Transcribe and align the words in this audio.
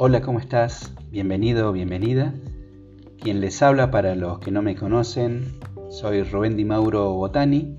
Hola, 0.00 0.20
¿cómo 0.20 0.38
estás? 0.38 0.92
Bienvenido 1.10 1.68
o 1.68 1.72
bienvenida. 1.72 2.32
Quien 3.20 3.40
les 3.40 3.60
habla 3.62 3.90
para 3.90 4.14
los 4.14 4.38
que 4.38 4.52
no 4.52 4.62
me 4.62 4.76
conocen, 4.76 5.58
soy 5.90 6.22
Rubén 6.22 6.56
Di 6.56 6.64
Mauro 6.64 7.14
Botani, 7.14 7.76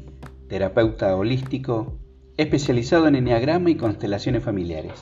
terapeuta 0.49 1.16
holístico 1.16 1.97
especializado 2.35 3.07
en 3.07 3.16
enneagrama 3.16 3.70
y 3.70 3.75
constelaciones 3.75 4.43
familiares. 4.43 4.99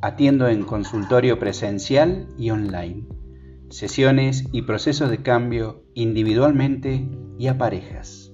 Atiendo 0.00 0.46
en 0.46 0.62
consultorio 0.62 1.40
presencial 1.40 2.28
y 2.38 2.50
online, 2.50 3.04
sesiones 3.70 4.44
y 4.52 4.62
procesos 4.62 5.10
de 5.10 5.24
cambio 5.24 5.82
individualmente 5.94 7.04
y 7.36 7.48
a 7.48 7.58
parejas. 7.58 8.31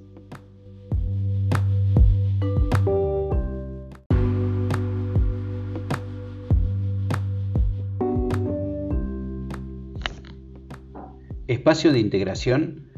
Espacio 11.69 11.93
de 11.93 12.01
Integración 12.01 12.89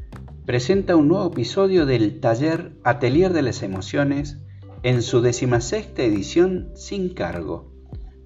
presenta 0.47 0.95
un 0.95 1.09
nuevo 1.09 1.27
episodio 1.27 1.87
del 1.87 2.21
taller 2.21 2.71
Atelier 2.85 3.33
de 3.33 3.43
las 3.43 3.65
Emociones 3.65 4.39
en 4.85 5.03
su 5.03 5.23
decimasexta 5.23 6.05
edición 6.05 6.71
sin 6.77 7.13
cargo, 7.13 7.73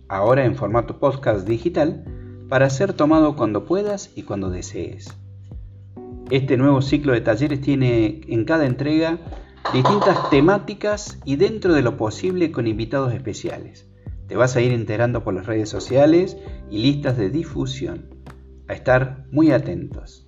ahora 0.07 0.45
en 0.45 0.55
formato 0.55 1.01
podcast 1.01 1.49
digital 1.49 2.05
para 2.51 2.69
ser 2.69 2.93
tomado 2.93 3.37
cuando 3.37 3.65
puedas 3.65 4.13
y 4.17 4.25
cuando 4.25 4.51
desees. 4.51 5.17
Este 6.29 6.59
nuevo 6.59 6.83
ciclo 6.83 7.15
de 7.15 7.23
talleres 7.23 7.63
tiene 7.63 8.21
en 8.29 8.45
cada 8.45 8.67
entrega 8.67 9.21
distintas 9.73 10.29
temáticas 10.29 11.19
y 11.25 11.37
dentro 11.37 11.73
de 11.73 11.81
lo 11.81 11.97
posible 11.97 12.53
con 12.53 12.67
invitados 12.67 13.15
especiales. 13.15 13.89
Te 14.29 14.37
vas 14.37 14.57
a 14.57 14.61
ir 14.61 14.73
enterando 14.73 15.25
por 15.25 15.33
las 15.33 15.47
redes 15.47 15.71
sociales 15.71 16.37
y 16.71 16.83
listas 16.83 17.17
de 17.17 17.31
difusión. 17.31 18.11
A 18.69 18.75
estar 18.75 19.25
muy 19.31 19.51
atentos. 19.51 20.24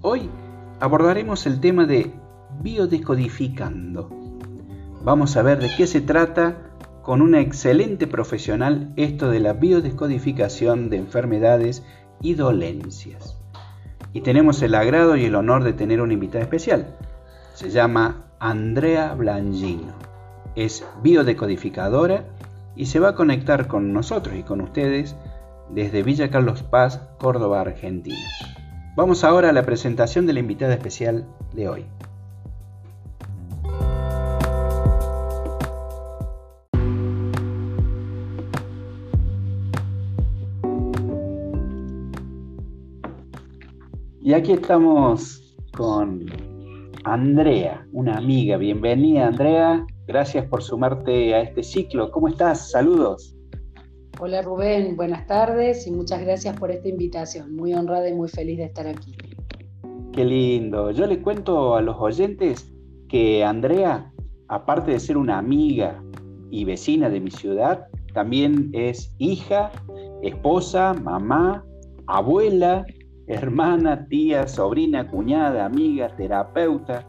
Hoy 0.00 0.30
abordaremos 0.78 1.44
el 1.46 1.58
tema 1.58 1.84
de 1.84 2.12
biodecodificando. 2.60 4.08
Vamos 5.02 5.36
a 5.36 5.42
ver 5.42 5.58
de 5.58 5.70
qué 5.76 5.88
se 5.88 6.00
trata 6.00 6.70
con 7.02 7.20
una 7.20 7.40
excelente 7.40 8.06
profesional 8.06 8.92
esto 8.94 9.28
de 9.28 9.40
la 9.40 9.54
biodescodificación 9.54 10.88
de 10.88 10.98
enfermedades 10.98 11.82
y 12.20 12.34
dolencias. 12.34 13.36
Y 14.12 14.20
tenemos 14.20 14.62
el 14.62 14.76
agrado 14.76 15.16
y 15.16 15.24
el 15.24 15.34
honor 15.34 15.64
de 15.64 15.72
tener 15.72 16.00
una 16.00 16.12
invitada 16.12 16.44
especial. 16.44 16.96
Se 17.54 17.70
llama 17.70 18.30
Andrea 18.38 19.14
Blangino. 19.14 19.94
Es 20.54 20.86
biodecodificadora 21.02 22.24
y 22.76 22.86
se 22.86 23.00
va 23.00 23.08
a 23.08 23.14
conectar 23.16 23.66
con 23.66 23.92
nosotros 23.92 24.36
y 24.36 24.44
con 24.44 24.60
ustedes 24.60 25.16
desde 25.70 26.04
Villa 26.04 26.30
Carlos 26.30 26.62
Paz, 26.62 27.00
Córdoba, 27.18 27.62
Argentina. 27.62 28.16
Vamos 28.98 29.22
ahora 29.22 29.50
a 29.50 29.52
la 29.52 29.62
presentación 29.62 30.26
de 30.26 30.32
la 30.32 30.40
invitada 30.40 30.74
especial 30.74 31.24
de 31.54 31.68
hoy. 31.68 31.84
Y 44.20 44.32
aquí 44.32 44.50
estamos 44.54 45.56
con 45.76 46.26
Andrea, 47.04 47.86
una 47.92 48.16
amiga. 48.16 48.56
Bienvenida 48.56 49.28
Andrea, 49.28 49.86
gracias 50.08 50.44
por 50.46 50.60
sumarte 50.60 51.36
a 51.36 51.42
este 51.42 51.62
ciclo. 51.62 52.10
¿Cómo 52.10 52.26
estás? 52.26 52.72
Saludos. 52.72 53.37
Hola 54.20 54.42
Rubén, 54.42 54.96
buenas 54.96 55.28
tardes 55.28 55.86
y 55.86 55.92
muchas 55.92 56.20
gracias 56.22 56.58
por 56.58 56.72
esta 56.72 56.88
invitación. 56.88 57.54
Muy 57.54 57.72
honrada 57.72 58.08
y 58.08 58.14
muy 58.14 58.28
feliz 58.28 58.58
de 58.58 58.64
estar 58.64 58.88
aquí. 58.88 59.14
Qué 60.12 60.24
lindo. 60.24 60.90
Yo 60.90 61.06
le 61.06 61.22
cuento 61.22 61.76
a 61.76 61.82
los 61.82 61.94
oyentes 62.00 62.68
que 63.08 63.44
Andrea, 63.44 64.12
aparte 64.48 64.90
de 64.90 64.98
ser 64.98 65.16
una 65.16 65.38
amiga 65.38 66.02
y 66.50 66.64
vecina 66.64 67.08
de 67.08 67.20
mi 67.20 67.30
ciudad, 67.30 67.86
también 68.12 68.70
es 68.72 69.14
hija, 69.18 69.70
esposa, 70.24 70.94
mamá, 70.94 71.64
abuela, 72.08 72.84
hermana, 73.28 74.08
tía, 74.08 74.48
sobrina, 74.48 75.08
cuñada, 75.08 75.64
amiga, 75.64 76.08
terapeuta, 76.16 77.06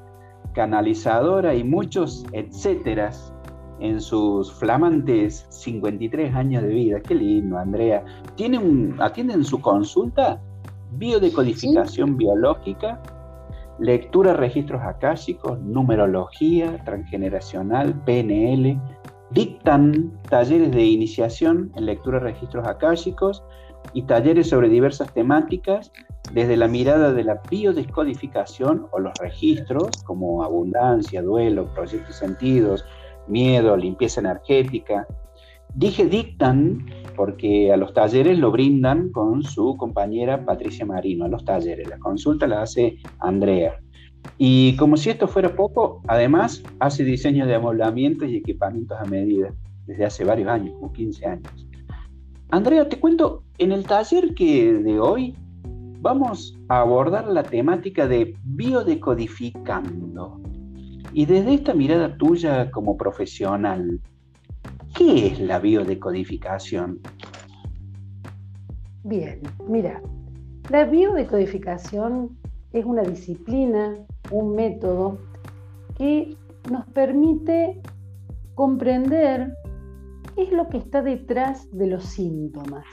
canalizadora 0.54 1.56
y 1.56 1.64
muchos 1.64 2.24
etcéteras 2.34 3.34
en 3.80 4.02
sus 4.02 4.52
flamantes 4.54 5.46
53 5.50 6.36
años 6.36 6.64
de 6.64 6.70
vida. 6.70 7.00
Qué 7.02 7.16
lindo, 7.16 7.58
Andrea. 7.58 8.04
¿Tiene 8.36 8.58
un, 8.58 8.96
¿Atiende 9.00 9.34
en 9.34 9.44
su 9.44 9.62
consulta? 9.62 10.42
Biodecodificación 10.92 12.18
biológica, 12.18 13.02
lectura 13.80 14.34
registros 14.34 14.82
akáshicos, 14.82 15.60
numerología 15.62 16.84
transgeneracional, 16.84 17.94
PNL, 18.06 18.80
dictan 19.32 20.12
talleres 20.30 20.72
de 20.72 20.84
iniciación 20.84 21.72
en 21.76 21.86
lectura 21.86 22.20
registros 22.20 22.68
akáshicos 22.68 23.44
y 23.94 24.04
talleres 24.04 24.50
sobre 24.50 24.70
diversas 24.70 25.14
temáticas 25.14 25.92
desde 26.34 26.58
la 26.58 26.68
mirada 26.68 27.12
de 27.14 27.24
la 27.24 27.42
biodescodificación 27.50 28.88
o 28.92 29.00
los 29.00 29.14
registros 29.20 29.90
como 30.04 30.44
abundancia, 30.44 31.22
duelo, 31.22 31.74
proyectos 31.74 32.16
sentidos, 32.16 32.86
miedo, 33.30 33.78
limpieza 33.78 34.22
energética. 34.22 35.08
Dije 35.76 36.06
dictan 36.06 36.86
porque 37.16 37.72
a 37.72 37.78
los 37.78 37.94
talleres 37.94 38.40
lo 38.40 38.52
brindan 38.52 39.12
con 39.12 39.44
su 39.44 39.78
compañera 39.78 40.46
Patricia 40.46 40.86
Marino, 40.86 41.26
a 41.26 41.28
los 41.28 41.46
talleres. 41.46 41.88
La 41.88 42.00
consulta 42.00 42.48
la 42.48 42.64
hace 42.64 42.98
Andrea. 43.20 43.80
Y 44.38 44.76
como 44.78 44.98
si 44.98 45.10
esto 45.10 45.28
fuera 45.28 45.56
poco, 45.56 46.02
además 46.08 46.64
hace 46.80 47.04
diseño 47.04 47.46
de 47.46 47.56
amoblamientos 47.56 48.30
y 48.30 48.38
equipamientos 48.38 48.98
a 49.00 49.06
medida 49.06 49.54
desde 49.86 50.06
hace 50.06 50.24
varios 50.24 50.50
años, 50.50 50.74
como 50.76 50.92
15 50.92 51.26
años. 51.26 51.68
Andrea, 52.52 52.90
te 52.90 53.00
cuento, 53.00 53.44
en 53.58 53.72
el 53.72 53.86
taller 53.86 54.34
que 54.34 54.74
de 54.74 55.00
hoy 55.00 55.36
vamos 56.02 56.58
a 56.68 56.80
abordar 56.82 57.28
la 57.28 57.44
temática 57.44 58.08
de 58.08 58.36
biodecodificando. 58.44 60.42
Y 61.12 61.26
desde 61.26 61.56
esta 61.56 61.74
mirada 61.74 62.18
tuya 62.18 62.70
como 62.72 62.96
profesional, 62.98 64.00
¿qué 64.96 65.28
es 65.28 65.40
la 65.40 65.60
biodecodificación? 65.60 67.00
Bien, 69.04 69.42
mira, 69.68 70.02
la 70.70 70.86
biodecodificación 70.86 72.38
es 72.74 72.86
una 72.86 73.02
disciplina, 73.02 73.96
un 74.30 74.56
método 74.56 75.18
que 75.98 76.38
nos 76.70 76.86
permite 76.88 77.82
comprender 78.54 79.54
qué 80.36 80.44
es 80.44 80.52
lo 80.52 80.68
que 80.68 80.78
está 80.78 81.02
detrás 81.02 81.68
de 81.72 81.88
los 81.88 82.04
síntomas. 82.04 82.86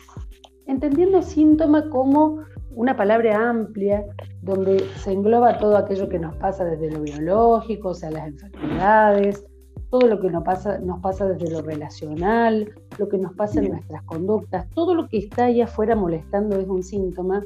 Entendiendo 0.66 1.20
síntoma 1.22 1.90
como 1.90 2.40
una 2.76 2.94
palabra 2.94 3.48
amplia 3.48 4.04
donde 4.42 4.78
se 4.96 5.10
engloba 5.10 5.58
todo 5.58 5.78
aquello 5.78 6.08
que 6.10 6.18
nos 6.18 6.36
pasa 6.36 6.64
desde 6.64 6.90
lo 6.90 7.00
biológico, 7.00 7.88
o 7.88 7.94
sea, 7.94 8.10
las 8.10 8.28
enfermedades, 8.28 9.44
todo 9.90 10.06
lo 10.06 10.20
que 10.20 10.30
nos 10.30 10.44
pasa, 10.44 10.78
nos 10.78 11.00
pasa 11.00 11.26
desde 11.26 11.50
lo 11.50 11.62
relacional, 11.62 12.70
lo 12.98 13.08
que 13.08 13.16
nos 13.16 13.32
pasa 13.32 13.60
en 13.60 13.70
nuestras 13.70 14.02
conductas, 14.02 14.68
todo 14.74 14.94
lo 14.94 15.08
que 15.08 15.16
está 15.18 15.46
ahí 15.46 15.62
afuera 15.62 15.96
molestando 15.96 16.60
es 16.60 16.68
un 16.68 16.82
síntoma. 16.82 17.42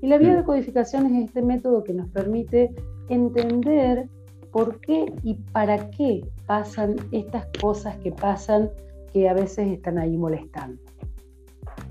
Y 0.00 0.08
la 0.08 0.18
vía 0.18 0.34
de 0.34 0.42
codificación 0.42 1.14
es 1.14 1.26
este 1.26 1.42
método 1.42 1.84
que 1.84 1.94
nos 1.94 2.08
permite 2.08 2.74
entender 3.08 4.08
por 4.50 4.80
qué 4.80 5.12
y 5.22 5.34
para 5.52 5.90
qué 5.90 6.26
pasan 6.46 6.96
estas 7.12 7.46
cosas 7.60 7.96
que 7.98 8.10
pasan 8.10 8.68
que 9.12 9.28
a 9.28 9.32
veces 9.32 9.68
están 9.68 9.98
ahí 9.98 10.16
molestando. 10.16 10.82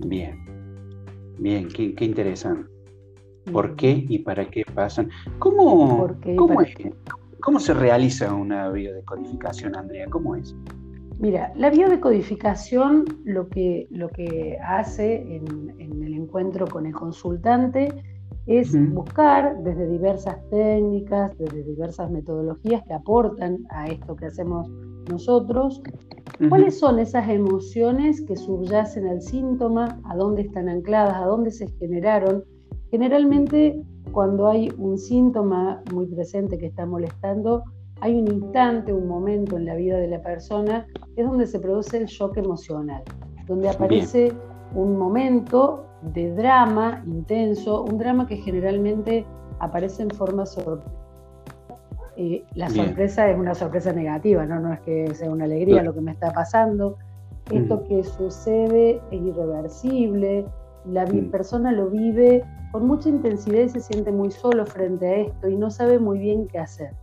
Bien, 0.05 0.35
bien, 1.39 1.69
qué, 1.69 1.95
qué 1.95 2.03
interesante 2.03 2.70
por 3.51 3.75
qué 3.75 4.05
y 4.07 4.19
para 4.19 4.49
qué 4.49 4.63
pasan. 4.73 5.09
¿Cómo, 5.39 6.07
cómo, 7.41 7.59
se 7.59 7.73
realiza 7.73 8.33
una 8.33 8.69
biodecodificación, 8.69 9.75
Andrea? 9.75 10.07
¿Cómo 10.09 10.35
es? 10.35 10.55
Mira, 11.19 11.53
la 11.55 11.69
biodecodificación 11.69 13.05
lo 13.25 13.47
que, 13.47 13.87
lo 13.91 14.09
que 14.09 14.57
hace 14.65 15.35
en, 15.35 15.75
el 15.79 16.13
encuentro 16.13 16.65
con 16.67 16.85
el 16.87 16.93
consultante 16.93 17.93
es 18.47 18.75
buscar 18.93 19.61
desde 19.63 19.87
diversas 19.87 20.37
técnicas, 20.49 21.37
desde 21.37 21.63
diversas 21.63 22.09
metodologías 22.09 22.83
que 22.87 22.93
aportan 22.93 23.59
a 23.69 23.87
esto 23.87 24.15
que 24.15 24.25
hacemos 24.25 24.67
nosotros, 25.09 25.81
cuáles 26.49 26.79
son 26.79 26.99
esas 26.99 27.29
emociones 27.29 28.21
que 28.21 28.35
subyacen 28.35 29.07
al 29.07 29.21
síntoma, 29.21 29.99
a 30.05 30.15
dónde 30.15 30.43
están 30.43 30.69
ancladas, 30.69 31.15
a 31.15 31.25
dónde 31.25 31.51
se 31.51 31.67
generaron, 31.79 32.43
Generalmente 32.91 33.81
cuando 34.11 34.49
hay 34.49 34.69
un 34.77 34.97
síntoma 34.97 35.81
muy 35.93 36.05
presente 36.07 36.57
que 36.57 36.65
está 36.67 36.85
molestando, 36.85 37.63
hay 38.01 38.19
un 38.19 38.27
instante, 38.27 38.91
un 38.91 39.07
momento 39.07 39.55
en 39.55 39.65
la 39.65 39.75
vida 39.75 39.97
de 39.97 40.07
la 40.07 40.21
persona, 40.21 40.85
es 41.15 41.25
donde 41.25 41.47
se 41.47 41.59
produce 41.59 41.97
el 41.97 42.07
shock 42.07 42.35
emocional, 42.37 43.01
donde 43.47 43.69
aparece 43.69 44.33
un 44.75 44.97
momento 44.97 45.85
de 46.01 46.33
drama 46.33 47.01
intenso, 47.05 47.83
un 47.83 47.97
drama 47.97 48.27
que 48.27 48.37
generalmente 48.37 49.25
aparece 49.59 50.03
en 50.03 50.09
forma 50.09 50.45
sorpresa. 50.45 50.91
Eh, 52.17 52.43
la 52.55 52.69
sorpresa 52.69 53.31
es 53.31 53.39
una 53.39 53.55
sorpresa 53.55 53.93
negativa, 53.93 54.45
¿no? 54.45 54.59
no 54.59 54.73
es 54.73 54.81
que 54.81 55.15
sea 55.15 55.31
una 55.31 55.45
alegría 55.45 55.81
lo 55.81 55.93
que 55.93 56.01
me 56.01 56.11
está 56.11 56.33
pasando. 56.33 56.97
Esto 57.49 57.83
que 57.83 58.03
sucede 58.03 59.01
es 59.11 59.21
irreversible, 59.21 60.45
la 60.85 61.05
persona 61.31 61.71
lo 61.71 61.89
vive 61.89 62.43
con 62.71 62.87
mucha 62.87 63.09
intensidad 63.09 63.63
y 63.63 63.69
se 63.69 63.79
siente 63.81 64.11
muy 64.11 64.31
solo 64.31 64.65
frente 64.65 65.07
a 65.07 65.15
esto 65.17 65.49
y 65.49 65.57
no 65.57 65.69
sabe 65.69 65.99
muy 65.99 66.19
bien 66.19 66.47
qué 66.47 66.59
hacer. 66.59 66.93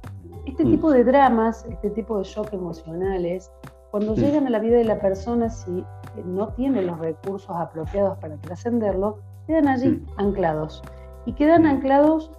Este 0.47 0.65
tipo 0.65 0.91
de 0.91 1.05
dramas, 1.05 1.67
este 1.71 1.91
tipo 1.91 2.19
de 2.19 2.25
shock 2.25 2.53
emocionales, 2.55 3.51
cuando 3.91 4.15
llegan 4.15 4.47
a 4.47 4.51
la 4.51 4.59
vida 4.59 4.77
de 4.77 4.85
la 4.85 4.99
persona, 4.99 5.49
si 5.51 5.85
no 6.25 6.49
tiene 6.55 6.83
los 6.83 6.99
recursos 6.99 7.55
apropiados 7.55 8.19
para 8.19 8.37
trascenderlo, 8.39 9.19
quedan 9.47 9.69
allí 9.69 10.03
anclados. 10.17 10.83
Y 11.27 11.33
quedan 11.35 11.67
anclados 11.67 12.31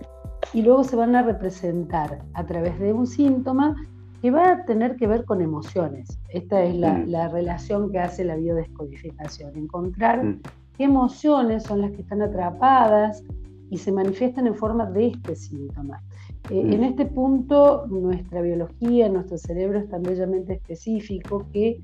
y 0.54 0.62
luego 0.64 0.84
se 0.84 0.96
van 0.96 1.16
a 1.16 1.22
representar 1.22 2.24
a 2.34 2.46
través 2.46 2.80
de 2.80 2.94
un 2.94 3.06
síntoma 3.06 3.76
que 4.22 4.32
va 4.32 4.52
a 4.52 4.66
tener 4.66 4.96
que 4.96 5.08
ver 5.08 5.26
con 5.26 5.42
emociones. 5.42 6.20
Esta 6.30 6.62
es 6.64 6.76
la, 6.76 7.28
relación 7.30 7.92
que 7.92 8.00
hace 8.00 8.26
la 8.26 8.36
biodescodificación, 8.36 9.56
encontrar 9.56 10.38
qué 10.80 10.86
emociones 10.86 11.64
son 11.64 11.82
las 11.82 11.92
que 11.92 12.02
están 12.02 12.22
atrapadas 12.22 13.22
y 13.70 13.78
se 13.78 13.92
manifiestan 13.92 14.48
en 14.48 14.56
forma 14.56 14.90
de 14.90 15.08
este 15.08 15.36
síntoma. 15.36 16.02
Eh, 16.50 16.74
en 16.74 16.86
este 16.86 17.06
punto, 17.06 17.86
nuestra 17.88 18.42
biología, 18.42 19.10
nuestro 19.10 19.38
cerebro 19.38 19.80
es 19.80 19.90
tan 19.90 20.02
bellamente 20.04 20.54
específico 20.54 21.46
que 21.52 21.82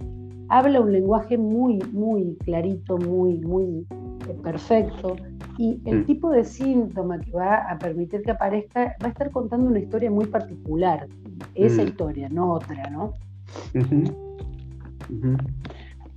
habla 0.47 0.79
un 0.79 0.93
lenguaje 0.93 1.37
muy, 1.37 1.79
muy 1.91 2.37
clarito, 2.45 2.97
muy, 2.97 3.37
muy 3.39 3.85
eh, 4.29 4.33
perfecto. 4.41 5.17
Y 5.57 5.81
el 5.83 5.99
mm. 5.99 6.05
tipo 6.05 6.29
de 6.29 6.45
síntoma 6.45 7.19
que 7.19 7.31
va 7.31 7.69
a 7.69 7.77
permitir 7.77 8.21
que 8.21 8.31
aparezca 8.31 8.95
va 9.03 9.07
a 9.07 9.09
estar 9.09 9.29
contando 9.31 9.67
una 9.67 9.79
historia 9.79 10.09
muy 10.09 10.25
particular. 10.25 11.05
Esa 11.53 11.83
mm. 11.83 11.87
historia, 11.87 12.29
no 12.29 12.53
otra, 12.53 12.89
¿no? 12.89 13.13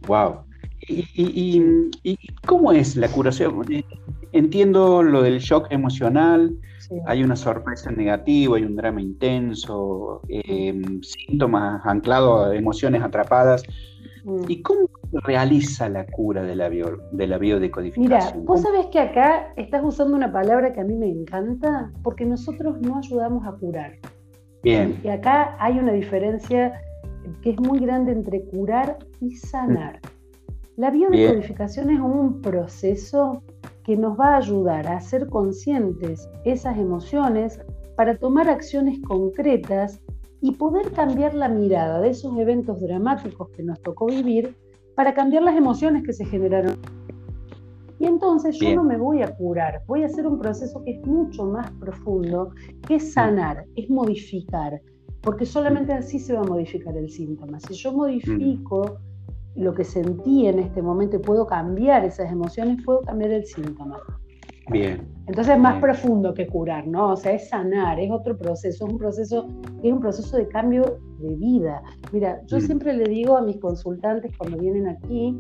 Wow. 0.06 0.47
¿Y, 0.88 2.18
cómo 2.46 2.72
es 2.72 2.96
la 2.96 3.08
curación? 3.08 3.64
Entiendo 4.32 5.02
lo 5.02 5.22
del 5.22 5.38
shock 5.38 5.66
emocional, 5.70 6.56
hay 7.06 7.22
una 7.22 7.36
sorpresa 7.36 7.90
negativa, 7.90 8.56
hay 8.56 8.64
un 8.64 8.76
drama 8.76 9.00
intenso, 9.00 10.22
em, 10.28 11.02
síntomas 11.02 11.84
anclados 11.84 12.48
a 12.48 12.54
emociones 12.54 13.02
atrapadas. 13.02 13.62
Mm. 14.24 14.44
¿Y 14.48 14.62
cómo 14.62 14.88
se 15.10 15.20
realiza 15.20 15.88
la 15.88 16.06
cura 16.06 16.42
de 16.42 16.56
la, 16.56 16.70
de 16.70 17.26
la 17.26 17.38
biodecodificación? 17.38 18.38
Mira, 18.38 18.46
vos 18.46 18.62
sabés 18.62 18.86
que 18.86 19.00
acá 19.00 19.52
estás 19.56 19.82
usando 19.84 20.16
una 20.16 20.32
palabra 20.32 20.72
que 20.72 20.80
a 20.80 20.84
mí 20.84 20.94
me 20.94 21.08
encanta, 21.08 21.92
porque 22.02 22.24
nosotros 22.24 22.80
no 22.80 22.98
ayudamos 22.98 23.46
a 23.46 23.52
curar. 23.52 23.92
Bien. 24.62 24.98
Y 25.04 25.08
acá 25.08 25.56
hay 25.60 25.78
una 25.78 25.92
diferencia 25.92 26.80
que 27.42 27.50
es 27.50 27.60
muy 27.60 27.78
grande 27.80 28.12
entre 28.12 28.42
curar 28.44 28.98
y 29.20 29.36
sanar. 29.36 30.00
La 30.78 30.92
biodecodificación 30.92 31.90
es 31.90 31.98
un 31.98 32.40
proceso 32.40 33.42
que 33.82 33.96
nos 33.96 34.16
va 34.16 34.34
a 34.34 34.36
ayudar 34.36 34.86
a 34.86 34.98
hacer 34.98 35.26
conscientes 35.26 36.30
esas 36.44 36.78
emociones 36.78 37.60
para 37.96 38.16
tomar 38.16 38.48
acciones 38.48 39.00
concretas 39.00 40.00
y 40.40 40.52
poder 40.52 40.92
cambiar 40.92 41.34
la 41.34 41.48
mirada 41.48 42.00
de 42.00 42.10
esos 42.10 42.38
eventos 42.38 42.80
dramáticos 42.80 43.48
que 43.50 43.64
nos 43.64 43.82
tocó 43.82 44.06
vivir 44.06 44.54
para 44.94 45.14
cambiar 45.14 45.42
las 45.42 45.56
emociones 45.56 46.04
que 46.04 46.12
se 46.12 46.24
generaron. 46.24 46.76
Y 47.98 48.06
entonces 48.06 48.56
yo 48.60 48.76
no 48.76 48.84
me 48.84 48.98
voy 48.98 49.22
a 49.22 49.34
curar, 49.34 49.82
voy 49.88 50.04
a 50.04 50.06
hacer 50.06 50.28
un 50.28 50.38
proceso 50.38 50.84
que 50.84 50.92
es 50.92 51.04
mucho 51.04 51.44
más 51.44 51.72
profundo, 51.72 52.52
que 52.86 52.94
es 52.94 53.14
sanar, 53.14 53.64
es 53.74 53.90
modificar, 53.90 54.80
porque 55.22 55.44
solamente 55.44 55.92
así 55.92 56.20
se 56.20 56.34
va 56.34 56.42
a 56.42 56.44
modificar 56.44 56.96
el 56.96 57.10
síntoma. 57.10 57.58
Si 57.58 57.74
yo 57.74 57.92
modifico 57.92 59.00
lo 59.58 59.74
que 59.74 59.84
sentí 59.84 60.46
en 60.46 60.60
este 60.60 60.82
momento 60.82 61.16
y 61.16 61.18
puedo 61.18 61.46
cambiar 61.46 62.04
esas 62.04 62.30
emociones, 62.30 62.78
puedo 62.84 63.00
cambiar 63.02 63.32
el 63.32 63.44
síntoma. 63.44 63.98
Bien. 64.70 65.08
Entonces 65.26 65.54
es 65.54 65.60
más 65.60 65.80
profundo 65.80 66.32
que 66.34 66.46
curar, 66.46 66.86
¿no? 66.86 67.10
O 67.10 67.16
sea, 67.16 67.32
es 67.32 67.48
sanar, 67.48 67.98
es 67.98 68.10
otro 68.10 68.36
proceso, 68.36 68.86
es 68.86 68.92
un 68.92 68.98
proceso, 68.98 69.48
es 69.82 69.92
un 69.92 70.00
proceso 70.00 70.36
de 70.36 70.48
cambio 70.48 70.98
de 71.18 71.34
vida. 71.36 71.82
Mira, 72.12 72.40
yo 72.46 72.58
mm. 72.58 72.60
siempre 72.60 72.94
le 72.94 73.04
digo 73.04 73.36
a 73.36 73.42
mis 73.42 73.58
consultantes 73.58 74.36
cuando 74.36 74.58
vienen 74.58 74.88
aquí 74.88 75.38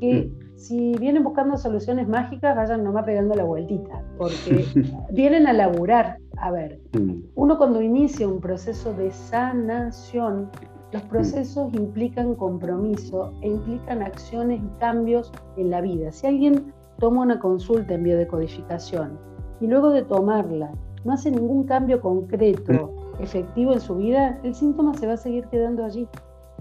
que 0.00 0.24
mm. 0.24 0.58
si 0.58 0.94
vienen 0.98 1.24
buscando 1.24 1.56
soluciones 1.56 2.08
mágicas, 2.08 2.56
vayan 2.56 2.84
nomás 2.84 3.04
pegando 3.04 3.34
la 3.34 3.44
vueltita, 3.44 4.02
porque 4.16 4.64
vienen 5.12 5.46
a 5.46 5.52
laburar. 5.52 6.18
A 6.38 6.50
ver, 6.50 6.80
mm. 6.92 7.22
uno 7.34 7.58
cuando 7.58 7.82
inicia 7.82 8.26
un 8.28 8.40
proceso 8.40 8.92
de 8.94 9.10
sanación, 9.10 10.50
los 10.92 11.02
procesos 11.02 11.72
implican 11.74 12.34
compromiso 12.34 13.32
e 13.42 13.48
implican 13.48 14.02
acciones 14.02 14.60
y 14.62 14.80
cambios 14.80 15.32
en 15.56 15.70
la 15.70 15.80
vida. 15.80 16.10
Si 16.12 16.26
alguien 16.26 16.72
toma 16.98 17.22
una 17.22 17.38
consulta 17.38 17.94
en 17.94 18.04
biodecodificación 18.04 19.18
y 19.60 19.66
luego 19.66 19.90
de 19.90 20.02
tomarla 20.02 20.70
no 21.04 21.12
hace 21.12 21.30
ningún 21.30 21.64
cambio 21.64 22.00
concreto, 22.00 22.92
efectivo 23.20 23.72
en 23.72 23.80
su 23.80 23.96
vida, 23.96 24.38
el 24.42 24.54
síntoma 24.54 24.94
se 24.94 25.06
va 25.06 25.14
a 25.14 25.16
seguir 25.16 25.46
quedando 25.46 25.84
allí. 25.84 26.08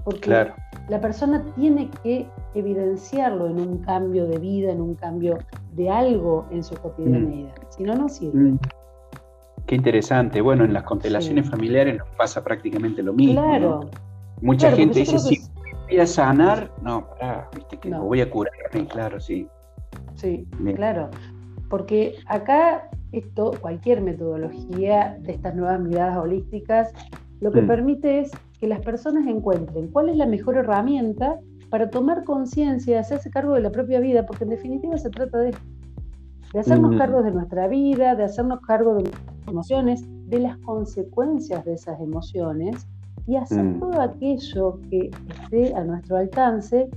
Porque 0.04 0.30
la 0.90 1.02
persona 1.02 1.44
tiene 1.56 1.90
que 2.04 2.28
evidenciarlo 2.54 3.48
en 3.48 3.60
un 3.60 3.80
cambio 3.80 4.26
de 4.26 4.38
vida, 4.40 4.72
en 4.72 4.80
un 4.80 4.96
cambio 4.96 5.38
de 5.74 5.90
algo 5.90 6.46
en 6.52 6.64
su 6.64 6.76
cotidianidad. 6.76 7.52
Mm. 7.52 7.66
Si 7.70 7.84
no, 7.84 7.96
no 7.96 8.08
sirve. 8.08 8.52
Mm. 8.52 8.60
Qué 9.66 9.76
interesante. 9.76 10.40
Bueno, 10.40 10.64
en 10.64 10.74
las 10.74 10.84
constelaciones 10.84 11.50
familiares 11.50 11.98
nos 11.98 12.08
pasa 12.16 12.42
prácticamente 12.42 13.04
lo 13.04 13.14
mismo. 13.14 13.42
Claro. 13.42 13.90
Mucha 14.42 14.72
gente 14.72 15.00
dice, 15.00 15.18
si 15.20 15.40
voy 15.90 16.00
a 16.00 16.06
sanar, 16.06 16.72
no, 16.82 17.08
pará, 17.10 17.50
viste 17.56 17.78
que 17.78 17.90
no. 17.90 18.04
voy 18.04 18.22
a 18.22 18.30
curar, 18.30 18.54
claro, 18.90 19.20
sí. 19.20 19.48
Sí, 20.16 20.48
claro. 20.76 21.10
Porque 21.70 22.16
acá 22.28 22.90
esto, 23.12 23.52
cualquier 23.62 24.02
metodología 24.02 25.18
de 25.22 25.34
estas 25.34 25.56
nuevas 25.56 25.80
miradas 25.80 26.18
holísticas, 26.18 26.92
lo 27.40 27.52
que 27.52 27.62
mm. 27.62 27.68
permite 27.68 28.20
es 28.20 28.32
que 28.60 28.68
las 28.68 28.82
personas 28.82 29.28
encuentren 29.28 29.88
cuál 29.90 30.10
es 30.10 30.18
la 30.18 30.26
mejor 30.26 30.58
herramienta 30.58 31.40
para 31.70 31.90
tomar 31.90 32.24
conciencia, 32.24 33.00
hacerse 33.00 33.30
cargo 33.30 33.54
de 33.54 33.62
la 33.62 33.72
propia 33.72 34.00
vida, 34.00 34.26
porque 34.26 34.46
en 34.46 34.52
definitiva 34.52 34.98
se 34.98 35.10
trata 35.10 35.40
de, 35.40 35.54
de 36.54 36.60
hacernos 36.60 36.96
mm. 36.96 36.98
cargo 36.98 37.22
de 37.22 37.32
nuestra 37.32 37.68
vida, 37.68 38.16
de 38.16 38.24
hacernos 38.24 38.62
cargo 38.62 38.96
de 38.96 39.04
nuestras 39.04 39.48
emociones, 39.48 40.04
de 40.30 40.40
las 40.40 40.58
consecuencias 40.60 41.64
de 41.66 41.74
esas 41.74 42.00
emociones 42.00 42.88
y 43.28 43.36
hacer 43.36 43.64
mm. 43.64 43.80
todo 43.80 44.02
aquello 44.02 44.80
que 44.90 45.12
esté 45.44 45.76
a 45.76 45.84
nuestro 45.84 46.18
alcance 46.18 46.90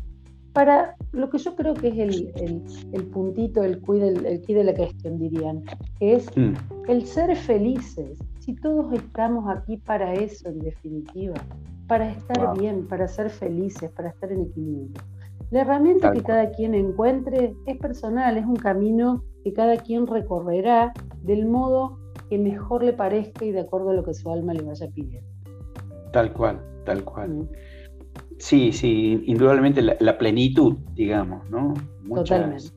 para 0.53 0.97
lo 1.13 1.31
que 1.31 1.39
yo 1.39 1.55
creo 1.55 1.75
que 1.75 1.89
es 1.89 1.99
el, 1.99 2.63
el, 2.93 3.05
puntito, 3.07 3.63
el 3.63 3.81
quid, 3.83 4.03
el, 4.03 4.43
de 4.43 4.65
la 4.65 4.75
cuestión, 4.75 5.19
dirían, 5.19 5.63
que 5.99 6.15
es 6.15 6.27
mm. 6.37 6.55
el 6.89 7.05
ser 7.07 7.37
felices. 7.37 8.19
Si 8.41 8.55
todos 8.55 8.93
estamos 8.93 9.49
aquí 9.49 9.77
para 9.77 10.15
eso, 10.15 10.49
en 10.49 10.59
definitiva, 10.61 11.35
para 11.87 12.11
estar 12.11 12.59
bien, 12.59 12.87
para 12.87 13.07
ser 13.07 13.31
felices, 13.31 13.91
para 13.93 14.09
estar 14.11 14.33
en 14.33 14.43
equilibrio. 14.43 15.03
La 15.51 15.63
herramienta 15.63 16.13
que 16.13 16.23
cada 16.23 16.51
quien 16.51 16.75
encuentre 16.75 17.55
es 17.67 17.77
personal, 17.79 18.37
es 18.37 18.47
un 18.47 18.57
camino 18.57 19.25
que 19.43 19.53
cada 19.53 19.77
quien 19.77 20.07
recorrerá 20.07 20.93
del 21.23 21.47
modo 21.47 21.99
que 22.29 22.39
mejor 22.39 22.85
le 22.85 22.93
parezca 22.93 23.45
y 23.45 23.51
de 23.51 23.61
acuerdo 23.61 23.91
a 23.91 23.95
lo 23.95 24.05
que 24.05 24.15
su 24.15 24.31
alma 24.31 24.55
le 24.55 24.63
vaya 24.63 24.89
pidiendo. 24.95 25.29
Tal 26.13 26.33
cual, 26.33 26.61
tal 26.85 27.05
cual. 27.05 27.49
Sí, 28.39 28.73
sí, 28.73 29.23
indudablemente 29.27 29.83
la, 29.83 30.19
plenitud, 30.19 30.77
digamos, 30.95 31.49
¿no? 31.51 31.75
Totalmente, 32.15 32.71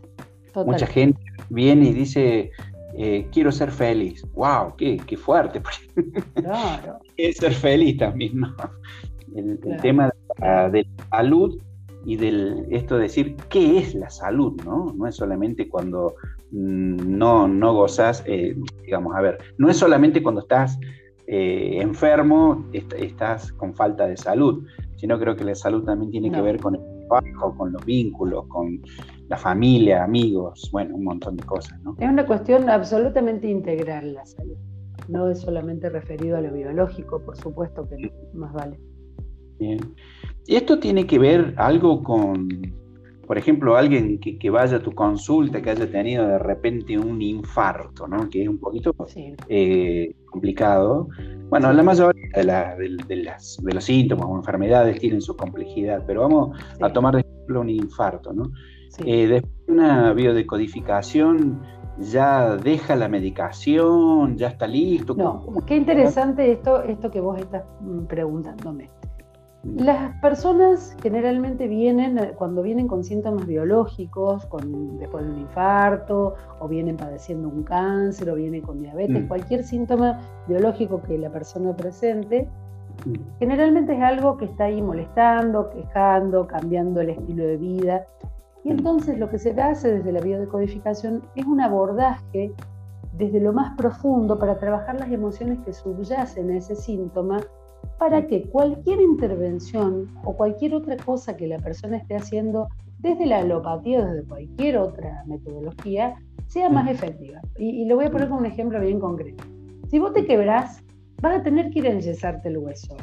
Mucha 0.66 0.86
gente 0.86 1.20
viene 1.50 1.90
y 1.90 1.94
dice, 1.94 2.52
eh, 2.96 3.28
quiero 3.32 3.52
ser 3.52 3.72
feliz. 3.72 4.26
¡Wow! 4.34 4.76
¡Qué, 4.78 4.98
qué 5.06 5.18
fuerte! 5.18 5.62
Claro. 6.36 7.00
es 7.18 7.38
ser 7.38 7.54
feliz 7.54 7.98
también, 7.98 8.40
¿no? 8.40 8.56
El, 9.36 9.60
tema 9.82 10.12
de 10.72 10.84
la, 10.84 11.08
salud 11.10 11.60
y 12.06 12.18
del 12.18 12.68
esto 12.70 12.98
de 12.98 13.04
decir 13.04 13.36
qué 13.50 13.80
es 13.80 13.96
la 13.96 14.10
salud, 14.10 14.62
¿no? 14.64 14.94
No 14.96 15.08
es 15.08 15.16
solamente 15.16 15.70
cuando 15.70 16.16
mm, 16.52 17.18
no, 17.18 17.48
no 17.48 17.74
gozas, 17.74 18.24
eh, 18.28 18.56
digamos, 18.84 19.16
a 19.16 19.22
ver, 19.22 19.38
no 19.58 19.70
es 19.70 19.78
solamente 19.78 20.22
cuando 20.22 20.42
estás 20.42 20.78
eh, 21.28 21.80
enfermo, 21.82 22.66
estás 22.72 23.52
con 23.54 23.74
falta 23.74 24.08
de 24.08 24.18
salud, 24.18 24.66
sino 24.96 25.20
creo 25.20 25.36
que 25.36 25.44
la 25.44 25.56
salud 25.56 25.84
también 25.84 26.12
tiene 26.12 26.32
que 26.32 26.42
ver 26.42 26.60
con 26.60 26.76
el 26.76 26.82
trabajo, 27.08 27.56
con 27.58 27.72
los 27.72 27.86
vínculos, 27.86 28.46
con 28.48 28.82
la 29.30 29.38
familia, 29.38 30.04
amigos, 30.04 30.70
bueno, 30.72 30.96
un 30.96 31.06
montón 31.06 31.38
de 31.38 31.44
cosas. 31.44 31.82
¿no? 31.84 31.96
Es 32.00 32.10
una 32.10 32.26
cuestión 32.26 32.70
absolutamente 32.70 33.48
integral 33.48 34.14
la 34.14 34.26
salud, 34.26 34.58
no 35.08 35.30
es 35.30 35.40
solamente 35.40 35.90
referido 35.90 36.38
a 36.38 36.42
lo 36.42 36.52
biológico, 36.52 37.20
por 37.24 37.38
supuesto 37.38 37.88
que 37.88 38.12
más 38.34 38.54
vale. 38.54 38.80
Bien. 39.60 39.80
¿Y 40.46 40.56
esto 40.56 40.80
tiene 40.80 41.08
que 41.08 41.20
ver 41.20 41.54
algo 41.58 42.04
con, 42.04 42.50
por 43.26 43.38
ejemplo, 43.38 43.76
alguien 43.76 44.20
que, 44.20 44.50
vaya 44.50 44.78
a 44.78 44.80
tu 44.82 44.94
consulta, 44.94 45.62
que 45.62 45.70
haya 45.70 45.90
tenido 45.90 46.28
de 46.28 46.40
repente 46.40 46.98
un 46.98 47.22
infarto, 47.22 48.08
¿no? 48.08 48.30
que 48.30 48.44
es 48.44 48.50
un 48.50 48.60
poquito 48.60 48.94
eh, 49.48 50.14
complicado. 50.30 51.08
Bueno, 51.50 51.72
la 51.72 51.84
mayoría 51.84 52.30
de, 52.36 52.44
las, 52.44 52.78
de, 52.78 53.74
los 53.74 53.84
síntomas 53.84 54.26
o 54.28 54.36
enfermedades 54.36 55.00
tienen 55.00 55.22
su 55.22 55.38
complejidad, 55.38 56.04
pero 56.06 56.22
vamos 56.22 56.58
a 56.82 56.92
tomar 56.92 57.16
de 57.16 57.22
ejemplo 57.22 57.62
un 57.62 57.70
infarto. 57.70 58.34
¿no? 58.34 58.52
Eh, 59.06 59.28
después 59.28 59.54
de 59.68 59.74
una 59.74 60.14
biodecodificación, 60.14 61.62
ya 62.00 62.56
deja 62.58 62.96
la 62.96 63.08
medicación, 63.08 64.38
ya 64.38 64.48
está 64.48 64.68
listo. 64.68 65.16
No, 65.16 65.46
qué 65.66 65.78
interesante 65.78 66.52
esto, 66.52 66.84
esto 66.84 67.10
que 67.10 67.22
vos 67.22 67.40
estás 67.40 67.64
mm, 67.82 68.06
preguntándome. 68.06 68.90
Las 69.64 70.14
personas 70.20 70.94
generalmente 71.02 71.70
vienen, 71.70 72.18
eh, 72.18 72.34
cuando 72.36 72.62
vienen 72.62 72.86
con 72.86 73.02
síntomas 73.06 73.48
biológicos, 73.48 74.46
con, 74.48 74.98
después 74.98 75.24
de 75.26 75.32
un 75.32 75.40
infarto, 75.40 76.36
o 76.60 76.68
vienen 76.68 76.98
padeciendo 76.98 77.48
un 77.48 77.64
cáncer, 77.64 78.30
o 78.30 78.36
vienen 78.36 78.62
con 78.62 78.82
diabetes, 78.82 79.24
mm. 79.24 79.28
cualquier 79.28 79.64
síntoma 79.64 80.20
biológico 80.50 81.02
que 81.02 81.18
la 81.18 81.30
persona 81.30 81.74
presente, 81.74 82.50
mm. 83.06 83.40
generalmente 83.40 83.96
es 83.96 84.02
algo 84.02 84.36
que 84.36 84.46
está 84.46 84.66
ahí 84.66 84.82
molestando, 84.82 85.70
quejando, 85.70 86.46
cambiando 86.46 87.00
el 87.00 87.12
estilo 87.12 87.46
de 87.46 87.56
vida. 87.56 88.06
Y 88.66 88.70
mm. 88.70 88.78
entonces 88.78 89.18
lo 89.18 89.30
que 89.30 89.40
se 89.40 89.52
hace 89.62 89.92
desde 89.92 90.12
la 90.12 90.20
biodecodificación 90.20 91.24
es 91.36 91.46
un 91.46 91.62
abordaje 91.62 92.52
desde 93.14 93.40
lo 93.40 93.54
más 93.54 93.78
profundo 93.78 94.38
para 94.38 94.60
trabajar 94.60 95.00
las 95.00 95.10
emociones 95.10 95.60
que 95.64 95.72
subyacen 95.72 96.52
a 96.52 96.58
ese 96.58 96.76
síntoma 96.76 97.40
para 98.04 98.28
que 98.28 98.44
cualquier 98.50 99.00
intervención 99.00 100.10
o 100.26 100.36
cualquier 100.36 100.76
otra 100.76 100.98
cosa 100.98 101.38
que 101.38 101.48
la 101.48 101.58
persona 101.60 101.96
esté 101.96 102.18
haciendo 102.18 102.68
desde 103.00 103.26
la 103.26 103.40
alopatía 103.40 104.00
o 104.02 104.06
desde 104.06 104.28
cualquier 104.28 104.78
otra 104.78 105.24
metodología 105.26 106.16
sea 106.48 106.68
más 106.68 106.90
efectiva. 106.90 107.40
Y, 107.58 107.86
lo 107.86 107.96
voy 107.96 108.08
a 108.08 108.12
poner 108.12 108.28
con 108.28 108.40
un 108.40 108.46
ejemplo 108.46 108.78
bien 108.82 109.00
concreto. 109.00 109.46
Si 109.88 110.00
vos 110.00 110.12
te 110.12 110.26
quebrás, 110.26 110.84
vas 111.22 111.40
a 111.40 111.44
tener 111.44 111.70
que 111.70 111.80
ir 111.80 111.88
a 111.88 111.92
enyesarte 111.92 112.50
el 112.50 112.58
hueso. 112.58 112.98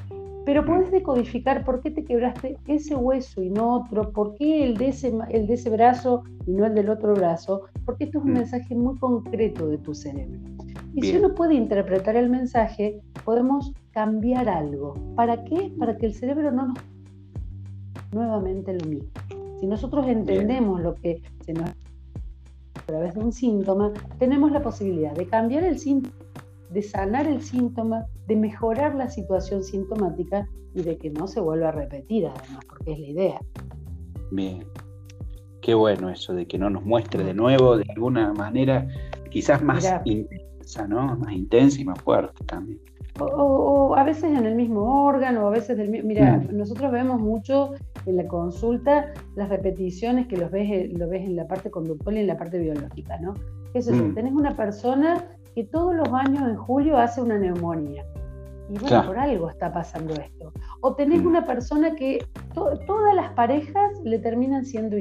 Pero 0.44 0.66
podés 0.66 0.90
decodificar 0.90 1.64
por 1.64 1.80
qué 1.80 1.90
te 1.92 2.04
quebraste 2.04 2.58
ese 2.66 2.94
hueso 2.94 3.42
y 3.42 3.48
no 3.48 3.76
otro, 3.76 4.12
por 4.12 4.34
qué 4.34 4.64
el 4.64 4.76
de 4.76 4.88
ese, 4.88 5.14
el 5.30 5.46
de 5.46 5.54
ese 5.54 5.70
brazo 5.70 6.24
y 6.46 6.52
no 6.52 6.66
el 6.66 6.74
del 6.74 6.90
otro 6.90 7.14
brazo, 7.14 7.62
porque 7.86 8.04
esto 8.04 8.18
es 8.18 8.24
un 8.26 8.34
mensaje 8.34 8.74
muy 8.74 8.98
concreto 8.98 9.66
de 9.66 9.78
tu 9.78 9.94
cerebro. 9.94 10.38
Y 10.94 11.02
si 11.02 11.16
uno 11.16 11.34
puede 11.34 11.54
interpretar 11.54 12.16
el 12.16 12.28
mensaje, 12.28 13.00
podemos 13.24 13.72
cambiar 13.92 14.48
algo. 14.48 14.94
¿Para 15.14 15.44
qué? 15.44 15.72
Para 15.78 15.96
que 15.96 16.06
el 16.06 16.14
cerebro 16.14 16.50
no 16.50 16.68
nos... 16.68 16.78
Nuevamente 18.12 18.72
lo 18.72 18.84
mismo. 18.86 19.08
Si 19.60 19.66
nosotros 19.66 20.06
entendemos 20.08 20.80
lo 20.80 20.94
que 20.96 21.22
se 21.44 21.52
nos... 21.52 21.70
a 21.70 22.86
través 22.86 23.14
de 23.14 23.20
un 23.20 23.32
síntoma, 23.32 23.92
tenemos 24.18 24.50
la 24.50 24.62
posibilidad 24.62 25.12
de 25.12 25.26
cambiar 25.26 25.62
el 25.62 25.78
síntoma, 25.78 26.14
de 26.70 26.82
sanar 26.82 27.26
el 27.26 27.42
síntoma, 27.42 28.06
de 28.26 28.36
mejorar 28.36 28.94
la 28.94 29.08
situación 29.08 29.62
sintomática 29.62 30.48
y 30.74 30.82
de 30.82 30.98
que 30.98 31.10
no 31.10 31.28
se 31.28 31.40
vuelva 31.40 31.68
a 31.68 31.72
repetir 31.72 32.26
además, 32.26 32.64
porque 32.68 32.92
es 32.92 32.98
la 32.98 33.06
idea. 33.06 33.40
Bien. 34.32 34.64
Qué 35.60 35.74
bueno 35.74 36.08
eso, 36.08 36.32
de 36.32 36.46
que 36.46 36.58
no 36.58 36.70
nos 36.70 36.84
muestre 36.84 37.22
de 37.22 37.34
nuevo 37.34 37.76
de 37.76 37.84
alguna 37.90 38.32
manera, 38.32 38.88
quizás 39.30 39.62
más 39.62 39.84
intensa, 40.04 40.49
¿no? 40.78 41.16
Más 41.16 41.32
intensa 41.32 41.80
y 41.80 41.84
más 41.84 42.00
fuerte 42.00 42.44
también. 42.44 42.80
O, 43.18 43.94
a 43.96 44.04
veces 44.04 44.24
en 44.24 44.46
el 44.46 44.54
mismo 44.54 45.04
órgano, 45.04 45.44
o 45.44 45.48
a 45.48 45.50
veces 45.50 45.76
del 45.76 45.90
mismo... 45.90 46.08
Mira, 46.08 46.38
mm. 46.38 46.56
nosotros 46.56 46.90
vemos 46.92 47.20
mucho 47.20 47.72
en 48.06 48.16
la 48.16 48.26
consulta 48.26 49.12
las 49.36 49.48
repeticiones 49.48 50.26
que 50.26 50.36
los 50.36 50.50
ves, 50.50 50.92
lo 50.92 51.08
ves 51.08 51.22
en 51.22 51.36
la 51.36 51.46
parte 51.46 51.70
conductual 51.70 52.16
y 52.16 52.20
en 52.20 52.26
la 52.28 52.38
parte 52.38 52.58
biológica, 52.58 53.18
¿no? 53.18 53.34
Eso 53.74 53.92
es, 53.92 54.00
mm. 54.00 54.14
tenés 54.14 54.32
una 54.32 54.56
persona 54.56 55.24
que 55.54 55.64
todos 55.64 55.94
los 55.94 56.08
años 56.08 56.48
en 56.48 56.56
julio 56.56 56.96
hace 56.96 57.20
una 57.20 57.38
neumonía. 57.38 58.04
Y 58.70 58.78
bueno, 58.78 59.04
por 59.04 59.18
algo 59.18 59.50
está 59.50 59.72
pasando 59.72 60.14
esto. 60.14 60.52
O 60.80 60.94
tenés 60.94 61.22
mm. 61.22 61.26
una 61.26 61.44
persona 61.44 61.94
que 61.96 62.24
todas 62.54 63.14
las 63.14 63.32
parejas 63.32 63.90
le 64.04 64.18
terminan 64.18 64.64
siendo 64.64 64.96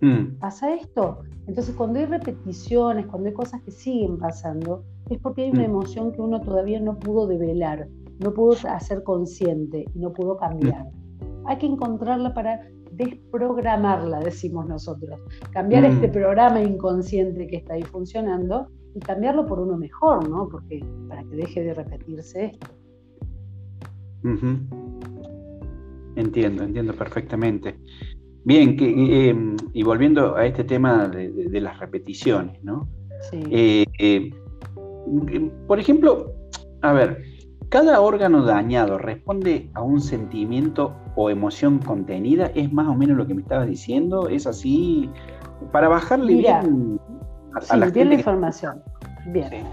infiel. 0.00 0.36
¿Pasa 0.38 0.74
esto? 0.74 1.18
Entonces, 1.46 1.74
cuando 1.74 1.98
hay 1.98 2.06
repeticiones, 2.06 3.06
cuando 3.06 3.28
hay 3.28 3.34
cosas 3.34 3.62
que 3.62 3.70
siguen 3.70 4.18
pasando, 4.18 4.84
es 5.10 5.18
porque 5.18 5.42
hay 5.42 5.50
una 5.50 5.62
mm. 5.62 5.70
emoción 5.70 6.12
que 6.12 6.20
uno 6.20 6.40
todavía 6.40 6.80
no 6.80 6.98
pudo 6.98 7.26
develar, 7.26 7.88
no 8.18 8.32
pudo 8.32 8.56
hacer 8.68 9.02
consciente 9.04 9.84
y 9.94 9.98
no 9.98 10.12
pudo 10.12 10.36
cambiar. 10.36 10.84
Mm. 10.84 11.46
Hay 11.46 11.58
que 11.58 11.66
encontrarla 11.66 12.34
para 12.34 12.68
desprogramarla, 12.92 14.20
decimos 14.20 14.66
nosotros. 14.66 15.20
Cambiar 15.52 15.84
mm. 15.84 15.92
este 15.92 16.08
programa 16.08 16.60
inconsciente 16.62 17.46
que 17.46 17.56
está 17.56 17.74
ahí 17.74 17.82
funcionando 17.82 18.68
y 18.94 19.00
cambiarlo 19.00 19.46
por 19.46 19.60
uno 19.60 19.76
mejor, 19.76 20.28
¿no? 20.28 20.48
Porque 20.48 20.84
para 21.08 21.22
que 21.22 21.36
deje 21.36 21.62
de 21.62 21.74
repetirse 21.74 22.46
esto. 22.46 22.66
Entiendo, 26.16 26.64
entiendo 26.64 26.94
perfectamente. 26.94 27.78
Bien, 28.46 28.76
que, 28.76 29.28
em, 29.28 29.56
y 29.72 29.82
volviendo 29.82 30.36
a 30.36 30.46
este 30.46 30.62
tema 30.62 31.08
de, 31.08 31.60
las 31.60 31.80
repeticiones, 31.80 32.62
¿no? 32.62 32.86
Sí. 33.28 33.42
Eh, 33.50 33.84
eh, 33.98 34.30
por 35.66 35.80
ejemplo, 35.80 36.32
a 36.82 36.92
ver, 36.92 37.24
cada 37.70 38.00
órgano 38.00 38.44
dañado 38.44 38.98
responde 38.98 39.68
a 39.74 39.82
un 39.82 40.00
sentimiento 40.00 40.94
o 41.16 41.28
emoción 41.28 41.80
contenida, 41.80 42.52
es 42.54 42.72
más 42.72 42.86
o 42.86 42.94
menos 42.94 43.16
lo 43.16 43.26
que 43.26 43.34
me 43.34 43.42
estabas 43.42 43.66
diciendo, 43.66 44.28
es 44.28 44.46
así, 44.46 45.10
para 45.72 45.88
bajarle 45.88 46.34
bien 46.34 47.00
a, 47.68 47.76
la, 47.76 47.86
bien 47.90 48.10
la 48.10 48.14
información. 48.14 48.80
Bien. 49.32 49.64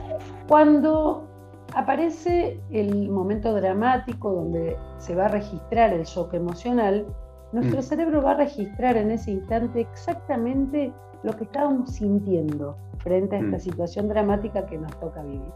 Cuando 0.47 1.27
aparece 1.75 2.59
el 2.71 3.07
momento 3.11 3.53
dramático 3.53 4.33
donde 4.33 4.75
se 4.97 5.13
va 5.13 5.25
a 5.25 5.27
registrar 5.27 5.93
el 5.93 6.05
shock 6.05 6.33
emocional, 6.33 7.05
nuestro 7.53 7.79
mm. 7.79 7.83
cerebro 7.83 8.21
va 8.21 8.31
a 8.31 8.37
registrar 8.37 8.97
en 8.97 9.11
ese 9.11 9.31
instante 9.31 9.81
exactamente 9.81 10.91
lo 11.23 11.33
que 11.33 11.45
estábamos 11.45 11.91
sintiendo 11.91 12.75
frente 12.97 13.35
a 13.35 13.39
esta 13.39 13.57
mm. 13.57 13.59
situación 13.59 14.07
dramática 14.07 14.65
que 14.65 14.77
nos 14.77 14.91
toca 14.99 15.23
vivir. 15.23 15.51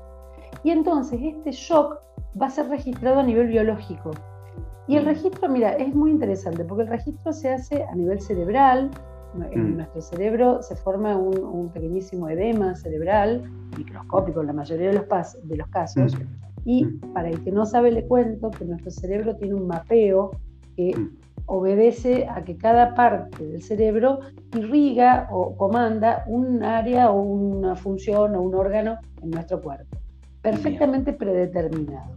Y 0.64 0.72
entonces 0.72 1.20
este 1.22 1.52
shock 1.52 2.00
va 2.40 2.48
a 2.48 2.50
ser 2.50 2.70
registrado 2.70 3.20
a 3.20 3.24
nivel 3.24 3.48
biológico. 3.48 4.12
Y 4.88 4.96
el 4.96 5.04
mm. 5.04 5.08
registro, 5.08 5.50
mira, 5.50 5.74
es 5.74 5.94
muy 5.94 6.12
interesante 6.12 6.64
porque 6.64 6.84
el 6.84 6.90
registro 6.90 7.34
se 7.34 7.50
hace 7.54 7.84
a 7.84 7.96
nivel 7.96 8.22
cerebral. 8.22 8.92
En 9.52 9.74
mm. 9.74 9.78
nuestro 9.78 10.02
cerebro 10.02 10.62
se 10.64 10.76
forma 10.76 11.16
un, 11.18 11.70
pequeñísimo 11.70 12.30
edema 12.30 12.76
cerebral, 12.76 13.44
microscópico 13.78 14.42
en 14.42 14.48
la 14.48 14.54
mayoría 14.54 14.92
de 14.92 14.94
los, 14.94 15.48
de 15.48 15.58
los 15.58 15.68
casos. 15.68 16.16
Y 16.64 16.86
para 17.14 17.30
el 17.30 17.44
que 17.44 17.52
no 17.52 17.66
sabe, 17.66 17.92
le 17.92 18.06
cuento 18.06 18.52
que 18.52 18.66
nuestro 18.66 18.92
cerebro 18.92 19.36
tiene 19.36 19.56
un 19.56 19.68
mapeo 19.68 20.32
que 20.76 20.94
obedece 21.48 22.28
a 22.28 22.44
que 22.44 22.58
cada 22.58 22.94
parte 22.94 23.44
del 23.44 23.64
cerebro 23.64 24.20
irriga 24.56 25.28
o 25.32 25.56
comanda 25.56 26.24
un 26.28 26.64
área 26.64 27.10
o 27.10 27.22
una 27.22 27.76
función 27.76 28.36
o 28.36 28.42
un 28.42 28.54
órgano 28.54 28.98
en 29.22 29.32
nuestro 29.32 29.62
cuerpo, 29.62 29.98
perfectamente 30.42 31.14
predeterminado. 31.14 32.16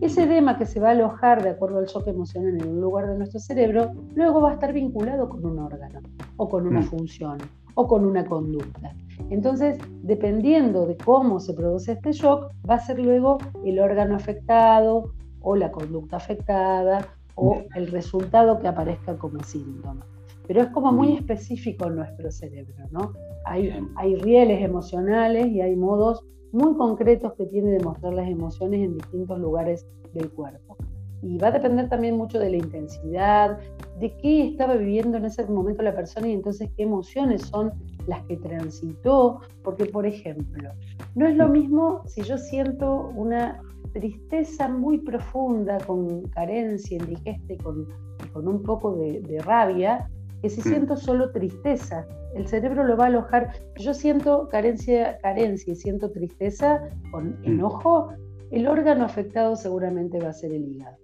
Ese 0.00 0.24
edema 0.24 0.58
que 0.58 0.66
se 0.66 0.80
va 0.80 0.88
a 0.88 0.92
alojar 0.92 1.42
de 1.42 1.50
acuerdo 1.50 1.78
al 1.78 1.86
shock 1.86 2.08
emocional 2.08 2.60
en 2.60 2.68
un 2.68 2.80
lugar 2.80 3.08
de 3.08 3.16
nuestro 3.16 3.38
cerebro, 3.40 3.92
luego 4.14 4.40
va 4.40 4.50
a 4.50 4.54
estar 4.54 4.72
vinculado 4.72 5.28
con 5.28 5.46
un 5.46 5.58
órgano 5.60 6.00
o 6.36 6.48
con 6.48 6.66
una 6.66 6.80
mm. 6.80 6.84
función 6.84 7.38
o 7.74 7.86
con 7.86 8.04
una 8.04 8.24
conducta. 8.26 8.92
Entonces, 9.30 9.78
dependiendo 10.02 10.84
de 10.86 10.96
cómo 10.96 11.38
se 11.38 11.54
produce 11.54 11.92
este 11.92 12.12
shock, 12.12 12.52
va 12.68 12.74
a 12.74 12.80
ser 12.80 12.98
luego 12.98 13.38
el 13.64 13.78
órgano 13.78 14.16
afectado 14.16 15.12
o 15.40 15.54
la 15.54 15.70
conducta 15.70 16.16
afectada 16.16 17.06
o 17.34 17.62
el 17.74 17.88
resultado 17.88 18.58
que 18.58 18.68
aparezca 18.68 19.16
como 19.16 19.42
síntoma. 19.42 20.06
Pero 20.46 20.62
es 20.62 20.68
como 20.68 20.92
muy 20.92 21.14
específico 21.14 21.86
en 21.86 21.96
nuestro 21.96 22.30
cerebro, 22.30 22.74
¿no? 22.90 23.12
Hay, 23.46 23.72
hay 23.96 24.16
rieles 24.16 24.62
emocionales 24.62 25.46
y 25.46 25.60
hay 25.60 25.74
modos 25.74 26.22
muy 26.52 26.76
concretos 26.76 27.32
que 27.34 27.46
tiene 27.46 27.70
de 27.72 27.80
mostrar 27.80 28.14
las 28.14 28.28
emociones 28.28 28.80
en 28.80 28.94
distintos 28.94 29.38
lugares 29.38 29.86
del 30.12 30.30
cuerpo. 30.30 30.76
Y 31.22 31.38
va 31.38 31.48
a 31.48 31.52
depender 31.52 31.88
también 31.88 32.16
mucho 32.16 32.38
de 32.38 32.50
la 32.50 32.56
intensidad, 32.56 33.58
de 33.98 34.14
qué 34.18 34.48
estaba 34.48 34.76
viviendo 34.76 35.16
en 35.16 35.24
ese 35.24 35.44
momento 35.46 35.82
la 35.82 35.94
persona 35.94 36.28
y 36.28 36.32
entonces 36.32 36.70
qué 36.76 36.82
emociones 36.82 37.42
son 37.42 37.72
las 38.06 38.22
que 38.26 38.36
transitó, 38.36 39.40
porque 39.62 39.86
por 39.86 40.06
ejemplo, 40.06 40.70
no 41.14 41.26
es 41.26 41.34
lo 41.34 41.48
mismo 41.48 42.02
si 42.06 42.22
yo 42.22 42.36
siento 42.36 43.10
una 43.16 43.60
tristeza 43.94 44.68
muy 44.68 44.98
profunda, 44.98 45.78
con 45.78 46.22
carencia, 46.28 46.98
indigesta 46.98 47.54
y 47.54 47.56
con, 47.56 47.88
con 48.32 48.48
un 48.48 48.62
poco 48.62 48.96
de, 48.96 49.40
rabia, 49.44 50.10
que 50.42 50.50
si 50.50 50.60
mm. 50.60 50.64
siento 50.64 50.96
solo 50.96 51.30
tristeza, 51.30 52.06
el 52.34 52.46
cerebro 52.48 52.84
lo 52.84 52.96
va 52.96 53.04
a 53.04 53.06
alojar. 53.06 53.52
Yo 53.76 53.94
siento 53.94 54.48
carencia, 54.48 55.16
carencia 55.18 55.72
y 55.72 55.76
siento 55.76 56.10
tristeza 56.10 56.82
con 57.12 57.40
mm. 57.40 57.44
enojo, 57.44 58.12
el 58.50 58.66
órgano 58.66 59.04
afectado 59.04 59.56
seguramente 59.56 60.18
va 60.18 60.30
a 60.30 60.32
ser 60.32 60.52
el 60.52 60.68
hígado. 60.68 60.96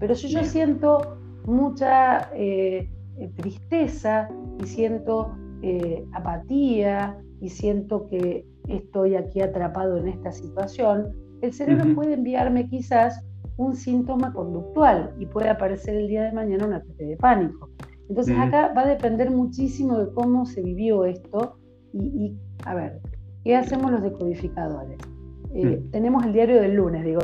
Pero 0.00 0.14
si 0.14 0.28
yo 0.28 0.44
siento 0.44 1.16
mucha 1.46 2.30
eh, 2.34 2.90
eh, 3.18 3.30
tristeza 3.36 4.28
y 4.60 4.66
siento 4.66 5.34
eh, 5.62 6.04
apatía 6.12 7.16
y 7.40 7.48
siento 7.48 8.06
que 8.08 8.44
estoy 8.68 9.14
aquí 9.14 9.40
atrapado 9.40 9.98
en 9.98 10.08
esta 10.08 10.32
situación, 10.32 11.23
el 11.44 11.52
cerebro 11.52 11.94
puede 11.94 12.14
enviarme 12.14 12.68
quizás 12.68 13.24
un 13.56 13.74
síntoma 13.76 14.32
conductual 14.32 15.14
y 15.18 15.26
puede 15.26 15.48
aparecer 15.48 15.94
el 15.94 16.08
día 16.08 16.24
de 16.24 16.32
mañana 16.32 16.66
un 16.66 16.72
ataque 16.74 17.04
de 17.04 17.16
pánico. 17.16 17.70
Entonces 18.08 18.36
acá 18.38 18.72
va 18.76 18.82
a 18.82 18.86
depender 18.86 19.30
muchísimo 19.30 19.98
de 19.98 20.12
cómo 20.12 20.44
se 20.44 20.60
vivió 20.60 21.04
esto 21.04 21.56
y, 21.92 22.34
a 22.64 22.74
ver, 22.74 23.00
¿qué 23.44 23.56
hacemos 23.56 23.90
los 23.90 24.02
decodificadores? 24.02 24.98
Eh, 25.54 25.82
tenemos 25.92 26.24
el 26.24 26.32
diario 26.32 26.60
del 26.60 26.74
lunes, 26.74 27.04
digo, 27.04 27.20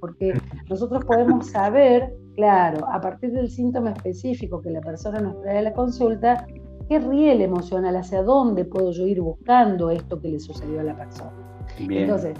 porque 0.00 0.34
nosotros 0.68 1.04
podemos 1.04 1.46
saber, 1.46 2.12
claro, 2.34 2.86
a 2.90 3.00
partir 3.00 3.30
del 3.32 3.48
síntoma 3.48 3.90
específico 3.90 4.60
que 4.60 4.70
la 4.70 4.80
persona 4.80 5.20
nos 5.20 5.40
trae 5.40 5.58
a 5.58 5.62
la 5.62 5.72
consulta, 5.72 6.46
qué 6.88 6.98
riel 6.98 7.40
emocional, 7.40 7.96
hacia 7.96 8.22
dónde 8.22 8.64
puedo 8.64 8.90
yo 8.90 9.06
ir 9.06 9.20
buscando 9.20 9.90
esto 9.90 10.20
que 10.20 10.28
le 10.28 10.40
sucedió 10.40 10.80
a 10.80 10.84
la 10.84 10.96
persona. 10.96 11.32
Entonces, 11.78 12.36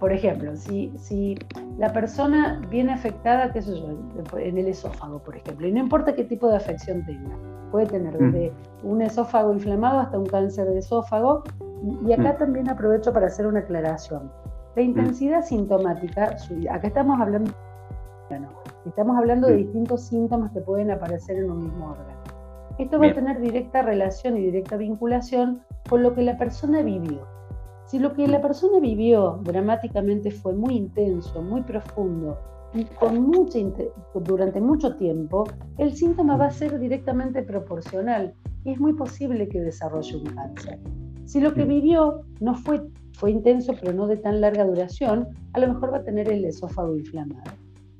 por 0.00 0.14
ejemplo, 0.14 0.56
si, 0.56 0.90
si 0.96 1.36
la 1.78 1.92
persona 1.92 2.60
viene 2.70 2.94
afectada, 2.94 3.52
qué 3.52 3.60
sé 3.60 3.78
yo, 3.78 3.98
en 4.38 4.56
el 4.56 4.68
esófago, 4.68 5.18
por 5.18 5.36
ejemplo, 5.36 5.68
y 5.68 5.72
no 5.72 5.78
importa 5.78 6.14
qué 6.14 6.24
tipo 6.24 6.48
de 6.48 6.56
afección 6.56 7.04
tenga, 7.04 7.36
puede 7.70 7.86
tener 7.86 8.14
mm. 8.14 8.32
desde 8.32 8.52
un 8.82 9.02
esófago 9.02 9.52
inflamado 9.52 10.00
hasta 10.00 10.18
un 10.18 10.24
cáncer 10.24 10.66
de 10.68 10.78
esófago, 10.78 11.44
y 12.06 12.12
acá 12.14 12.32
mm. 12.32 12.38
también 12.38 12.70
aprovecho 12.70 13.12
para 13.12 13.26
hacer 13.26 13.46
una 13.46 13.60
aclaración. 13.60 14.32
La 14.74 14.82
mm. 14.82 14.86
intensidad 14.86 15.44
sintomática, 15.44 16.34
acá 16.70 16.86
estamos 16.88 17.20
hablando, 17.20 17.52
estamos 18.86 19.18
hablando 19.18 19.48
de 19.48 19.56
distintos 19.56 20.00
síntomas 20.06 20.50
que 20.52 20.62
pueden 20.62 20.90
aparecer 20.90 21.36
en 21.36 21.50
un 21.50 21.64
mismo 21.64 21.90
órgano. 21.90 22.20
Esto 22.78 22.98
va 22.98 23.08
a 23.08 23.12
tener 23.12 23.38
directa 23.38 23.82
relación 23.82 24.38
y 24.38 24.40
directa 24.40 24.78
vinculación 24.78 25.60
con 25.90 26.02
lo 26.02 26.14
que 26.14 26.22
la 26.22 26.38
persona 26.38 26.80
vivió. 26.80 27.39
Si 27.90 27.98
lo 27.98 28.12
que 28.12 28.28
la 28.28 28.40
persona 28.40 28.78
vivió 28.78 29.40
dramáticamente 29.42 30.30
fue 30.30 30.54
muy 30.54 30.76
intenso, 30.76 31.42
muy 31.42 31.62
profundo 31.62 32.38
y 32.72 32.84
con 32.84 33.20
mucha 33.20 33.58
durante 34.14 34.60
mucho 34.60 34.94
tiempo, 34.94 35.42
el 35.76 35.92
síntoma 35.92 36.36
va 36.36 36.46
a 36.46 36.50
ser 36.52 36.78
directamente 36.78 37.42
proporcional 37.42 38.32
y 38.62 38.70
es 38.70 38.78
muy 38.78 38.92
posible 38.92 39.48
que 39.48 39.60
desarrolle 39.60 40.18
un 40.18 40.26
cáncer. 40.26 40.78
Si 41.24 41.40
lo 41.40 41.52
que 41.52 41.64
vivió 41.64 42.22
no 42.38 42.54
fue, 42.54 42.80
fue 43.14 43.32
intenso 43.32 43.72
pero 43.80 43.92
no 43.92 44.06
de 44.06 44.18
tan 44.18 44.40
larga 44.40 44.64
duración, 44.64 45.26
a 45.52 45.58
lo 45.58 45.74
mejor 45.74 45.92
va 45.92 45.96
a 45.96 46.04
tener 46.04 46.30
el 46.30 46.44
esófago 46.44 46.94
inflamado. 46.94 47.50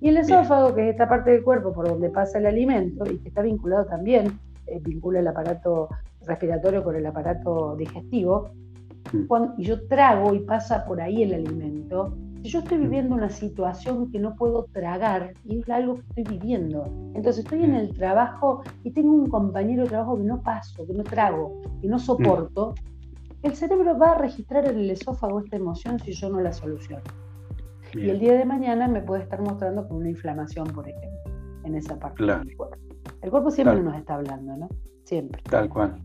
Y 0.00 0.10
el 0.10 0.18
esófago, 0.18 0.72
que 0.72 0.84
es 0.84 0.92
esta 0.92 1.08
parte 1.08 1.32
del 1.32 1.42
cuerpo 1.42 1.72
por 1.72 1.88
donde 1.88 2.10
pasa 2.10 2.38
el 2.38 2.46
alimento 2.46 3.10
y 3.10 3.18
que 3.18 3.30
está 3.30 3.42
vinculado 3.42 3.86
también, 3.86 4.38
eh, 4.68 4.78
vincula 4.80 5.18
el 5.18 5.26
aparato 5.26 5.88
respiratorio 6.26 6.84
con 6.84 6.94
el 6.94 7.06
aparato 7.06 7.74
digestivo. 7.74 8.52
Cuando 9.26 9.54
yo 9.58 9.86
trago 9.88 10.34
y 10.34 10.40
pasa 10.40 10.84
por 10.84 11.00
ahí 11.00 11.22
el 11.22 11.34
alimento, 11.34 12.16
si 12.42 12.48
yo 12.48 12.60
estoy 12.60 12.78
mm. 12.78 12.82
viviendo 12.82 13.14
una 13.14 13.28
situación 13.28 14.10
que 14.10 14.18
no 14.18 14.34
puedo 14.36 14.64
tragar 14.72 15.34
y 15.44 15.60
es 15.60 15.68
algo 15.68 15.96
que 15.96 16.00
estoy 16.00 16.38
viviendo, 16.38 16.84
entonces 17.14 17.44
estoy 17.44 17.64
en 17.64 17.72
mm. 17.72 17.76
el 17.76 17.94
trabajo 17.94 18.62
y 18.84 18.92
tengo 18.92 19.12
un 19.12 19.28
compañero 19.28 19.82
de 19.82 19.90
trabajo 19.90 20.16
que 20.16 20.24
no 20.24 20.42
paso, 20.42 20.86
que 20.86 20.94
no 20.94 21.02
trago, 21.02 21.60
que 21.80 21.88
no 21.88 21.98
soporto, 21.98 22.74
el 23.42 23.54
cerebro 23.54 23.98
va 23.98 24.12
a 24.12 24.18
registrar 24.18 24.66
en 24.68 24.78
el 24.78 24.90
esófago 24.90 25.40
esta 25.40 25.56
emoción 25.56 25.98
si 25.98 26.12
yo 26.12 26.28
no 26.28 26.40
la 26.40 26.52
soluciono. 26.52 27.02
Y 27.94 28.08
el 28.08 28.20
día 28.20 28.34
de 28.34 28.44
mañana 28.44 28.86
me 28.86 29.02
puede 29.02 29.22
estar 29.22 29.40
mostrando 29.40 29.88
con 29.88 29.98
una 29.98 30.10
inflamación, 30.10 30.68
por 30.68 30.88
ejemplo, 30.88 31.32
en 31.64 31.74
esa 31.74 31.98
parte 31.98 32.22
del 32.22 32.56
cuerpo. 32.56 32.76
El 33.22 33.30
cuerpo 33.30 33.50
siempre 33.50 33.82
nos 33.82 33.96
está 33.96 34.14
hablando, 34.14 34.56
¿no? 34.56 34.68
Siempre. 35.04 35.42
Tal 35.50 35.68
cual. 35.68 36.00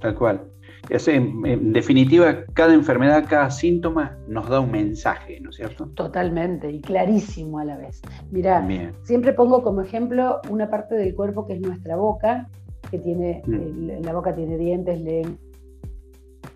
Tal 0.00 0.14
cual. 0.14 0.50
En, 0.90 1.72
definitiva, 1.72 2.44
cada 2.54 2.74
enfermedad, 2.74 3.24
cada 3.28 3.50
síntoma 3.50 4.18
nos 4.26 4.48
da 4.48 4.60
un 4.60 4.70
mensaje, 4.70 5.40
¿no 5.40 5.50
es 5.50 5.56
cierto? 5.56 5.86
Totalmente, 5.94 6.70
y 6.70 6.80
clarísimo 6.80 7.58
a 7.58 7.64
la 7.64 7.76
vez. 7.76 8.00
Mira, 8.30 8.66
siempre 9.02 9.32
pongo 9.32 9.62
como 9.62 9.82
ejemplo 9.82 10.40
una 10.50 10.70
parte 10.70 10.94
del 10.94 11.14
cuerpo 11.14 11.46
que 11.46 11.54
es 11.54 11.60
nuestra 11.60 11.96
boca, 11.96 12.48
que 12.90 12.98
tiene, 12.98 13.42
mm. 13.46 13.90
eh, 13.90 14.00
la 14.02 14.12
boca 14.14 14.34
tiene 14.34 14.56
dientes, 14.56 15.00
leen, 15.00 15.38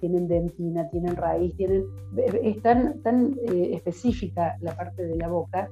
tienen 0.01 0.29
dentina, 0.29 0.89
tienen 0.89 1.15
raíz, 1.17 1.55
tienen, 1.57 1.85
es 2.43 2.61
tan, 2.63 3.01
tan 3.03 3.37
eh, 3.49 3.71
específica 3.75 4.57
la 4.61 4.75
parte 4.75 5.05
de 5.05 5.17
la 5.17 5.29
boca. 5.29 5.69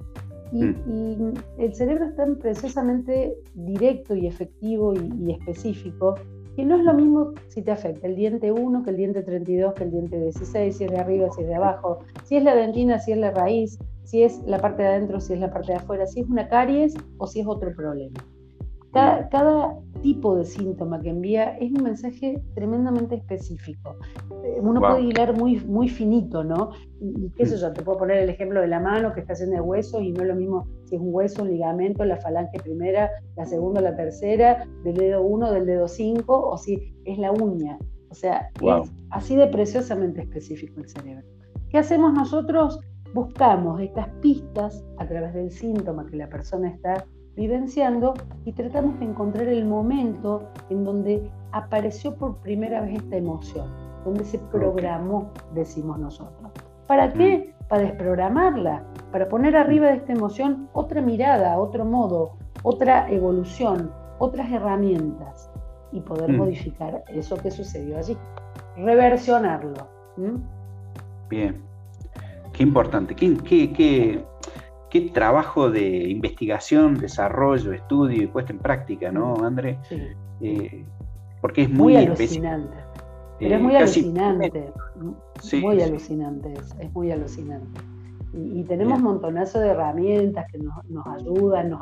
Y, 0.52 0.64
mm. 0.64 1.32
el 1.58 1.74
cerebro 1.74 2.06
es 2.06 2.16
tan 2.16 2.36
precisamente 2.36 3.34
directo 3.54 4.14
y 4.14 4.26
efectivo 4.26 4.94
y 4.94 5.32
específico 5.32 6.16
y 6.56 6.64
no 6.64 6.76
es 6.76 6.84
lo 6.84 6.94
mismo 6.94 7.32
si 7.48 7.62
te 7.62 7.70
afecta 7.70 8.06
el 8.06 8.16
diente 8.16 8.52
1 8.52 8.82
que 8.82 8.90
el 8.90 8.96
diente 8.96 9.22
32, 9.22 9.74
que 9.74 9.84
el 9.84 9.90
diente 9.90 10.20
16, 10.20 10.76
si 10.76 10.84
es 10.84 10.90
de 10.90 10.98
arriba, 10.98 11.28
si 11.32 11.42
es 11.42 11.48
de 11.48 11.54
abajo, 11.54 12.00
si 12.24 12.36
es 12.36 12.44
la 12.44 12.54
dentina, 12.54 12.98
si 12.98 13.12
es 13.12 13.18
la 13.18 13.30
raíz, 13.30 13.78
si 14.04 14.22
es 14.22 14.40
la 14.46 14.58
parte 14.58 14.82
de 14.82 14.88
adentro, 14.88 15.20
si 15.20 15.34
es 15.34 15.40
la 15.40 15.50
parte 15.50 15.72
de 15.72 15.78
afuera, 15.78 16.06
si 16.06 16.20
es 16.20 16.28
una 16.28 16.48
caries 16.48 16.94
o 17.18 17.26
si 17.26 17.40
es 17.40 17.46
otro 17.46 17.74
problema. 17.74 18.18
Cada, 18.92 19.78
tipo 20.02 20.36
de 20.36 20.44
síntoma 20.44 21.00
que 21.00 21.10
envía 21.10 21.56
es 21.58 21.72
un 21.72 21.82
mensaje 21.82 22.42
tremendamente 22.54 23.16
específico. 23.16 23.96
Eh, 24.44 24.58
uno 24.60 24.80
puede 24.80 25.02
hilar 25.02 25.36
muy, 25.36 25.60
muy 25.60 25.88
finito, 25.88 26.44
¿no? 26.44 26.70
Y, 27.00 27.30
qué 27.36 27.46
sé 27.46 27.56
yo, 27.56 27.72
te 27.72 27.82
puedo 27.82 27.98
poner 27.98 28.18
el 28.18 28.30
ejemplo 28.30 28.60
de 28.60 28.68
la 28.68 28.80
mano 28.80 29.12
que 29.12 29.20
está 29.20 29.34
llena 29.34 29.56
de 29.56 29.60
huesos 29.60 30.02
y 30.02 30.12
no 30.12 30.22
es 30.22 30.28
lo 30.28 30.34
mismo 30.34 30.66
si 30.84 30.96
es 30.96 31.00
un 31.00 31.14
hueso, 31.14 31.42
un 31.42 31.50
ligamento, 31.50 32.04
la 32.04 32.16
falange 32.16 32.58
primera, 32.62 33.10
la 33.36 33.46
segunda, 33.46 33.80
la 33.80 33.96
tercera, 33.96 34.66
del 34.84 34.96
dedo 34.96 35.22
1, 35.22 35.52
del 35.52 35.66
dedo 35.66 35.88
5, 35.88 36.50
o 36.50 36.58
si 36.58 36.94
es 37.04 37.18
la 37.18 37.32
uña. 37.32 37.78
O 38.10 38.14
sea, 38.14 38.50
es 38.60 38.92
así 39.10 39.36
de 39.36 39.46
preciosamente 39.46 40.22
específico 40.22 40.80
el 40.80 40.88
cerebro. 40.88 41.26
¿Qué 41.68 41.78
hacemos 41.78 42.12
nosotros? 42.12 42.80
Buscamos 43.14 43.80
estas 43.80 44.08
pistas 44.20 44.84
a 44.98 45.06
través 45.06 45.34
del 45.34 45.50
síntoma 45.50 46.06
que 46.06 46.16
la 46.16 46.28
persona 46.28 46.70
está 46.70 47.04
vivenciando 47.36 48.14
y 48.44 48.52
tratamos 48.52 48.98
de 48.98 49.06
encontrar 49.06 49.48
el 49.48 49.64
momento 49.64 50.48
en 50.68 50.84
donde 50.84 51.30
apareció 51.52 52.14
por 52.16 52.36
primera 52.38 52.80
vez 52.82 52.96
esta 52.96 53.16
emoción, 53.16 53.66
donde 54.04 54.24
se 54.24 54.38
programó, 54.38 55.30
decimos 55.54 55.98
nosotros. 55.98 56.50
¿Para 56.86 57.12
qué? 57.12 57.54
Mm. 57.54 57.68
Para 57.68 57.82
desprogramarla, 57.82 58.84
para 59.12 59.28
poner 59.28 59.56
arriba 59.56 59.88
de 59.88 59.96
esta 59.96 60.12
emoción 60.12 60.68
otra 60.72 61.00
mirada, 61.00 61.56
otro 61.56 61.84
modo, 61.84 62.36
otra 62.64 63.08
evolución, 63.10 63.92
otras 64.18 64.50
herramientas 64.50 65.50
y 65.92 66.00
poder 66.00 66.32
mm. 66.32 66.36
modificar 66.36 67.04
eso 67.08 67.36
que 67.36 67.50
sucedió 67.50 67.96
allí, 67.96 68.16
reversionarlo. 68.76 69.86
Bien, 71.28 71.62
qué 72.52 72.62
importante, 72.64 73.14
qué, 73.14 73.36
qué, 73.38 73.72
qué 73.72 74.24
trabajo 75.12 75.70
de 75.70 76.08
investigación, 76.08 76.98
desarrollo, 76.98 77.72
estudio 77.72 78.24
y 78.24 78.26
puesta 78.26 78.52
en 78.52 78.58
práctica, 78.58 79.12
¿no, 79.12 79.36
André? 79.44 79.78
Sí. 79.88 80.02
Eh, 80.40 80.84
porque 81.40 81.62
es 81.62 81.70
muy, 81.70 81.96
alucinante. 81.96 82.76
Pero 83.38 83.54
es 83.54 83.62
muy 83.62 83.76
alucinante. 83.76 84.72
muy 85.62 85.82
alucinante, 85.82 86.54
es, 86.80 86.92
muy 86.92 87.10
alucinante. 87.10 87.80
Y, 88.34 88.62
tenemos 88.64 88.98
un 88.98 89.04
montonazo 89.04 89.58
de 89.60 89.68
herramientas 89.68 90.46
que 90.52 90.58
nos, 90.58 91.06
ayudan, 91.06 91.70
nos 91.70 91.80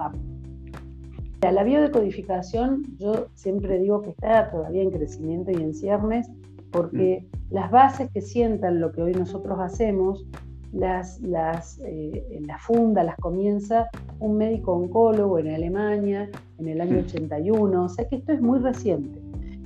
la 1.40 1.62
biodecodificación, 1.62 2.84
yo 2.98 3.28
siempre 3.34 3.78
digo 3.78 4.02
que 4.02 4.10
está 4.10 4.50
todavía 4.50 4.82
en 4.82 4.90
crecimiento 4.90 5.50
y 5.50 5.56
en 5.56 5.74
ciernes, 5.74 6.28
porque 6.70 7.26
mm. 7.30 7.54
las 7.54 7.70
bases 7.70 8.10
que 8.12 8.20
sientan 8.20 8.80
lo 8.80 8.92
que 8.92 9.02
hoy 9.02 9.12
nosotros 9.12 9.58
hacemos 9.60 10.26
las, 10.72 11.20
las, 11.20 11.80
eh, 11.84 12.40
la 12.46 12.58
funda 12.58 13.02
las 13.02 13.16
comienza 13.16 13.88
un 14.18 14.36
médico 14.36 14.72
oncólogo 14.72 15.38
en 15.38 15.54
Alemania 15.54 16.28
en 16.58 16.68
el 16.68 16.80
año 16.80 16.98
81, 16.98 17.84
o 17.84 17.88
sea 17.88 18.08
que 18.08 18.16
esto 18.16 18.32
es 18.32 18.40
muy 18.40 18.58
reciente. 18.58 19.20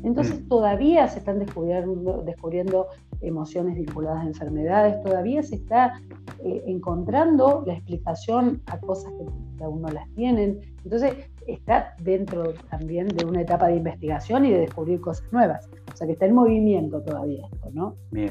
Entonces 0.05 0.41
mm. 0.41 0.49
todavía 0.49 1.09
se 1.09 1.19
están 1.21 1.39
descubriendo, 1.39 2.23
descubriendo 2.23 2.89
emociones 3.21 3.77
vinculadas 3.77 4.25
a 4.25 4.27
enfermedades, 4.27 5.01
todavía 5.03 5.43
se 5.43 5.57
está 5.57 6.01
eh, 6.45 6.63
encontrando 6.67 7.63
la 7.67 7.75
explicación 7.75 8.61
a 8.67 8.79
cosas 8.79 9.13
que, 9.13 9.65
aún 9.65 9.83
no 9.83 9.89
las 9.89 10.09
tienen. 10.15 10.59
Entonces 10.83 11.15
está 11.47 11.95
dentro 12.03 12.53
también 12.69 13.07
de 13.09 13.25
una 13.25 13.43
etapa 13.43 13.69
de 13.69 13.77
investigación 13.77 14.45
y 14.45 14.51
de 14.51 14.59
descubrir 14.59 15.01
cosas 15.01 15.25
nuevas. 15.33 15.71
O 15.93 15.97
sea 15.97 16.07
que 16.07 16.15
está 16.15 16.27
en 16.27 16.35
movimiento 16.35 17.01
todavía 17.01 17.47
esto, 17.53 17.71
¿no? 17.73 17.95
Bien. 18.11 18.31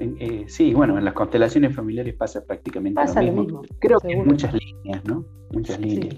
Eh, 0.00 0.44
sí, 0.46 0.72
bueno, 0.72 0.96
en 0.96 1.04
las 1.04 1.12
constelaciones 1.12 1.74
familiares 1.76 2.14
pasa 2.14 2.42
prácticamente 2.44 3.02
lo, 3.22 3.32
mismo. 3.32 3.62
Creo 3.80 4.00
que 4.00 4.16
muchas 4.16 4.54
líneas, 4.54 5.04
¿no? 5.04 5.26
Muchas 5.52 5.78
líneas. 5.78 6.16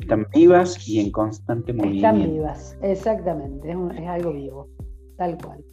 Están 0.00 0.26
vivas 0.34 0.88
y 0.88 1.00
en 1.00 1.12
constante 1.12 1.72
movimiento. 1.72 2.08
Están 2.08 2.32
vivas, 2.32 2.78
exactamente, 2.82 3.70
es, 3.70 4.08
algo 4.08 4.32
vivo, 4.32 4.68
tal 5.16 5.38
cual. 5.38 5.64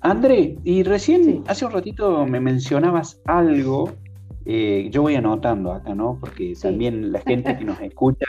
André, 0.00 0.56
y 0.64 0.82
recién 0.82 1.44
hace 1.46 1.66
un 1.66 1.72
ratito 1.72 2.24
me 2.24 2.40
mencionabas 2.40 3.20
algo, 3.26 3.90
eh, 4.46 4.88
yo 4.90 5.02
voy 5.02 5.16
anotando 5.16 5.72
acá, 5.72 5.94
¿no? 5.94 6.18
Porque 6.18 6.54
también 6.60 7.12
la 7.12 7.20
gente 7.20 7.58
que 7.58 7.64
nos 7.64 7.78
escucha 7.82 8.26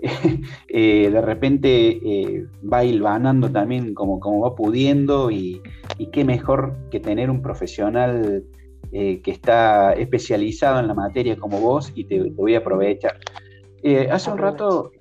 eh, 0.68 1.10
de 1.10 1.20
repente 1.20 1.88
eh, 1.88 2.46
va 2.70 2.84
hilvanando 2.84 3.50
también 3.50 3.94
como, 3.94 4.20
como 4.20 4.40
va 4.40 4.54
pudiendo 4.54 5.30
y, 5.30 5.60
qué 6.12 6.24
mejor 6.24 6.76
que 6.90 7.00
tener 7.00 7.28
un 7.28 7.42
profesional 7.42 8.44
que 8.90 9.30
está 9.30 9.92
especializado 9.92 10.80
en 10.80 10.86
la 10.86 10.94
materia 10.94 11.36
como 11.36 11.60
vos 11.60 11.92
y 11.94 12.04
te, 12.04 12.30
voy 12.30 12.54
a 12.54 12.58
aprovechar. 12.58 13.18
hace 14.10 14.30
un 14.30 14.38
rato 14.38 14.92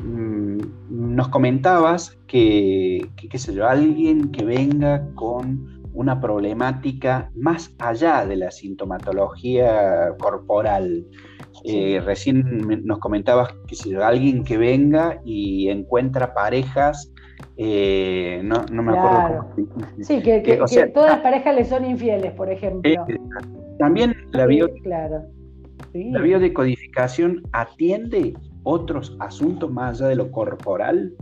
mm, 0.00 0.58
nos 0.90 1.28
comentabas 1.28 2.18
que, 2.26 3.08
qué 3.16 3.38
sé 3.38 3.54
yo, 3.54 3.68
alguien 3.68 4.32
que 4.32 4.44
venga 4.44 5.08
con 5.14 5.74
una 5.94 6.20
problemática 6.20 7.30
más 7.36 7.72
allá 7.78 8.26
de 8.26 8.36
la 8.36 8.50
sintomatología 8.50 10.14
corporal. 10.18 11.06
Eh, 11.66 12.02
recién 12.04 12.44
nos 12.84 12.98
comentabas 12.98 13.54
que 13.66 13.74
si 13.74 13.94
alguien 13.94 14.44
que 14.44 14.58
venga 14.58 15.22
y 15.24 15.70
encuentra 15.70 16.34
parejas, 16.34 17.10
eh, 17.56 18.42
no, 18.44 18.82
me 18.82 18.92
acuerdo 18.92 19.50
cómo. 19.56 19.86
Sí, 20.00 20.22
que, 20.22 20.60
todas 20.92 21.10
las 21.10 21.20
parejas 21.20 21.54
le 21.54 21.64
son 21.64 21.86
infieles, 21.86 22.32
por 22.32 22.50
ejemplo. 22.50 22.82
Eh, 22.84 22.96
también 23.78 24.14
la, 24.32 24.44
bio, 24.44 24.68
claro. 24.82 25.22
la 25.94 26.20
biodecodificación 26.20 27.42
atiende 27.52 28.34
otros 28.64 29.16
asuntos 29.20 29.70
más 29.70 30.00
allá 30.00 30.10
de 30.10 30.16
lo 30.16 30.30
corporal. 30.30 31.14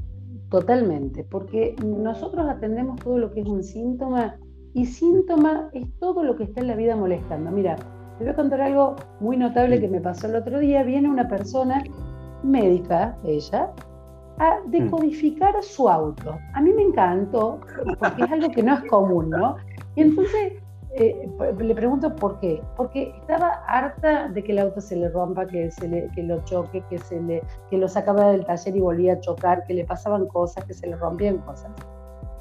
Totalmente, 0.50 1.24
porque 1.24 1.76
nosotros 1.85 2.46
atendemos 2.48 3.00
todo 3.00 3.16
lo 3.16 3.33
que 3.33 3.42
es 3.42 3.46
un 3.46 3.62
síntoma 3.62 4.37
y 4.74 4.87
síntoma 4.87 5.70
es 5.72 5.87
todo 6.00 6.24
lo 6.24 6.37
que 6.37 6.44
está 6.44 6.61
en 6.61 6.66
la 6.66 6.76
vida 6.76 6.96
molestando. 6.96 7.50
Mira, 7.50 7.76
te 8.18 8.25
voy 8.25 8.33
a 8.33 8.37
contar 8.37 8.61
algo 8.61 8.96
muy 9.20 9.37
notable 9.37 9.81
que 9.81 9.88
me 9.88 10.01
pasó 10.01 10.27
el 10.27 10.37
otro 10.37 10.59
día. 10.59 10.83
Viene 10.83 11.09
una 11.09 11.29
persona 11.29 11.83
médica, 12.42 13.16
ella, 13.25 13.70
a 14.38 14.59
decodificar 14.66 15.55
su 15.62 15.88
auto. 15.88 16.38
A 16.55 16.61
mí 16.61 16.72
me 16.72 16.83
encantó, 16.83 17.61
porque 17.98 18.22
es 18.22 18.33
algo 18.33 18.51
que 18.51 18.62
no 18.62 18.75
es 18.75 18.85
común, 18.85 19.31
¿no? 19.31 19.57
Y 19.94 20.03
entonces 20.03 20.55
eh, 20.94 21.29
le 21.59 21.75
pregunto 21.75 22.14
por 22.14 22.38
qué. 22.40 22.62
Porque 22.77 23.14
estaba 23.20 23.62
harta 23.66 24.29
de 24.29 24.42
que 24.42 24.53
el 24.53 24.59
auto 24.59 24.81
se 24.81 24.96
le 24.96 25.09
rompa, 25.09 25.46
que, 25.46 25.70
se 25.70 25.88
le, 25.88 26.09
que 26.14 26.22
lo 26.22 26.44
choque, 26.44 26.83
que, 26.90 26.98
se 26.98 27.20
le, 27.20 27.42
que 27.70 27.79
lo 27.79 27.88
sacaba 27.88 28.31
del 28.31 28.44
taller 28.44 28.77
y 28.77 28.81
volvía 28.81 29.14
a 29.14 29.20
chocar, 29.20 29.64
que 29.66 29.75
le 29.75 29.85
pasaban 29.85 30.27
cosas, 30.27 30.64
que 30.64 30.75
se 30.75 30.87
le 30.87 30.96
rompían 30.96 31.38
cosas. 31.38 31.70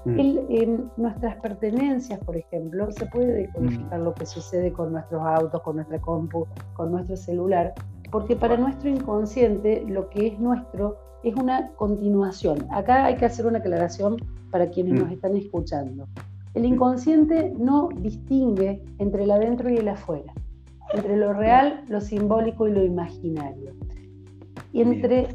Mm. 0.03 0.19
en 0.19 0.91
nuestras 0.97 1.35
pertenencias, 1.37 2.19
por 2.19 2.35
ejemplo, 2.35 2.91
se 2.91 3.05
puede 3.05 3.33
decodificar 3.33 3.99
mm. 3.99 4.03
lo 4.03 4.13
que 4.13 4.25
sucede 4.25 4.73
con 4.73 4.91
nuestros 4.93 5.21
autos, 5.21 5.61
con 5.61 5.75
nuestra 5.75 5.99
compu, 6.01 6.47
con 6.73 6.91
nuestro 6.91 7.15
celular, 7.15 7.73
porque 8.11 8.35
para 8.35 8.57
nuestro 8.57 8.89
inconsciente 8.89 9.83
lo 9.87 10.09
que 10.09 10.27
es 10.27 10.39
nuestro 10.39 10.97
es 11.23 11.35
una 11.35 11.71
continuación. 11.73 12.65
Acá 12.71 13.05
hay 13.05 13.15
que 13.15 13.25
hacer 13.25 13.45
una 13.45 13.59
aclaración 13.59 14.17
para 14.49 14.69
quienes 14.69 14.99
nos 14.99 15.09
mm. 15.09 15.13
están 15.13 15.35
escuchando. 15.37 16.07
El 16.55 16.65
inconsciente 16.65 17.53
no 17.57 17.89
distingue 17.97 18.83
entre 18.97 19.23
el 19.23 19.31
adentro 19.31 19.69
y 19.69 19.77
el 19.77 19.87
afuera, 19.87 20.33
entre 20.93 21.15
lo 21.15 21.31
real, 21.31 21.85
lo 21.87 22.01
simbólico 22.01 22.67
y 22.67 22.71
lo 22.71 22.83
imaginario. 22.83 23.73
Y 24.73 24.81
entre 24.81 25.27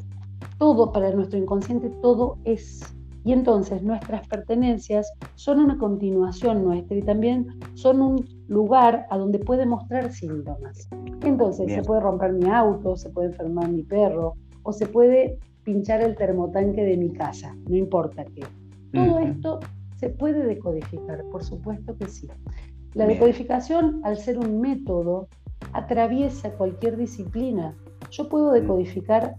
todo, 0.59 0.93
para 0.93 1.13
nuestro 1.13 1.39
inconsciente, 1.39 1.89
todo 2.03 2.39
es 2.45 2.96
y 3.27 3.33
entonces 3.33 3.83
nuestras 3.83 4.29
pertenencias 4.29 5.13
son 5.35 5.59
una 5.59 5.77
continuación 5.79 6.63
nuestra 6.63 6.97
y 6.97 7.03
también 7.03 7.49
son 7.75 8.01
un 8.01 8.25
lugar 8.47 9.09
a 9.11 9.19
donde 9.19 9.41
puede 9.41 9.67
mostrar 9.67 10.13
síntomas. 10.13 10.89
Entonces 11.25 11.73
se 11.73 11.83
puede 11.83 12.03
romper 12.03 12.35
mi 12.35 12.49
auto, 12.49 12.97
se 12.97 13.11
puede 13.11 13.31
enfermar 13.31 13.69
mi 13.69 13.83
perro 13.83 14.35
o 14.63 14.73
se 14.73 14.87
puede 14.87 15.41
pinchar 15.65 16.03
el 16.03 16.15
termotanque 16.15 16.85
de 16.85 16.97
mi 16.97 17.13
casa, 17.13 17.53
no 17.69 17.75
importa 17.75 18.25
qué. 18.27 18.45
Todo 18.93 19.19
esto 19.19 19.59
se 19.97 20.09
puede 20.09 20.47
decodificar, 20.47 21.25
por 21.33 21.43
supuesto 21.43 21.97
que 21.97 22.07
sí. 22.07 22.29
La 22.95 23.09
decodificación, 23.09 24.03
al 24.05 24.19
ser 24.19 24.39
un 24.39 24.61
método, 24.61 25.27
atraviesa 25.73 26.53
cualquier 26.53 26.97
disciplina. 26.97 27.75
Yo 28.09 28.29
puedo 28.29 28.53
decodificar 28.53 29.35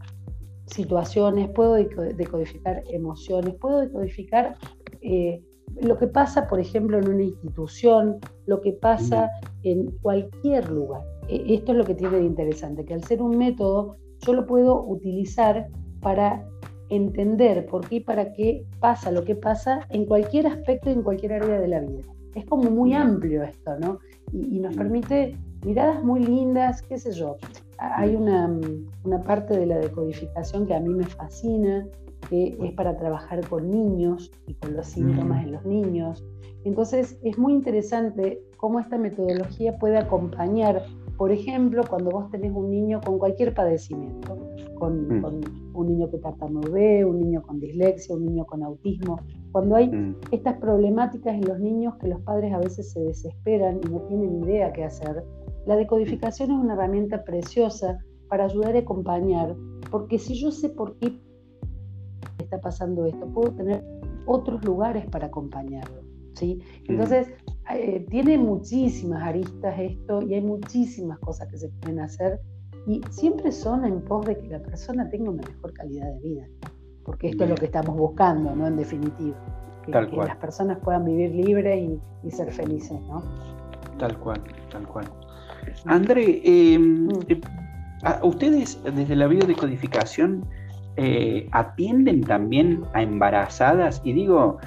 situaciones, 0.68 1.50
puedo 1.50 1.74
decodificar 1.74 2.84
emociones, 2.90 3.56
puedo 3.56 3.80
decodificar 3.80 4.58
eh, 5.02 5.42
lo 5.82 5.98
que 5.98 6.08
pasa, 6.08 6.48
por 6.48 6.60
ejemplo, 6.60 6.98
en 6.98 7.10
una 7.10 7.24
institución, 7.24 8.18
lo 8.46 8.62
que 8.62 8.74
pasa 8.74 9.30
en 9.64 9.92
cualquier 10.02 10.70
lugar. 10.70 11.02
E, 11.28 11.56
esto 11.56 11.72
es 11.72 11.78
lo 11.78 11.86
que 11.86 11.96
tiene 11.96 12.18
de 12.18 12.26
interesante, 12.26 12.86
que 12.86 12.94
al 12.94 13.04
ser 13.04 13.22
un 13.22 13.38
método, 13.38 13.96
yo 14.26 14.34
lo 14.34 14.46
puedo 14.46 14.84
utilizar 14.86 15.68
para 16.02 16.46
entender 16.90 17.66
por 17.66 17.88
qué 17.88 17.96
y 17.96 18.00
para 18.00 18.32
qué 18.34 18.66
pasa 18.80 19.12
lo 19.12 19.24
que 19.24 19.36
pasa 19.36 19.82
en 19.90 20.06
cualquier 20.06 20.48
aspecto 20.48 20.90
y 20.90 20.94
en 20.94 21.04
cualquier 21.04 21.34
área 21.34 21.60
de 21.60 21.68
la 21.68 21.82
vida. 21.82 22.04
Es 22.34 22.46
como 22.46 22.70
muy 22.70 22.94
amplio 22.94 23.44
esto, 23.44 23.78
¿no? 23.80 24.00
y 24.34 24.60
nos 24.60 24.76
permite 24.76 25.38
miradas 25.66 26.04
muy 26.04 26.24
lindas, 26.24 26.82
qué 26.82 26.98
sé 26.98 27.14
yo 27.14 27.38
hay 27.78 28.16
una, 28.16 28.60
parte 29.26 29.58
de 29.58 29.66
la 29.66 29.78
decodificación 29.78 30.66
que 30.66 30.76
a 30.76 30.80
mí 30.80 30.90
me 30.90 31.06
fascina, 31.06 31.88
que 32.30 32.58
es 32.62 32.74
para 32.74 32.98
trabajar 32.98 33.48
con 33.48 33.70
niños 33.70 34.32
y 34.48 34.56
con 34.56 34.76
los 34.76 34.88
síntomas 34.88 35.44
en 35.44 35.52
los 35.54 35.66
niños. 35.66 36.26
Entonces 36.64 37.20
es 37.24 37.38
muy 37.38 37.54
interesante 37.54 38.42
cómo 38.58 38.80
esta 38.80 38.98
metodología 38.98 39.78
puede 39.78 39.98
acompañar, 39.98 40.84
por 41.18 41.32
ejemplo, 41.32 41.84
cuando 41.88 42.12
vos 42.12 42.30
tenés 42.30 42.52
un 42.52 42.70
niño 42.70 43.00
con 43.02 43.20
cualquier 43.20 43.54
padecimiento, 43.54 44.38
con, 44.76 45.08
mm. 45.22 45.26
un 45.74 45.88
niño 45.88 46.10
que 46.10 46.18
tartamudee, 46.18 47.06
un 47.06 47.20
niño 47.20 47.42
con 47.44 47.60
dislexia, 47.60 48.16
un 48.16 48.26
niño 48.26 48.46
con 48.46 48.64
autismo, 48.64 49.20
cuando 49.52 49.76
hay 49.76 49.90
mm. 49.90 50.16
estas 50.32 50.58
problemáticas 50.58 51.36
en 51.36 51.48
los 51.48 51.60
niños 51.60 51.96
que 51.96 52.08
los 52.08 52.22
padres 52.22 52.54
a 52.54 52.60
veces 52.60 52.92
se 52.92 53.00
desesperan 53.00 53.80
y 53.84 53.90
no 53.90 54.02
tienen 54.02 54.44
idea 54.44 54.74
qué 54.74 54.84
hacer, 54.84 55.24
la 55.68 55.76
decodificación 55.76 56.52
es 56.52 56.58
una 56.58 56.74
herramienta 56.74 57.26
preciosa 57.26 58.00
para 58.30 58.46
ayudar 58.46 58.76
a 58.76 58.80
acompañar, 58.80 59.56
porque 59.92 60.18
si 60.18 60.34
yo 60.36 60.50
sé 60.50 60.70
por 60.70 60.98
qué 60.98 61.20
está 62.40 62.60
pasando 62.62 63.06
esto, 63.06 63.28
puedo 63.28 63.52
tener 63.52 63.84
otros 64.26 64.64
lugares 64.64 65.06
para 65.08 65.28
acompañarlo. 65.28 66.02
¿sí? 66.36 66.62
Entonces, 66.88 67.28
eh, 67.74 68.06
tiene 68.10 68.38
muchísimas 68.38 69.22
aristas 69.24 69.78
esto 69.78 70.22
y 70.22 70.36
hay 70.36 70.42
muchísimas 70.42 71.20
cosas 71.20 71.50
que 71.50 71.58
se 71.58 71.68
pueden 71.68 72.00
hacer 72.00 72.40
y 72.88 73.02
siempre 73.10 73.52
son 73.52 73.84
en 73.84 74.02
pos 74.02 74.26
de 74.26 74.38
que 74.38 74.48
la 74.48 74.60
persona 74.60 75.10
tenga 75.10 75.32
una 75.32 75.44
mejor 75.44 75.74
calidad 75.74 76.14
de 76.14 76.20
vida, 76.22 76.48
porque 77.04 77.28
esto 77.28 77.44
es 77.44 77.50
lo 77.50 77.56
que 77.56 77.66
estamos 77.66 77.98
buscando, 77.98 78.56
¿no? 78.56 78.68
En 78.68 78.78
definitiva, 78.78 79.36
que, 79.86 79.92
las 79.92 80.38
personas 80.38 80.78
puedan 80.80 81.04
vivir 81.04 81.36
libres 81.36 81.78
y, 81.78 82.00
y 82.26 82.32
ser 82.32 82.54
felices, 82.54 83.02
¿no? 83.02 83.22
Tal 83.98 84.18
cual, 84.18 84.42
tal 84.72 84.88
cual. 84.88 85.08
André, 85.86 86.42
em, 86.44 87.08
mm. 87.08 87.12
eh, 87.30 87.42
ustedes 88.24 88.80
desde 88.84 89.16
la 89.16 89.28
biodecodificación 89.28 90.46
eh, 91.00 91.48
atienden 91.52 92.22
también 92.22 92.84
a 92.94 93.04
embarazadas, 93.04 94.02
y 94.04 94.14
digo 94.14 94.58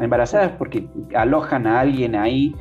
embarazadas 0.00 0.52
porque 0.58 0.86
alojan 1.14 1.66
a 1.66 1.80
alguien 1.80 2.14
ahí, 2.14 2.54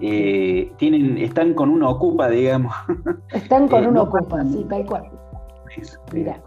eh, 0.00 0.72
tienen, 0.78 1.16
están 1.18 1.54
con 1.54 1.70
una 1.70 1.88
ocupa, 1.88 2.28
digamos. 2.28 2.74
Están 3.32 3.68
con 3.68 3.86
una 3.86 4.02
ocupa, 4.02 4.42
sí, 4.46 4.66
tal 4.68 4.84
cual. 4.84 5.08
Mira, 6.12 6.42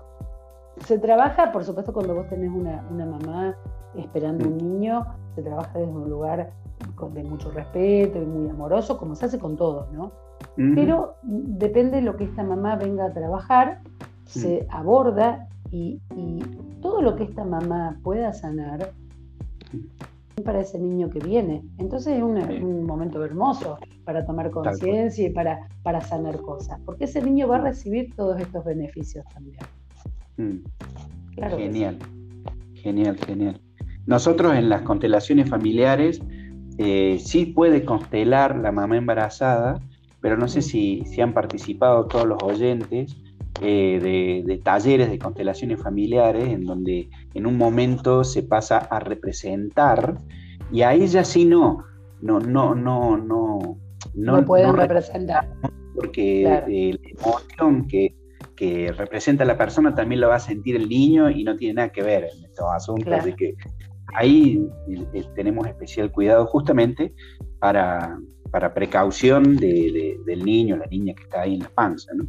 se 0.79 0.99
trabaja, 0.99 1.53
por 1.53 1.63
supuesto, 1.63 1.93
cuando 1.93 2.15
vos 2.15 2.27
tenés 2.27 2.51
una, 2.51 2.83
mamá 2.91 3.55
esperando 3.95 4.45
un 4.49 4.55
mm. 4.55 4.57
niño, 4.57 5.05
se 5.35 5.41
trabaja 5.41 5.79
desde 5.79 5.93
un 5.93 6.09
lugar 6.09 6.51
de 7.13 7.23
mucho 7.23 7.49
respeto 7.51 8.21
y 8.21 8.25
muy 8.25 8.49
amoroso, 8.49 8.97
como 8.97 9.15
se 9.15 9.27
hace 9.27 9.39
con 9.39 9.55
todos, 9.55 9.89
¿no? 9.93 10.11
Pero 10.55 11.15
depende 11.23 11.97
de 11.97 12.01
lo 12.01 12.15
que 12.15 12.25
esta 12.25 12.43
mamá 12.43 12.75
venga 12.75 13.05
a 13.05 13.13
trabajar, 13.13 13.81
se 14.25 14.65
aborda 14.69 15.47
y, 15.71 15.99
todo 16.81 17.01
lo 17.01 17.15
que 17.15 17.23
esta 17.23 17.43
mamá 17.43 17.99
pueda 18.03 18.31
sanar 18.31 18.91
para 20.43 20.61
ese 20.61 20.77
niño 20.77 21.09
que 21.09 21.19
viene. 21.19 21.63
Entonces 21.79 22.17
es 22.17 22.21
un 22.21 22.85
momento 22.85 23.23
hermoso 23.25 23.79
para 24.05 24.25
tomar 24.25 24.51
conciencia 24.51 25.27
y 25.27 25.31
para, 25.31 25.67
para 25.83 25.99
sanar 25.99 26.37
cosas, 26.37 26.79
porque 26.85 27.05
ese 27.05 27.21
niño 27.21 27.47
va 27.47 27.57
a 27.57 27.61
recibir 27.61 28.13
todos 28.15 28.39
estos 28.39 28.63
beneficios 28.63 29.25
también. 29.33 30.63
genial, 31.57 31.97
genial, 32.75 33.17
genial. 33.17 33.59
Nosotros 34.05 34.55
en 34.55 34.69
las 34.69 34.83
constelaciones 34.83 35.49
familiares 35.49 36.21
eh, 36.77 37.17
sí 37.19 37.47
puede 37.47 37.83
constelar 37.83 38.55
la 38.57 38.71
mamá 38.71 38.97
embarazada, 38.97 39.81
pero 40.25 40.37
no 40.37 40.47
sé 40.47 40.63
si, 40.63 41.03
si 41.05 41.21
han 41.21 41.35
participado 41.35 42.07
todos 42.07 42.25
los 42.25 42.41
oyentes 42.41 43.15
eh, 43.61 44.43
de, 44.43 44.57
talleres 44.57 45.11
de 45.11 45.19
constelaciones 45.19 45.79
familiares, 45.79 46.47
en 46.47 46.65
donde 46.65 47.11
en 47.35 47.45
un 47.45 47.55
momento 47.59 48.23
se 48.23 48.41
pasa 48.41 48.79
a 48.79 48.99
representar, 48.99 50.17
y 50.71 50.81
a 50.81 50.95
ella 50.95 51.23
sí 51.23 51.45
no, 51.45 51.85
no, 52.21 52.39
no, 52.39 52.73
no, 52.73 53.17
no. 53.17 53.77
No, 54.15 54.45
pueden 54.45 54.75
representar. 54.75 55.47
Porque 55.93 56.41
la 56.41 56.65
emoción 57.11 57.87
que, 57.87 58.15
que 58.55 58.91
representa 58.93 59.43
a 59.43 59.47
la 59.47 59.59
persona 59.59 59.93
también 59.93 60.21
lo 60.21 60.29
va 60.29 60.37
a 60.37 60.39
sentir 60.39 60.75
el 60.75 60.89
niño 60.89 61.29
y 61.29 61.43
no 61.43 61.55
tiene 61.55 61.75
nada 61.75 61.89
que 61.89 62.01
ver 62.01 62.23
en 62.35 62.45
estos 62.45 62.65
asuntos. 62.73 63.13
Así 63.13 63.33
que 63.33 63.53
ahí 64.15 64.67
eh, 65.13 65.23
tenemos 65.35 65.67
especial 65.67 66.11
cuidado 66.11 66.47
justamente 66.47 67.13
para, 67.59 68.17
para 68.55 68.73
precaución 68.73 69.57
del 69.57 70.45
niño, 70.45 70.77
la 70.77 70.85
niña 70.85 71.13
que 71.13 71.23
está 71.23 71.41
ahí 71.41 71.55
en 71.55 71.63
la 71.63 71.69
panza. 71.75 72.13
¿no? 72.13 72.25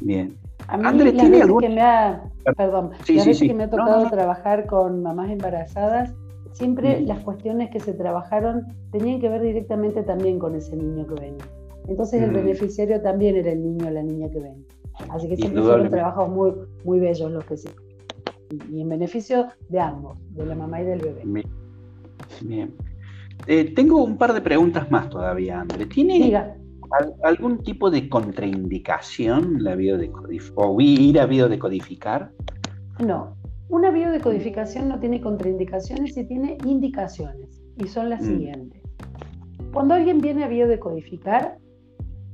Bien. 0.00 0.36
A 0.66 0.76
mí, 0.76 1.12
¿tiene 1.12 1.40
algún... 1.40 1.60
que 1.60 1.68
me 1.68 1.82
ha, 1.82 2.32
perdón, 2.56 2.90
que 3.06 3.54
me 3.54 3.62
ha 3.62 3.70
tocado 3.70 4.10
trabajar 4.10 4.66
con 4.66 5.04
mamás 5.04 5.30
embarazadas, 5.30 6.12
siempre 6.50 7.00
las 7.02 7.20
cuestiones 7.20 7.70
que 7.70 7.78
se 7.78 7.92
trabajaron 7.92 8.66
tenían 8.90 9.20
que 9.20 9.28
ver 9.28 9.42
directamente 9.42 10.02
también 10.02 10.40
con 10.40 10.56
ese 10.56 10.74
niño 10.76 11.06
que 11.06 11.14
venía. 11.14 11.44
Entonces 11.86 12.20
el 12.20 12.32
beneficiario 12.32 13.00
también 13.00 13.36
era 13.36 13.52
el 13.52 13.62
niño 13.62 13.86
o 13.86 13.90
la 13.90 14.02
niña 14.02 14.28
que 14.30 14.40
venía. 14.40 14.66
Así 15.10 15.28
que 15.28 15.36
siempre 15.36 15.62
fueron 15.62 15.90
trabajos 15.90 16.28
muy, 16.28 16.54
muy 16.82 16.98
bellos 16.98 17.30
los 17.30 17.44
que 17.44 17.56
sí. 17.56 17.68
Y 18.68 18.80
en 18.80 18.88
beneficio 18.88 19.46
de 19.68 19.78
ambos, 19.78 20.18
de 20.30 20.44
la 20.44 20.56
mamá 20.56 20.82
y 20.82 20.86
del 20.86 20.98
bebé. 20.98 21.22
Bien. 22.40 22.74
Eh, 23.46 23.74
tengo 23.74 24.02
un 24.02 24.16
par 24.16 24.32
de 24.32 24.40
preguntas 24.40 24.90
más 24.90 25.10
todavía, 25.10 25.60
André. 25.60 25.86
¿Tiene 25.86 26.34
algún 27.22 27.62
tipo 27.62 27.90
de 27.90 28.08
contraindicación 28.08 29.62
la 29.62 29.76
o 30.54 30.80
ir 30.80 31.20
a 31.20 31.26
biodecodificar? 31.26 32.30
No. 33.04 33.36
Una 33.68 33.90
biodecodificación 33.90 34.88
no 34.88 35.00
tiene 35.00 35.20
contraindicaciones 35.20 36.16
y 36.16 36.24
tiene 36.26 36.58
indicaciones. 36.64 37.62
Y 37.76 37.88
son 37.88 38.10
las 38.10 38.22
mm. 38.22 38.26
siguientes. 38.26 38.82
Cuando 39.72 39.94
alguien 39.94 40.20
viene 40.20 40.44
a 40.44 40.48
biodecodificar, 40.48 41.58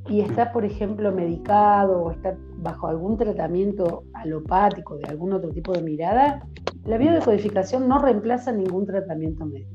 y 0.08 0.20
está, 0.20 0.52
por 0.52 0.64
ejemplo, 0.64 1.12
medicado 1.12 2.02
o 2.02 2.10
está 2.10 2.36
bajo 2.56 2.88
algún 2.88 3.16
tratamiento 3.16 4.04
alopático 4.14 4.96
de 4.96 5.08
algún 5.08 5.32
otro 5.32 5.50
tipo 5.50 5.72
de 5.72 5.82
mirada, 5.82 6.46
la 6.84 6.98
biodecodificación 6.98 7.88
no 7.88 7.98
reemplaza 7.98 8.50
ningún 8.50 8.86
tratamiento 8.86 9.46
médico. 9.46 9.70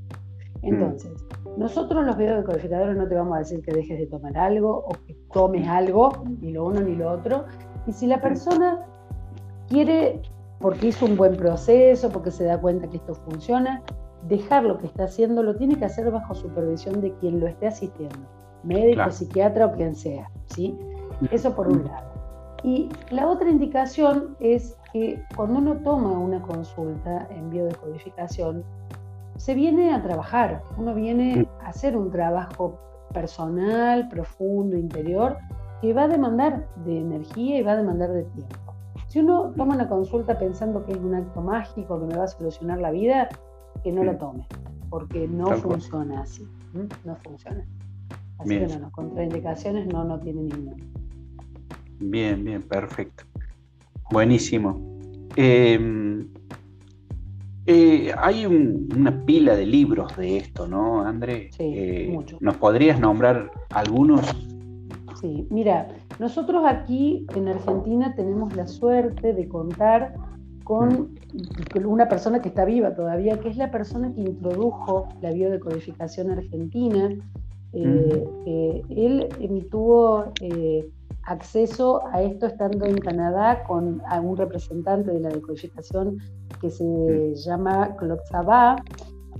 Mm. 0.65 0.73
Entonces, 0.73 1.25
nosotros 1.57 2.05
los 2.05 2.17
biodecodificadores 2.17 2.97
no 2.97 3.07
te 3.07 3.15
vamos 3.15 3.35
a 3.35 3.39
decir 3.39 3.61
que 3.61 3.71
dejes 3.71 3.99
de 3.99 4.07
tomar 4.07 4.37
algo 4.37 4.85
o 4.85 4.91
que 5.05 5.15
tomes 5.31 5.67
algo, 5.67 6.23
ni 6.41 6.51
lo 6.51 6.65
uno 6.65 6.81
ni 6.81 6.95
lo 6.95 7.11
otro. 7.11 7.45
Y 7.87 7.93
si 7.93 8.07
la 8.07 8.19
persona 8.19 8.85
quiere, 9.69 10.21
porque 10.59 10.87
hizo 10.87 11.05
un 11.05 11.15
buen 11.15 11.37
proceso, 11.37 12.09
porque 12.09 12.31
se 12.31 12.43
da 12.43 12.59
cuenta 12.59 12.89
que 12.89 12.97
esto 12.97 13.13
funciona, 13.13 13.83
dejar 14.27 14.63
lo 14.63 14.77
que 14.79 14.87
está 14.87 15.05
haciendo, 15.05 15.43
lo 15.43 15.55
tiene 15.55 15.77
que 15.77 15.85
hacer 15.85 16.09
bajo 16.11 16.33
supervisión 16.33 16.99
de 16.99 17.13
quien 17.15 17.39
lo 17.39 17.47
esté 17.47 17.67
asistiendo 17.67 18.17
médico, 18.65 19.11
psiquiatra 19.11 19.67
o 19.67 19.71
quien 19.73 19.95
sea, 19.95 20.29
¿sí? 20.47 20.77
Eso 21.31 21.55
por 21.55 21.67
un 21.67 21.85
lado. 21.85 22.11
Y 22.63 22.89
la 23.11 23.27
otra 23.29 23.49
indicación 23.49 24.35
es 24.39 24.75
que 24.91 25.21
cuando 25.35 25.59
uno 25.59 25.75
toma 25.83 26.17
una 26.17 26.41
consulta 26.41 27.27
en 27.29 27.49
biodecodificación, 27.49 28.63
se 29.37 29.53
viene 29.53 29.93
a 29.93 30.01
trabajar, 30.01 30.63
uno 30.77 30.93
viene 30.93 31.47
a 31.61 31.69
hacer 31.69 31.97
un 31.97 32.11
trabajo 32.11 32.79
personal, 33.13 34.07
profundo, 34.09 34.77
interior, 34.77 35.37
que 35.81 35.93
va 35.93 36.03
a 36.03 36.07
demandar 36.07 36.67
de 36.85 36.99
energía 36.99 37.59
y 37.59 37.61
va 37.61 37.73
a 37.73 37.77
demandar 37.77 38.11
de 38.11 38.23
tiempo. 38.23 38.55
Si 39.07 39.19
uno 39.19 39.53
toma 39.55 39.75
una 39.75 39.87
consulta 39.87 40.37
pensando 40.37 40.85
que 40.85 40.93
es 40.93 40.97
un 40.97 41.15
acto 41.15 41.41
mágico 41.41 41.99
que 41.99 42.07
me 42.07 42.17
va 42.17 42.25
a 42.25 42.27
solucionar 42.27 42.79
la 42.79 42.91
vida, 42.91 43.29
que 43.83 43.91
no 43.91 44.03
la 44.03 44.17
tome, 44.17 44.47
porque 44.89 45.27
no 45.27 45.47
funciona 45.57 46.21
así, 46.21 46.47
no 47.03 47.15
funciona. 47.17 47.65
Así 48.39 48.59
que 48.59 48.67
no, 48.77 48.91
contraindicaciones 48.91 49.87
no, 49.87 50.03
no 50.03 50.19
tiene 50.19 50.43
ninguna. 50.43 50.75
Bien, 51.99 52.43
bien, 52.43 52.61
perfecto. 52.63 53.23
Buenísimo. 54.11 54.99
Em, 55.37 56.27
eh, 57.67 58.13
hay 58.17 58.45
una 58.45 59.25
pila 59.25 59.55
de 59.55 59.65
libros 59.65 60.15
de 60.17 60.37
esto, 60.37 60.67
¿no, 60.67 61.01
André? 61.01 61.49
Sí, 61.51 61.63
eh, 61.75 62.17
¿Nos 62.39 62.57
podrías 62.57 62.99
nombrar 62.99 63.51
algunos? 63.69 64.21
Sí, 65.19 65.47
mira, 65.49 65.87
nosotros 66.19 66.63
aquí 66.65 67.25
en 67.35 67.47
Argentina 67.47 68.13
tenemos 68.15 68.55
la 68.55 68.67
suerte 68.67 69.33
de 69.33 69.47
contar 69.47 70.13
con 70.63 71.15
una 71.85 72.07
persona 72.07 72.41
que 72.41 72.49
está 72.49 72.65
viva 72.65 72.95
todavía, 72.95 73.39
que 73.39 73.49
es 73.49 73.57
la 73.57 73.71
persona 73.71 74.13
que 74.13 74.21
introdujo 74.21 75.07
la 75.21 75.31
biodecodificación 75.31 76.31
argentina, 76.31 77.15
eh, 77.73 78.81
él 78.89 79.67
tuvo 79.69 80.31
eh, 80.41 80.89
acceso 81.25 82.05
a 82.11 82.21
esto 82.21 82.45
estando 82.45 82.85
en 82.85 82.97
Canadá 82.97 83.63
con 83.63 84.01
un 84.23 84.37
representante 84.37 85.11
de 85.11 85.19
la 85.19 85.29
decodificación 85.29 86.17
que 86.61 86.69
se 86.69 87.35
llama 87.35 87.95
Claude 87.97 88.21
Sabah 88.29 88.75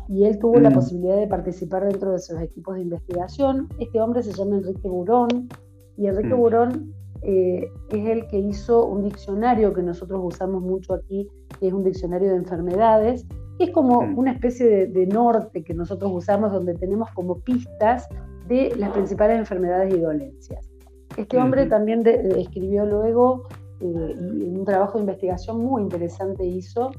y 0.07 0.25
él 0.25 0.37
tuvo 0.39 0.59
la 0.59 0.71
posibilidad 0.71 1.17
de 1.17 1.27
participar 1.27 1.85
dentro 1.85 2.11
de 2.11 2.19
sus 2.19 2.39
equipos 2.39 2.75
de 2.75 2.81
investigación. 2.81 3.69
Este 3.79 3.99
hombre 3.99 4.23
se 4.23 4.33
llama 4.33 4.57
Enrique 4.57 4.87
Burón 4.87 5.49
y 5.97 6.07
Enrique 6.07 6.33
Burón 6.33 6.93
eh, 7.21 7.71
es 7.89 8.07
el 8.07 8.27
que 8.27 8.37
hizo 8.37 8.85
un 8.85 9.03
diccionario 9.03 9.73
que 9.73 9.81
nosotros 9.81 10.21
usamos 10.23 10.61
mucho 10.61 10.93
aquí, 10.93 11.27
que 11.59 11.67
es 11.67 11.73
un 11.73 11.83
diccionario 11.83 12.29
de 12.29 12.35
enfermedades, 12.35 13.25
es 13.57 13.71
como 13.71 13.99
una 13.99 14.33
especie 14.33 14.87
de, 14.87 15.07
norte 15.07 15.63
que 15.63 15.73
nosotros 15.73 16.11
usamos 16.13 16.51
donde 16.51 16.75
tenemos 16.75 17.09
como 17.15 17.39
pistas 17.39 18.07
de 18.47 18.75
las 18.77 18.91
principales 18.91 19.39
enfermedades 19.39 19.93
y 19.93 19.99
dolencias. 19.99 20.69
Este 21.17 21.37
hombre 21.37 21.65
también 21.67 22.05
escribió 22.05 22.85
luego 22.85 23.43
eh, 23.79 23.85
un 23.85 24.63
trabajo 24.65 24.97
de 24.97 25.01
investigación 25.01 25.63
muy 25.63 25.81
interesante 25.81 26.45
hizo, 26.45 26.91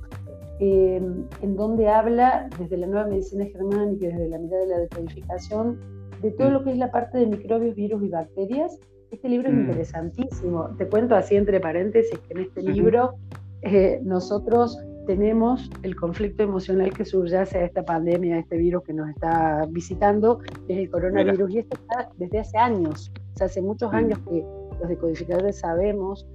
eh, 0.61 1.03
en 1.43 1.57
donde 1.57 1.89
habla 1.89 2.49
desde 2.59 2.79
la 2.79 2.87
nueva 2.87 3.07
medicina 3.07 3.45
germánica 3.47 4.07
y 4.07 4.09
desde 4.09 4.29
la 4.29 4.39
mirada 4.39 4.63
de 4.63 4.69
la 4.69 4.79
decodificación 4.79 5.79
de 6.23 6.31
todo 6.31 6.51
lo 6.51 6.65
que 6.65 6.71
es 6.71 6.79
la 6.79 6.91
parte 6.91 7.19
de 7.19 7.27
microbios, 7.27 7.75
virus 7.75 8.03
y 8.03 8.09
bacterias. 8.09 8.79
Este 9.11 9.29
libro 9.29 9.49
es 9.49 9.55
interesantísimo. 9.55 10.71
Te 10.79 10.87
cuento 10.89 11.15
así 11.15 11.37
entre 11.37 11.61
paréntesis 11.61 12.19
que 12.21 12.35
en 12.35 12.41
este 12.41 12.63
libro 12.63 13.15
eh, 13.63 14.01
nosotros 14.03 14.79
tenemos 15.07 15.71
el 15.83 15.97
conflicto 15.97 16.43
emocional 16.43 16.93
que 16.93 17.05
subyace 17.05 17.59
a 17.59 17.65
esta 17.65 17.85
pandemia, 17.85 18.37
a 18.37 18.39
este 18.41 18.57
virus 18.57 18.83
que 18.83 18.93
nos 18.93 19.09
está 19.09 19.67
visitando, 19.71 20.41
es 20.69 20.79
el 20.79 20.91
coronavirus, 20.91 21.51
y 21.51 21.59
esto 21.59 21.77
está 21.77 22.11
desde 22.19 22.41
hace 22.41 22.59
años, 22.59 23.13
o 23.35 23.37
sea, 23.37 23.47
hace 23.47 23.63
muchos 23.63 23.93
años 23.93 24.19
que 24.29 24.45
los 24.81 24.89
decodificadores 24.89 25.61
sabemos 25.61 26.27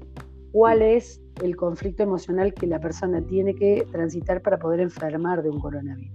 cuál 0.51 0.81
es 0.81 1.21
el 1.41 1.55
conflicto 1.55 2.03
emocional 2.03 2.53
que 2.53 2.67
la 2.67 2.79
persona 2.79 3.21
tiene 3.21 3.55
que 3.55 3.85
transitar 3.91 4.41
para 4.41 4.57
poder 4.57 4.79
enfermar 4.79 5.43
de 5.43 5.49
un 5.49 5.59
coronavirus. 5.59 6.11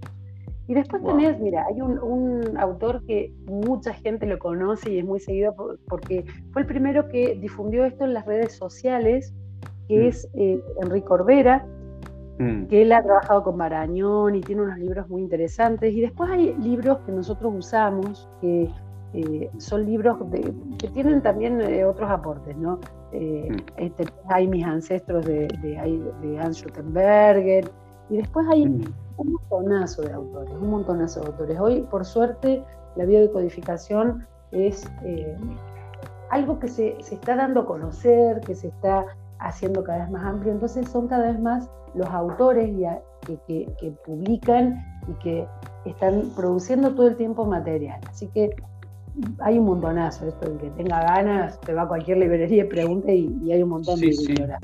Y 0.67 0.73
después 0.73 1.01
tenés, 1.01 1.39
mira, 1.39 1.65
hay 1.65 1.81
un, 1.81 2.57
autor 2.57 3.05
que 3.05 3.33
mucha 3.45 3.93
gente 3.93 4.25
lo 4.25 4.37
conoce 4.37 4.91
y 4.91 4.99
es 4.99 5.05
muy 5.05 5.19
seguido 5.19 5.55
porque 5.87 6.25
fue 6.51 6.63
el 6.63 6.67
primero 6.67 7.07
que 7.07 7.35
difundió 7.35 7.85
esto 7.85 8.03
en 8.03 8.13
las 8.13 8.25
redes 8.25 8.53
sociales, 8.53 9.33
que 9.87 9.99
mm. 9.99 10.07
es 10.07 10.27
eh, 10.33 10.61
Enrique 10.81 11.07
Orbera, 11.09 11.65
Mm. 12.39 12.65
que 12.67 12.83
él 12.83 12.91
ha 12.91 13.01
trabajado 13.01 13.43
con 13.43 13.57
Marañón 13.57 14.35
y 14.35 14.41
tiene 14.41 14.61
unos 14.61 14.77
libros 14.77 15.09
muy 15.09 15.21
interesantes. 15.21 15.93
Y 15.93 16.01
después 16.01 16.29
hay 16.29 16.53
libros 16.55 16.99
que 17.05 17.11
nosotros 17.11 17.53
usamos, 17.55 18.29
que 18.41 18.69
eh, 19.13 19.49
son 19.57 19.85
libros 19.85 20.17
que 20.77 20.87
tienen 20.89 21.21
también 21.21 21.61
eh, 21.61 21.85
otros 21.85 22.09
aportes, 22.09 22.55
¿no? 22.57 22.79
Eh, 23.11 23.49
mm. 23.49 23.55
este, 23.77 24.05
hay 24.29 24.47
mis 24.47 24.65
ancestros 24.65 25.25
de, 25.25 25.47
de, 25.61 26.11
de 26.21 26.39
Hans 26.39 26.57
Schuttenberger, 26.57 27.69
y 28.09 28.17
después 28.17 28.45
hay 28.49 28.67
mm. 28.67 28.93
un 29.17 29.31
montonazo 29.33 30.03
de 30.03 30.13
autores, 30.13 30.53
un 30.53 30.69
montonazo 30.69 31.21
de 31.21 31.27
autores. 31.27 31.59
Hoy, 31.59 31.81
por 31.89 32.05
suerte, 32.05 32.63
la 32.95 33.05
biodecodificación 33.05 34.27
es 34.51 34.89
algo 36.29 36.59
que 36.59 36.67
se, 36.67 36.97
se, 37.01 37.15
está 37.15 37.35
dando 37.35 37.61
a 37.61 37.65
conocer, 37.65 38.41
que 38.41 38.55
se 38.55 38.67
está 38.67 39.05
haciendo 39.39 39.83
cada 39.83 39.99
vez 39.99 40.11
más 40.11 40.23
amplio, 40.23 40.51
entonces 40.51 40.89
son 40.89 41.07
cada 41.07 41.31
vez 41.31 41.39
más 41.39 41.69
los 41.93 42.07
autores 42.09 42.69
que, 43.47 43.67
que, 43.79 43.91
publican 44.05 44.83
y 45.07 45.13
que 45.23 45.47
están 45.85 46.29
produciendo 46.35 46.93
todo 46.93 47.07
el 47.07 47.15
tiempo 47.15 47.45
material. 47.45 47.99
Así 48.09 48.27
que 48.27 48.55
hay 49.39 49.57
un 49.57 49.65
montonazo, 49.65 50.27
esto 50.27 50.51
el 50.51 50.57
que 50.57 50.69
tenga 50.71 51.01
ganas, 51.01 51.59
te 51.61 51.73
va 51.73 51.83
a 51.83 51.87
cualquier 51.87 52.19
librería 52.19 52.63
y 52.63 52.67
pregunte 52.67 53.15
y, 53.15 53.51
hay 53.51 53.63
un 53.63 53.69
montón 53.69 53.99
de 53.99 54.07
bibliografía. 54.07 54.59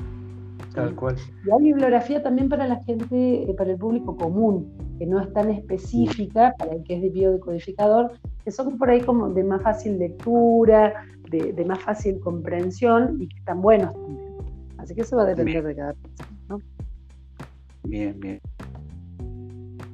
Tal 0.74 0.94
cual. 0.96 1.16
Y 1.46 1.50
hay 1.50 1.62
bibliografía 1.62 2.22
también 2.22 2.48
para 2.48 2.66
la 2.66 2.82
gente, 2.82 3.48
eh, 3.48 3.54
para 3.56 3.72
el 3.72 3.78
público 3.78 4.16
común, 4.16 4.72
que 4.98 5.06
no 5.06 5.20
es 5.20 5.32
tan 5.32 5.50
específica 5.50 6.54
para 6.58 6.72
el 6.72 6.82
que 6.82 6.96
es 6.96 7.02
de 7.02 7.10
biodecodificador, 7.10 8.12
que 8.44 8.50
son 8.50 8.76
por 8.76 8.90
ahí 8.90 9.00
como 9.00 9.28
de 9.28 9.44
más 9.44 9.62
fácil 9.62 9.98
lectura, 9.98 10.94
de, 11.30 11.52
de 11.52 11.64
más 11.64 11.80
fácil 11.80 12.18
comprensión 12.20 13.20
y 13.20 13.28
que 13.28 13.38
están 13.38 13.60
buenos 13.60 13.92
también. 13.92 14.23
Así 14.84 14.94
que 14.94 15.00
eso 15.00 15.16
va 15.16 15.22
a 15.22 15.26
depender 15.26 15.64
de 15.64 15.74
cada 15.74 15.94
persona. 15.94 16.38
¿no? 16.46 16.58
Bien, 17.84 18.20
bien. 18.20 18.40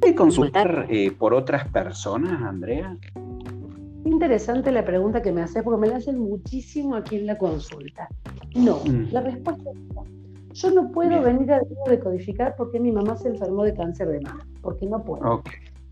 ¿Puede 0.01 0.17
consultar 0.17 0.87
eh, 0.91 1.13
por 1.13 1.33
otras 1.33 1.69
personas, 1.69 2.43
Andrea? 2.43 2.97
Interesante 4.05 4.73
la 4.73 4.85
pregunta 4.85 5.23
que 5.23 5.31
me 5.31 5.43
haces 5.43 5.63
porque 5.63 5.81
me 5.81 5.87
la 5.87 5.99
hacen 5.99 6.19
muchísimo 6.19 6.97
aquí 6.97 7.19
en 7.19 7.27
la 7.27 7.39
consulta. 7.39 8.09
No, 8.57 8.81
mm. 8.85 9.13
la 9.13 9.21
respuesta 9.21 9.63
es 9.71 9.79
no. 9.95 10.05
Yo 10.55 10.71
no 10.73 10.91
puedo 10.91 11.23
venir 11.23 11.53
a 11.53 11.61
biodecodificar 11.61 12.57
porque 12.57 12.81
mi 12.81 12.91
mamá 12.91 13.17
se 13.17 13.29
enfermó 13.29 13.63
de 13.63 13.73
cáncer 13.73 14.09
de 14.09 14.21
mama, 14.21 14.45
porque 14.61 14.87
no 14.87 15.05
puedo. 15.05 15.45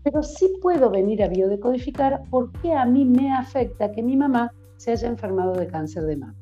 Pero 0.03 0.21
sí 0.23 0.51
puedo 0.61 0.89
venir 0.89 1.23
a 1.23 1.29
biodecodificar 1.29 2.21
porque 2.29 2.73
a 2.73 2.85
mí 2.85 3.05
me 3.05 3.31
afecta 3.31 3.89
que 3.93 4.03
mi 4.03 4.17
mamá 4.17 4.51
se 4.75 4.91
haya 4.91 5.07
enfermado 5.07 5.53
de 5.53 5.67
cáncer 5.67 6.03
de 6.03 6.17
mama. 6.17 6.35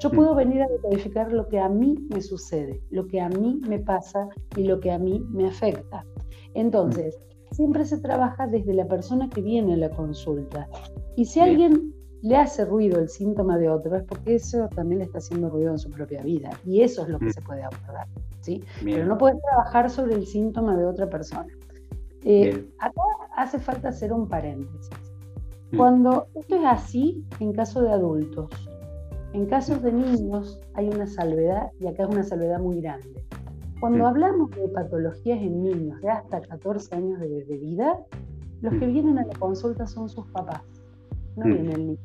Yo 0.00 0.10
puedo 0.10 0.34
mm. 0.34 0.36
venir 0.36 0.62
a 0.62 0.68
decodificar 0.68 1.32
lo 1.32 1.48
que 1.48 1.58
a 1.58 1.68
mí 1.68 1.96
me 2.10 2.20
sucede, 2.20 2.80
lo 2.90 3.06
que 3.06 3.20
a 3.20 3.28
mí 3.28 3.60
me 3.66 3.78
pasa 3.78 4.28
y 4.56 4.64
lo 4.64 4.80
que 4.80 4.90
a 4.90 4.98
mí 4.98 5.24
me 5.30 5.48
afecta. 5.48 6.04
Entonces, 6.54 7.18
siempre 7.52 7.84
se 7.84 7.98
trabaja 7.98 8.46
desde 8.46 8.74
la 8.74 8.86
persona 8.86 9.28
que 9.28 9.40
viene 9.40 9.74
a 9.74 9.76
la 9.76 9.90
consulta. 9.90 10.68
Y 11.16 11.24
si 11.24 11.40
alguien 11.40 11.94
le 12.22 12.36
hace 12.36 12.64
ruido 12.64 12.98
el 12.98 13.08
síntoma 13.08 13.56
de 13.56 13.70
otro, 13.70 13.96
es 13.96 14.02
porque 14.04 14.34
eso 14.34 14.68
también 14.74 14.98
le 14.98 15.04
está 15.04 15.18
haciendo 15.18 15.48
ruido 15.48 15.70
en 15.70 15.78
su 15.78 15.90
propia 15.90 16.22
vida. 16.22 16.50
Y 16.64 16.82
eso 16.82 17.02
es 17.02 17.08
lo 17.08 17.18
que 17.18 17.26
mm. 17.26 17.32
se 17.32 17.42
puede 17.42 17.62
abordar. 17.62 18.06
¿sí? 18.40 18.62
Pero 18.84 19.06
no 19.06 19.16
puedes 19.16 19.40
trabajar 19.42 19.90
sobre 19.90 20.14
el 20.14 20.26
síntoma 20.26 20.76
de 20.76 20.84
otra 20.84 21.08
persona. 21.08 21.46
Eh, 22.24 22.66
acá 22.78 23.02
hace 23.36 23.58
falta 23.58 23.88
hacer 23.88 24.12
un 24.12 24.28
paréntesis. 24.28 24.90
Mm. 25.70 25.76
Cuando 25.76 26.26
esto 26.34 26.56
es 26.56 26.64
así 26.64 27.24
en 27.40 27.52
caso 27.52 27.82
de 27.82 27.90
adultos, 27.90 28.50
en 29.36 29.44
casos 29.44 29.82
de 29.82 29.92
niños 29.92 30.58
hay 30.72 30.88
una 30.88 31.06
salvedad 31.06 31.70
y 31.78 31.86
acá 31.86 32.04
es 32.04 32.08
una 32.08 32.22
salvedad 32.22 32.58
muy 32.58 32.80
grande. 32.80 33.22
Cuando 33.80 34.06
hablamos 34.06 34.50
de 34.52 34.66
patologías 34.68 35.38
en 35.42 35.62
niños 35.62 36.00
de 36.00 36.08
hasta 36.08 36.40
14 36.40 36.96
años 36.96 37.20
de, 37.20 37.58
vida, 37.58 37.98
los 38.62 38.72
que 38.78 38.86
vienen 38.86 39.18
a 39.18 39.26
la 39.26 39.34
consulta 39.34 39.86
son 39.86 40.08
sus 40.08 40.26
papás, 40.28 40.62
no 41.36 41.44
viene 41.44 41.72
el 41.74 41.86
niño. 41.88 41.98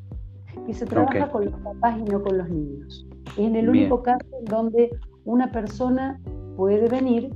Y 0.68 0.74
se 0.74 0.86
trabaja 0.86 1.32
con 1.32 1.46
los 1.46 1.58
papás 1.62 1.98
y 2.00 2.04
no 2.04 2.22
con 2.22 2.38
los 2.38 2.50
niños. 2.50 3.08
Es 3.38 3.40
en 3.40 3.56
el 3.56 3.70
único 3.70 4.04
caso 4.04 4.26
donde 4.50 4.90
una 5.24 5.54
persona 5.54 6.20
puede 6.58 6.90
venir 6.90 7.34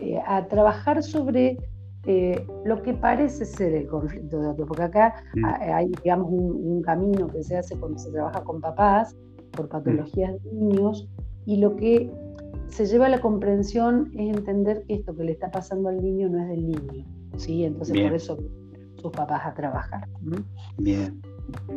eh, 0.00 0.22
a 0.24 0.46
trabajar 0.46 1.02
sobre 1.02 1.58
eh, 2.06 2.46
lo 2.64 2.82
que 2.82 2.94
parece 2.94 3.44
ser 3.44 3.74
el 3.74 3.86
conflicto 3.86 4.40
de 4.40 4.48
otro, 4.48 4.66
porque 4.66 4.82
acá 4.84 5.14
mm. 5.34 5.44
hay, 5.44 5.90
digamos, 6.02 6.28
un, 6.30 6.82
camino 6.82 7.28
que 7.28 7.42
se 7.42 7.56
hace 7.56 7.76
cuando 7.76 7.98
se 7.98 8.10
trabaja 8.10 8.42
con 8.44 8.60
papás 8.60 9.16
por 9.52 9.66
mm. 9.66 9.68
patologías 9.68 10.42
de 10.42 10.52
niños, 10.52 11.08
y 11.44 11.56
lo 11.56 11.76
que 11.76 12.10
se 12.68 12.86
lleva 12.86 13.06
a 13.06 13.08
la 13.08 13.20
comprensión 13.20 14.10
es 14.14 14.36
entender 14.36 14.84
que 14.86 14.94
esto 14.94 15.16
que 15.16 15.24
le 15.24 15.32
está 15.32 15.50
pasando 15.50 15.88
al 15.88 16.02
niño 16.02 16.28
no 16.28 16.40
es 16.42 16.48
del 16.48 16.66
niño, 16.66 17.04
¿sí? 17.36 17.64
Entonces 17.64 18.00
por 18.00 18.14
eso 18.14 18.38
sus 18.96 19.12
papás 19.12 19.42
a 19.44 19.54
trabajar. 19.54 20.06
Bien. 20.78 21.20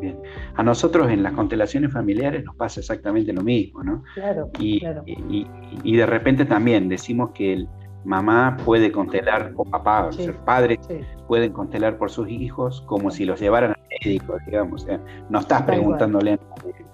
Bien. 0.02 0.20
A 0.56 0.64
nosotros 0.64 1.10
en 1.10 1.24
las 1.24 1.32
constelaciones 1.32 1.94
familiares 1.94 2.44
nos 2.44 2.56
pasa 2.58 2.82
exactamente 2.82 3.32
lo 3.32 3.42
mismo, 3.42 3.82
¿no? 3.82 4.04
Claro, 4.16 4.50
y, 4.60 4.82
claro. 4.82 5.04
Y, 5.06 5.48
y, 5.84 5.96
de 5.96 6.06
repente 6.06 6.44
también 6.44 6.90
decimos 6.90 7.32
que 7.34 7.54
el, 7.54 7.70
mamá 8.04 8.58
puede 8.66 8.92
constelar, 8.92 9.52
o 9.56 9.66
papá, 9.66 10.08
o 10.08 10.12
sea, 10.12 10.34
padres 10.46 10.80
pueden 11.28 11.54
constelar 11.54 11.98
por 11.98 12.10
sus 12.10 12.30
hijos 12.30 12.82
como 12.88 13.12
si 13.12 13.26
los 13.26 13.40
llevaran 13.40 13.72
al 13.72 13.82
médico, 14.04 14.38
digamos. 14.46 14.84
O 14.84 14.86
sea, 14.86 15.00
no 15.30 15.40
estás 15.40 15.64
preguntándole 15.64 16.34
a 16.34 16.36
nadie, 16.38 16.86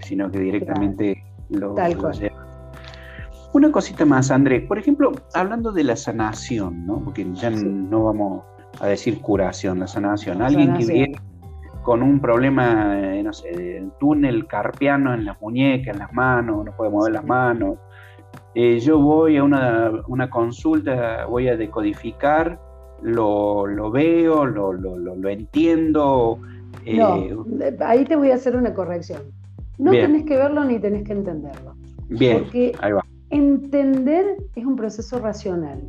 sino 0.00 0.30
que 0.30 0.38
directamente 0.38 1.24
lo, 1.50 1.74
llevan. 1.74 2.48
Una 3.52 3.72
cosita 3.72 4.04
más, 4.04 4.30
André. 4.30 4.60
Por 4.60 4.78
ejemplo, 4.78 5.12
hablando 5.34 5.72
de 5.72 5.84
la 5.84 5.96
sanación, 5.96 6.86
¿no? 6.86 7.00
Porque 7.00 7.26
ya 7.34 7.50
no 7.50 8.04
vamos 8.04 8.44
a 8.80 8.86
decir 8.86 9.20
curación, 9.20 9.80
la 9.80 9.86
sanación. 9.86 10.42
Alguien 10.42 10.76
que 10.76 10.84
viene 10.84 11.18
con 11.82 12.02
un 12.02 12.20
problema, 12.20 13.00
eh, 13.00 13.22
no 13.22 13.32
sé, 13.32 13.50
de 13.50 13.88
túnel 13.98 14.46
carpiano 14.46 15.14
en 15.14 15.24
las 15.24 15.40
muñecas, 15.40 15.94
en 15.94 16.00
las 16.00 16.12
manos, 16.12 16.64
no 16.66 16.76
puede 16.76 16.90
mover 16.90 17.14
las 17.14 17.24
manos, 17.24 17.78
eh, 18.60 18.80
yo 18.80 18.98
voy 18.98 19.36
a 19.36 19.44
una, 19.44 20.30
consulta, 20.30 21.26
voy 21.26 21.46
a 21.46 21.56
decodificar, 21.56 22.58
lo, 23.02 23.90
veo, 23.92 24.46
lo, 24.46 25.28
entiendo. 25.28 26.40
no, 26.84 27.16
eh, 27.60 27.76
ahí 27.78 28.04
te 28.04 28.16
voy 28.16 28.32
a 28.32 28.34
hacer 28.34 28.56
una 28.56 28.74
corrección. 28.74 29.22
No 29.78 29.92
tenés 29.92 30.24
que 30.24 30.36
verlo 30.36 30.64
ni 30.64 30.80
tenés 30.80 31.04
que 31.04 31.12
entenderlo. 31.12 31.76
Bien, 32.08 32.38
porque 32.40 32.72
entender 33.30 34.38
es 34.56 34.66
un 34.66 34.74
proceso 34.74 35.20
racional. 35.20 35.80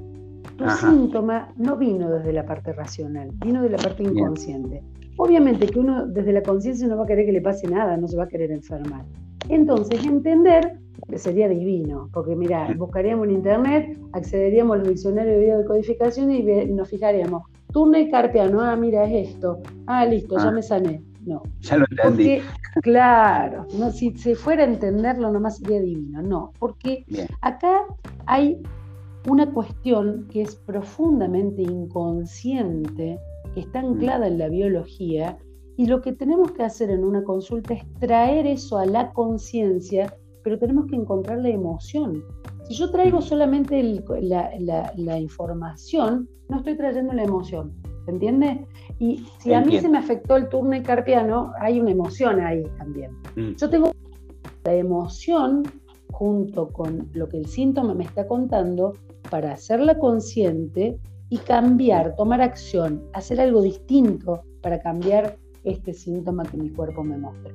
Tu 0.55 0.69
síntoma 0.69 1.51
no 1.57 1.75
vino 1.75 2.07
desde 2.11 2.33
la 2.33 2.45
parte 2.45 2.71
racional, 2.73 3.31
vino 3.33 3.63
de 3.63 3.69
la 3.71 3.77
parte 3.77 4.03
inconsciente. 4.03 4.83
Obviamente 5.17 5.65
que 5.65 5.79
uno 5.79 6.05
desde 6.05 6.33
la 6.33 6.43
conciencia 6.43 6.87
no 6.87 6.97
va 6.97 7.05
a 7.05 7.07
querer 7.07 7.25
que 7.25 7.31
le 7.31 7.41
pase 7.41 7.67
nada, 7.67 7.97
no 7.97 8.07
se 8.07 8.15
va 8.15 8.25
a 8.25 8.27
querer 8.27 8.51
enfermar. 8.51 9.05
Entonces, 9.49 10.05
entender 10.05 10.79
sería 11.15 11.49
divino, 11.49 12.09
porque 12.13 12.35
mira, 12.35 12.73
buscaríamos 12.77 13.27
en 13.27 13.35
internet, 13.35 13.99
accederíamos 14.13 14.79
al 14.79 14.87
diccionario 14.87 15.33
de 15.33 15.39
biodecodificación 15.39 16.31
y 16.31 16.43
nos 16.67 16.89
fijaríamos, 16.89 17.43
turno 17.71 17.97
y 17.97 18.09
carpiano, 18.09 18.61
ah, 18.61 18.75
mira, 18.75 19.05
es 19.05 19.29
esto, 19.29 19.59
ah, 19.87 20.05
listo, 20.05 20.37
ya 20.37 20.49
ah. 20.49 20.51
me 20.51 20.61
sané. 20.61 21.03
No. 21.25 21.43
Ya 21.59 21.77
lo 21.77 21.85
entendí. 21.91 22.39
claro, 22.81 23.67
no, 23.77 23.91
si 23.91 24.17
se 24.17 24.35
fuera 24.35 24.63
a 24.63 24.67
entenderlo 24.67 25.31
nomás 25.31 25.57
sería 25.57 25.81
divino, 25.81 26.21
no, 26.21 26.53
porque 26.59 27.05
acá 27.41 27.83
hay 28.25 28.61
una 29.27 29.51
cuestión 29.51 30.27
que 30.31 30.41
es 30.43 30.55
profundamente 30.55 31.61
inconsciente, 31.61 33.19
que 33.53 33.59
está 33.59 33.79
anclada 33.79 34.27
en 34.27 34.39
la 34.39 34.47
biología, 34.47 35.37
y 35.79 35.85
lo 35.85 36.01
que 36.01 36.11
tenemos 36.11 36.51
que 36.51 36.63
hacer 36.63 36.89
en 36.89 37.05
una 37.05 37.23
consulta 37.23 37.73
es 37.73 37.85
traer 38.01 38.45
eso 38.45 38.77
a 38.77 38.85
la 38.85 39.13
conciencia 39.13 40.13
pero 40.43 40.59
tenemos 40.59 40.87
que 40.87 40.95
encontrar 40.95 41.39
la 41.39 41.49
emoción. 41.49 42.23
Si 42.65 42.73
yo 42.73 42.91
traigo 42.91 43.21
solamente 43.21 43.81
la, 44.21 45.19
información, 45.19 46.27
no 46.49 46.57
estoy 46.57 46.75
trayendo 46.75 47.13
la 47.13 47.23
emoción, 47.23 47.73
¿se 48.03 48.11
entiende? 48.11 48.67
Y 48.99 49.25
si 49.39 49.53
a 49.53 49.61
mí 49.61 49.79
se 49.79 49.87
me 49.87 49.97
afectó 49.97 50.35
el 50.35 50.49
turno 50.49 50.75
carpiano, 50.83 51.53
hay 51.61 51.79
una 51.79 51.91
emoción 51.91 52.41
ahí 52.41 52.63
también. 52.77 53.11
Mm. 53.35 53.55
Yo 53.55 53.69
tengo 53.69 53.91
la 54.65 54.73
emoción 54.73 55.63
junto 56.11 56.67
con 56.67 57.09
lo 57.13 57.29
que 57.29 57.37
el 57.37 57.45
síntoma 57.45 57.93
me 57.93 58.03
está 58.03 58.27
contando 58.27 58.93
para 59.29 59.53
hacerla 59.53 59.97
consciente 59.97 60.97
y 61.29 61.37
cambiar, 61.37 62.15
tomar 62.15 62.41
acción, 62.41 63.01
hacer 63.13 63.39
algo 63.39 63.61
distinto 63.61 64.41
para 64.61 64.81
cambiar 64.81 65.37
este 65.63 65.93
síntoma 65.93 66.43
que 66.43 66.57
mi 66.57 66.69
cuerpo 66.69 67.03
me 67.03 67.17
muestra. 67.17 67.53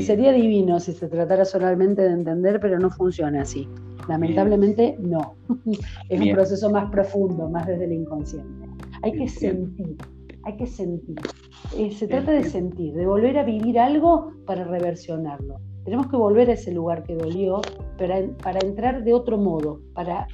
Sería 0.00 0.32
divino 0.32 0.78
si 0.80 0.92
se 0.92 1.08
tratara 1.08 1.44
solamente 1.44 2.02
de 2.02 2.12
entender, 2.12 2.60
pero 2.60 2.78
no 2.78 2.90
funciona 2.90 3.42
así. 3.42 3.68
Lamentablemente 4.08 4.96
no. 5.00 5.34
es 6.08 6.20
un 6.20 6.32
proceso 6.32 6.70
más 6.70 6.90
profundo, 6.90 7.48
más 7.48 7.66
desde 7.66 7.84
el 7.84 7.92
inconsciente. 7.92 8.68
Hay 9.02 9.12
que 9.12 9.28
sentir, 9.28 9.96
hay 10.44 10.56
que 10.56 10.66
sentir. 10.66 11.16
Eh, 11.76 11.90
se 11.90 12.06
trata 12.06 12.32
de 12.32 12.44
sentir, 12.44 12.94
de 12.94 13.06
volver 13.06 13.36
a 13.38 13.44
vivir 13.44 13.78
algo 13.78 14.32
para 14.46 14.64
reversionarlo. 14.64 15.56
Tenemos 15.84 16.06
que 16.06 16.16
volver 16.16 16.48
a 16.50 16.54
ese 16.54 16.72
lugar 16.72 17.02
que 17.02 17.14
dolió 17.14 17.60
para, 17.98 18.26
para 18.42 18.60
entrar 18.60 19.04
de 19.04 19.12
otro 19.12 19.36
modo, 19.36 19.80
para 19.92 20.26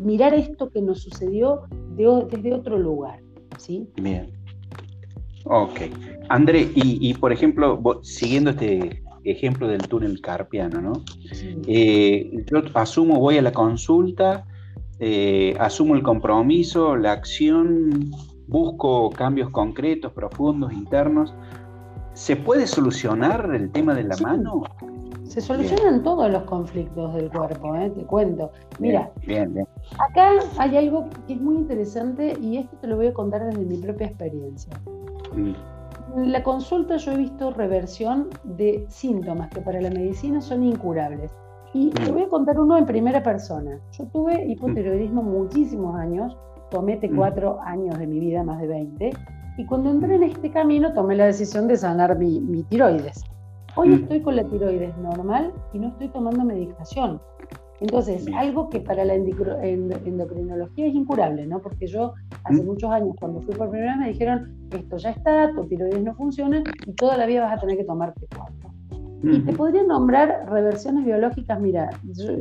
mirar 0.00 0.32
esto 0.34 0.70
que 0.70 0.80
nos 0.80 1.02
sucedió 1.02 1.62
desde 1.96 2.54
otro 2.54 2.78
lugar. 2.78 3.20
¿sí? 3.58 3.88
Bien. 3.96 4.32
Ok. 5.48 5.80
André, 6.28 6.68
y, 6.74 7.14
por 7.14 7.32
ejemplo, 7.32 7.80
siguiendo 8.02 8.50
este 8.50 9.02
ejemplo 9.24 9.68
del 9.68 9.86
túnel 9.86 10.20
carpiano, 10.20 10.80
¿no? 10.80 10.92
Eh, 11.66 12.44
yo 12.46 12.62
asumo, 12.74 13.18
voy 13.20 13.38
a 13.38 13.42
la 13.42 13.52
consulta, 13.52 14.44
eh, 14.98 15.54
asumo 15.58 15.94
el 15.94 16.02
compromiso, 16.02 16.96
la 16.96 17.12
acción, 17.12 18.10
busco 18.48 19.10
cambios 19.10 19.50
concretos, 19.50 20.12
profundos, 20.12 20.72
internos. 20.72 21.32
¿Se 22.14 22.34
puede 22.34 22.66
solucionar 22.66 23.50
el 23.54 23.70
tema 23.70 23.94
de 23.94 24.04
la 24.04 24.16
mano? 24.16 24.64
Se 25.24 25.40
solucionan 25.40 26.02
todos 26.02 26.30
los 26.30 26.44
conflictos 26.44 27.14
del 27.14 27.30
cuerpo, 27.30 27.74
¿eh? 27.74 27.90
te 27.90 28.04
cuento. 28.04 28.52
Mira, 28.78 29.12
acá 29.98 30.30
hay 30.58 30.76
algo 30.76 31.08
que 31.26 31.34
es 31.34 31.40
muy 31.40 31.56
interesante 31.56 32.36
y 32.40 32.58
esto 32.58 32.76
te 32.78 32.86
lo 32.86 32.96
voy 32.96 33.08
a 33.08 33.14
contar 33.14 33.44
desde 33.44 33.64
mi 33.64 33.76
propia 33.76 34.06
experiencia. 34.06 34.72
En 35.34 36.32
la 36.32 36.42
consulta 36.42 36.96
yo 36.96 37.12
he 37.12 37.16
visto 37.16 37.50
reversión 37.50 38.28
de 38.44 38.86
síntomas 38.88 39.50
que 39.50 39.60
para 39.60 39.80
la 39.80 39.90
medicina 39.90 40.40
son 40.40 40.62
incurables. 40.62 41.34
Y 41.74 41.90
te 41.90 42.10
voy 42.10 42.22
a 42.22 42.28
contar 42.28 42.58
uno 42.58 42.78
en 42.78 42.86
primera 42.86 43.22
persona. 43.22 43.78
Yo 43.92 44.06
tuve 44.06 44.46
hipotiroidismo 44.46 45.22
muchísimos 45.22 45.94
años, 45.96 46.36
tomé 46.70 46.98
cuatro 47.14 47.60
años 47.62 47.98
de 47.98 48.06
mi 48.06 48.18
vida, 48.18 48.42
más 48.42 48.60
de 48.60 48.66
20, 48.66 49.12
y 49.58 49.66
cuando 49.66 49.90
entré 49.90 50.14
en 50.14 50.22
este 50.22 50.50
camino 50.50 50.92
tomé 50.94 51.16
la 51.16 51.26
decisión 51.26 51.68
de 51.68 51.76
sanar 51.76 52.18
mi, 52.18 52.40
mi 52.40 52.62
tiroides. 52.62 53.24
Hoy 53.74 53.94
estoy 53.94 54.22
con 54.22 54.36
la 54.36 54.44
tiroides 54.44 54.96
normal 54.98 55.52
y 55.74 55.78
no 55.78 55.88
estoy 55.88 56.08
tomando 56.08 56.44
medicación. 56.44 57.20
Entonces, 57.80 58.26
algo 58.34 58.70
que 58.70 58.80
para 58.80 59.04
la 59.04 59.14
endocrinología 59.14 60.86
es 60.86 60.94
incurable, 60.94 61.46
¿no? 61.46 61.60
Porque 61.60 61.86
yo 61.86 62.14
hace 62.44 62.62
¿Mm? 62.62 62.66
muchos 62.66 62.90
años, 62.90 63.14
cuando 63.20 63.42
fui 63.42 63.54
por 63.54 63.70
primera 63.70 63.92
vez, 63.92 64.00
me 64.00 64.08
dijeron, 64.12 64.56
esto 64.72 64.96
ya 64.96 65.10
está, 65.10 65.52
tu 65.52 65.64
tiroides 65.64 66.02
no 66.02 66.14
funciona 66.14 66.62
y 66.86 66.92
toda 66.92 67.18
la 67.18 67.26
vida 67.26 67.42
vas 67.42 67.58
a 67.58 67.60
tener 67.60 67.76
que 67.76 67.84
tomar 67.84 68.14
T4. 68.14 68.66
Y 69.22 69.40
te 69.40 69.52
podría 69.54 69.82
nombrar 69.82 70.46
reversiones 70.48 71.04
biológicas. 71.04 71.60
Mira, 71.60 71.90
yo 72.04 72.38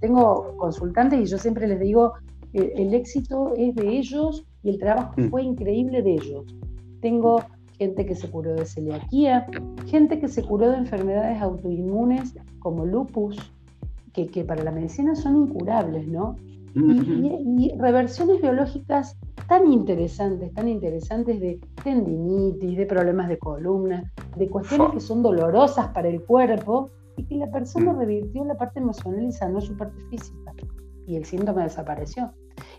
tengo 0.00 0.56
consultantes 0.56 1.20
y 1.20 1.26
yo 1.26 1.36
siempre 1.36 1.66
les 1.66 1.78
digo, 1.78 2.14
eh, 2.54 2.72
el 2.76 2.94
éxito 2.94 3.52
es 3.56 3.74
de 3.74 3.98
ellos 3.98 4.44
y 4.62 4.70
el 4.70 4.78
trabajo 4.78 5.12
mm. 5.16 5.28
fue 5.30 5.42
increíble 5.42 6.02
de 6.02 6.14
ellos. 6.14 6.56
Tengo 7.00 7.42
gente 7.78 8.06
que 8.06 8.14
se 8.14 8.30
curó 8.30 8.54
de 8.54 8.64
celiaquía, 8.64 9.46
gente 9.86 10.20
que 10.20 10.28
se 10.28 10.42
curó 10.42 10.70
de 10.70 10.78
enfermedades 10.78 11.42
autoinmunes 11.42 12.34
como 12.60 12.86
lupus, 12.86 13.52
que, 14.12 14.26
que 14.28 14.44
para 14.44 14.62
la 14.62 14.70
medicina 14.70 15.14
son 15.14 15.36
incurables, 15.36 16.06
¿no? 16.06 16.36
y, 16.74 17.72
reversiones 17.78 18.40
biológicas 18.40 19.16
tan 19.48 19.70
interesantes, 19.70 20.52
tan 20.54 20.68
interesantes 20.68 21.40
de 21.40 21.60
tendinitis, 21.82 22.76
de 22.76 22.86
problemas 22.86 23.28
de 23.28 23.38
columna, 23.38 24.10
de 24.36 24.48
cuestiones 24.48 24.90
que 24.92 25.00
son 25.00 25.22
dolorosas 25.22 25.88
para 25.88 26.08
el 26.08 26.22
cuerpo 26.22 26.90
y 27.16 27.24
que 27.24 27.36
la 27.36 27.50
persona 27.50 27.92
mm. 27.92 27.98
revirtió 27.98 28.44
la 28.44 28.56
parte 28.56 28.80
emocional 28.80 29.24
y 29.24 29.32
sanó 29.32 29.60
su 29.60 29.76
parte 29.76 30.00
física 30.10 30.54
y 31.06 31.16
el 31.16 31.24
síntoma 31.24 31.64
desapareció 31.64 32.32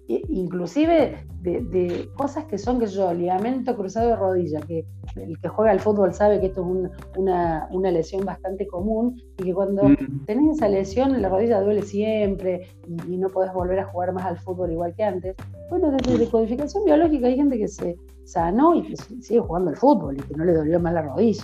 inclusive 0.07 1.25
de, 1.41 2.09
cosas 2.15 2.45
que 2.45 2.57
son, 2.57 2.79
que 2.79 2.87
yo, 2.87 3.13
ligamento 3.13 3.75
cruzado 3.75 4.09
de 4.09 4.15
rodilla, 4.15 4.59
que 4.61 4.85
el 5.15 5.37
que 5.39 5.47
juega 5.47 5.71
al 5.71 5.79
fútbol 5.79 6.13
sabe 6.13 6.39
que 6.39 6.47
esto 6.47 6.61
es 6.61 6.91
una, 7.17 7.91
lesión 7.91 8.25
bastante 8.25 8.67
común 8.67 9.21
y 9.37 9.43
que 9.43 9.53
cuando 9.53 9.83
mm. 9.83 10.25
tenés 10.25 10.57
esa 10.57 10.67
lesión 10.67 11.21
la 11.21 11.29
rodilla 11.29 11.61
duele 11.61 11.81
siempre 11.81 12.67
y, 13.07 13.17
no 13.17 13.29
podés 13.29 13.53
volver 13.53 13.79
a 13.79 13.85
jugar 13.85 14.13
más 14.13 14.25
al 14.25 14.37
fútbol 14.37 14.71
igual 14.71 14.93
que 14.95 15.03
antes. 15.03 15.35
Bueno, 15.69 15.91
desde 15.91 16.17
decodificación 16.17 16.85
biológica 16.85 17.27
hay 17.27 17.35
gente 17.35 17.57
que 17.57 17.67
se 17.67 17.95
sanó 18.25 18.75
y 18.75 18.83
que 18.83 18.95
sigue 18.97 19.39
jugando 19.39 19.69
al 19.69 19.77
fútbol 19.77 20.17
y 20.17 20.21
que 20.21 20.35
no 20.35 20.45
le 20.45 20.53
dolió 20.53 20.79
más 20.79 20.93
la 20.93 21.03
rodilla. 21.03 21.43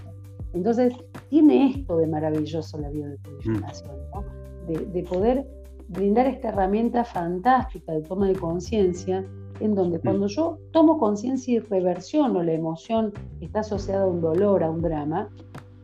Entonces, 0.54 0.94
tiene 1.30 1.72
esto 1.72 1.98
de 1.98 2.08
maravilloso 2.08 2.80
la 2.80 2.90
biodecodificación, 2.90 3.92
¿no? 4.14 4.24
de, 4.68 4.86
de 4.86 5.04
poder 5.04 5.46
brindar 5.90 6.28
esta 6.28 6.50
herramienta 6.50 7.04
fantástica 7.04 7.92
de 7.94 8.02
toma 8.02 8.28
de 8.28 8.36
conciencia, 8.36 9.26
en 9.60 9.76
donde 9.76 9.98
mm. 9.98 10.02
cuando 10.02 10.28
yo 10.28 10.60
tomo 10.72 10.98
conciencia 11.00 11.56
y 11.56 11.60
reversiono 11.60 12.44
la 12.44 12.54
emoción 12.54 13.12
que 13.40 13.46
está 13.46 13.62
asociada 13.62 14.04
a 14.04 14.08
un 14.08 14.22
dolor, 14.22 14.64
a 14.64 14.70
un 14.70 14.82
drama, 14.82 15.30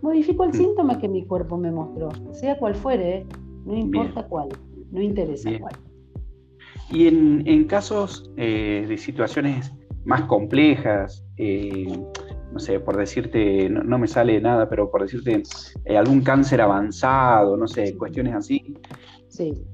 modifico 0.01 0.43
el 0.43 0.51
mm. 0.51 0.53
síntoma 0.53 0.99
que 0.99 1.09
mi 1.09 1.25
cuerpo 1.25 1.57
me 1.57 1.71
mostró, 1.71 2.09
sea 2.33 2.57
cual 2.57 2.75
fuere, 2.75 3.17
¿eh? 3.17 3.25
no 3.65 3.75
importa 3.75 4.27
cuál, 4.27 4.49
no 4.91 5.01
interesa 5.01 5.49
cuál. 5.59 5.75
Y 6.91 7.07
en, 7.07 7.65
casos 7.65 8.31
eh, 8.37 8.85
de 8.87 8.97
situaciones 8.99 9.73
más 10.05 10.21
complejas, 10.23 11.25
eh, 11.37 11.97
no 12.53 12.59
sé, 12.59 12.79
por 12.79 12.95
decirte, 12.95 13.67
no, 13.71 13.97
me 13.97 14.07
sale 14.07 14.39
nada, 14.39 14.69
pero 14.69 14.91
por 14.91 15.01
decirte 15.01 15.41
algún 15.97 16.21
cáncer 16.21 16.61
avanzado, 16.61 17.57
no 17.57 17.67
sé, 17.67 17.97
cuestiones 17.97 18.35
así. 18.35 18.75
Sí. 19.29 19.65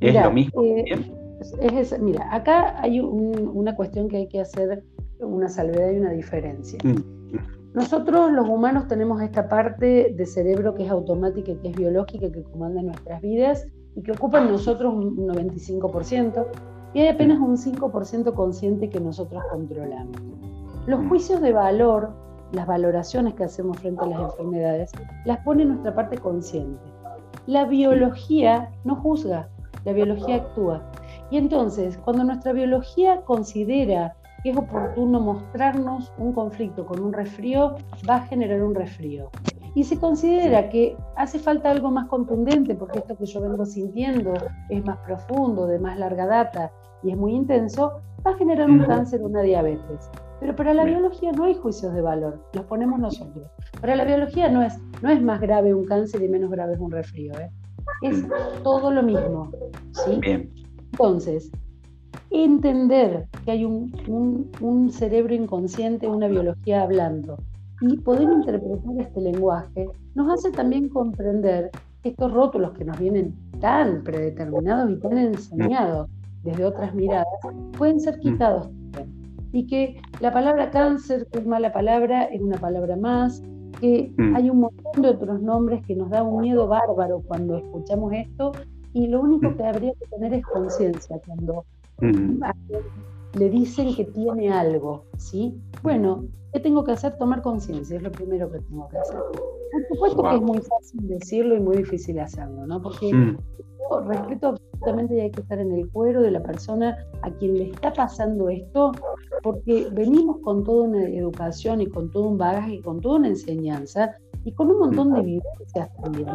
¿Es 0.00 0.14
lo 0.14 0.30
mismo? 0.30 0.62
Eh, 0.62 1.98
mira, 2.00 2.34
acá 2.34 2.80
hay 2.80 3.00
una 3.00 3.74
cuestión 3.76 4.08
que 4.08 4.18
hay 4.18 4.28
que 4.28 4.40
hacer 4.40 4.84
una 5.20 5.48
salvedad 5.48 5.90
y 5.90 5.98
una 5.98 6.10
diferencia. 6.10 6.78
Mm. 6.84 7.18
Nosotros 7.74 8.32
los 8.32 8.48
humanos 8.48 8.88
tenemos 8.88 9.20
esta 9.22 9.48
parte 9.48 10.14
de 10.16 10.26
cerebro 10.26 10.74
que 10.74 10.84
es 10.84 10.90
automática, 10.90 11.52
que 11.60 11.68
es 11.68 11.76
biológica, 11.76 12.30
que 12.32 12.42
comanda 12.42 12.82
nuestras 12.82 13.20
vidas 13.20 13.66
y 13.94 14.02
que 14.02 14.12
ocupa 14.12 14.40
en 14.40 14.50
nosotros 14.50 14.94
un 14.94 15.16
95%, 15.28 16.46
y 16.94 17.00
hay 17.00 17.08
apenas 17.08 17.38
un 17.38 17.56
5% 17.56 18.34
consciente 18.34 18.88
que 18.88 19.00
nosotros 19.00 19.42
controlamos. 19.50 20.16
Los 20.86 21.02
mm. 21.02 21.08
juicios 21.08 21.40
de 21.40 21.52
valor, 21.52 22.10
las 22.52 22.66
valoraciones 22.66 23.34
que 23.34 23.44
hacemos 23.44 23.78
frente 23.78 24.02
a 24.02 24.06
las 24.06 24.20
enfermedades, 24.20 24.90
las 25.24 25.38
pone 25.44 25.64
nuestra 25.64 25.94
parte 25.94 26.16
consciente. 26.16 26.80
La 27.46 27.66
biología 27.66 28.70
no 28.84 28.96
juzga, 28.96 29.48
la 29.84 29.92
biología 29.92 30.36
actúa. 30.36 30.82
Y 31.30 31.36
entonces, 31.36 31.98
cuando 31.98 32.24
nuestra 32.24 32.52
biología 32.52 33.22
considera 33.22 34.14
que 34.42 34.50
es 34.50 34.56
oportuno 34.56 35.20
mostrarnos 35.20 36.12
un 36.18 36.32
conflicto 36.32 36.86
con 36.86 37.00
un 37.00 37.12
resfrío, 37.12 37.76
va 38.08 38.16
a 38.16 38.26
generar 38.26 38.62
un 38.62 38.74
resfrío. 38.74 39.30
Y 39.74 39.84
se 39.84 39.98
considera 39.98 40.68
que 40.70 40.96
hace 41.16 41.38
falta 41.38 41.70
algo 41.70 41.90
más 41.90 42.08
contundente, 42.08 42.74
porque 42.74 42.98
esto 42.98 43.16
que 43.16 43.26
yo 43.26 43.40
vengo 43.40 43.64
sintiendo 43.66 44.32
es 44.68 44.84
más 44.84 44.98
profundo, 44.98 45.66
de 45.66 45.78
más 45.78 45.98
larga 45.98 46.26
data 46.26 46.72
y 47.02 47.10
es 47.10 47.16
muy 47.16 47.34
intenso, 47.34 48.00
va 48.26 48.32
a 48.32 48.36
generar 48.36 48.70
un 48.70 48.84
cáncer 48.84 49.22
o 49.22 49.26
una 49.26 49.42
diabetes. 49.42 50.10
Pero 50.40 50.54
para 50.54 50.72
la 50.72 50.84
biología 50.84 51.32
no 51.32 51.44
hay 51.44 51.54
juicios 51.54 51.92
de 51.94 52.00
valor, 52.00 52.40
los 52.52 52.64
ponemos 52.66 52.98
nosotros. 52.98 53.48
Para 53.80 53.96
la 53.96 54.04
biología 54.04 54.48
no 54.48 54.62
es, 54.62 54.78
no 55.02 55.10
es 55.10 55.20
más 55.20 55.40
grave 55.40 55.74
un 55.74 55.84
cáncer 55.84 56.22
y 56.22 56.28
menos 56.28 56.50
grave 56.50 56.74
es 56.74 56.80
un 56.80 56.90
resfrío. 56.90 57.32
¿eh? 57.38 57.50
Es 58.02 58.24
todo 58.62 58.90
lo 58.90 59.02
mismo. 59.02 59.50
¿sí? 59.92 60.20
Entonces, 60.92 61.50
entender 62.30 63.26
que 63.44 63.52
hay 63.52 63.64
un, 63.64 64.90
cerebro 64.90 65.34
inconsciente, 65.34 66.08
una 66.08 66.28
biología 66.28 66.82
hablando, 66.82 67.36
y 67.80 67.96
poder 67.98 68.28
interpretar 68.28 68.98
este 68.98 69.20
lenguaje 69.20 69.86
nos 70.14 70.32
hace 70.32 70.50
también 70.50 70.88
comprender 70.88 71.70
estos 72.02 72.32
rótulos 72.32 72.72
que 72.72 72.84
nos 72.84 72.98
vienen 72.98 73.36
tan 73.60 74.02
predeterminados 74.02 74.90
y 74.90 74.96
tan 74.96 75.16
enseñados 75.16 76.08
desde 76.42 76.64
otras 76.64 76.94
miradas, 76.94 77.26
pueden 77.76 78.00
ser 78.00 78.18
quitados 78.20 78.68
Y 79.52 79.66
que 79.66 80.00
la 80.20 80.32
palabra 80.32 80.70
cáncer, 80.70 81.26
que 81.30 81.38
es 81.38 81.46
mala 81.46 81.72
palabra, 81.72 82.24
es 82.24 82.40
una 82.40 82.56
palabra 82.56 82.96
más, 82.96 83.42
que 83.80 84.12
mm. 84.16 84.36
hay 84.36 84.50
un 84.50 84.60
montón 84.60 85.02
de 85.02 85.08
otros 85.08 85.40
nombres 85.40 85.84
que 85.86 85.94
nos 85.94 86.10
da 86.10 86.22
un 86.22 86.42
miedo 86.42 86.66
bárbaro 86.66 87.22
cuando 87.26 87.56
escuchamos 87.56 88.12
esto 88.12 88.52
y 88.92 89.06
lo 89.08 89.20
único 89.20 89.50
mm. 89.50 89.56
que 89.56 89.62
habría 89.64 89.92
que 89.94 90.06
tener 90.06 90.34
es 90.34 90.44
conciencia 90.44 91.20
cuando 91.26 91.64
mm. 92.00 92.42
le 93.38 93.50
dicen 93.50 93.94
que 93.94 94.04
tiene 94.04 94.50
algo, 94.52 95.04
¿sí? 95.16 95.54
Bueno, 95.82 96.24
¿qué 96.52 96.60
tengo 96.60 96.84
que 96.84 96.92
hacer? 96.92 97.16
Tomar 97.18 97.42
conciencia, 97.42 97.96
es 97.96 98.02
lo 98.02 98.10
primero 98.10 98.50
que 98.50 98.58
tengo 98.60 98.88
que 98.88 98.98
hacer. 98.98 99.18
Por 99.18 99.86
supuesto 99.88 100.22
que 100.22 100.34
es 100.36 100.42
muy 100.42 100.58
fácil 100.58 101.08
decirlo 101.08 101.56
y 101.56 101.60
muy 101.60 101.76
difícil 101.76 102.18
hacerlo, 102.18 102.66
¿no? 102.66 102.82
Porque 102.82 103.36
respeto 104.06 104.48
absolutamente 104.48 105.16
y 105.16 105.20
hay 105.20 105.30
que 105.30 105.40
estar 105.40 105.58
en 105.58 105.72
el 105.72 105.88
cuero 105.90 106.20
de 106.20 106.30
la 106.30 106.42
persona 106.42 106.96
a 107.22 107.30
quien 107.30 107.54
le 107.54 107.70
está 107.70 107.92
pasando 107.92 108.48
esto, 108.48 108.92
porque 109.42 109.88
venimos 109.92 110.38
con 110.38 110.64
toda 110.64 110.88
una 110.88 111.04
educación 111.04 111.80
y 111.80 111.86
con 111.86 112.10
todo 112.10 112.28
un 112.28 112.38
bagaje 112.38 112.74
y 112.74 112.80
con 112.80 113.00
toda 113.00 113.16
una 113.16 113.28
enseñanza 113.28 114.14
y 114.44 114.52
con 114.52 114.70
un 114.70 114.78
montón 114.78 115.12
de 115.14 115.22
vivencias 115.22 115.90
también, 116.02 116.28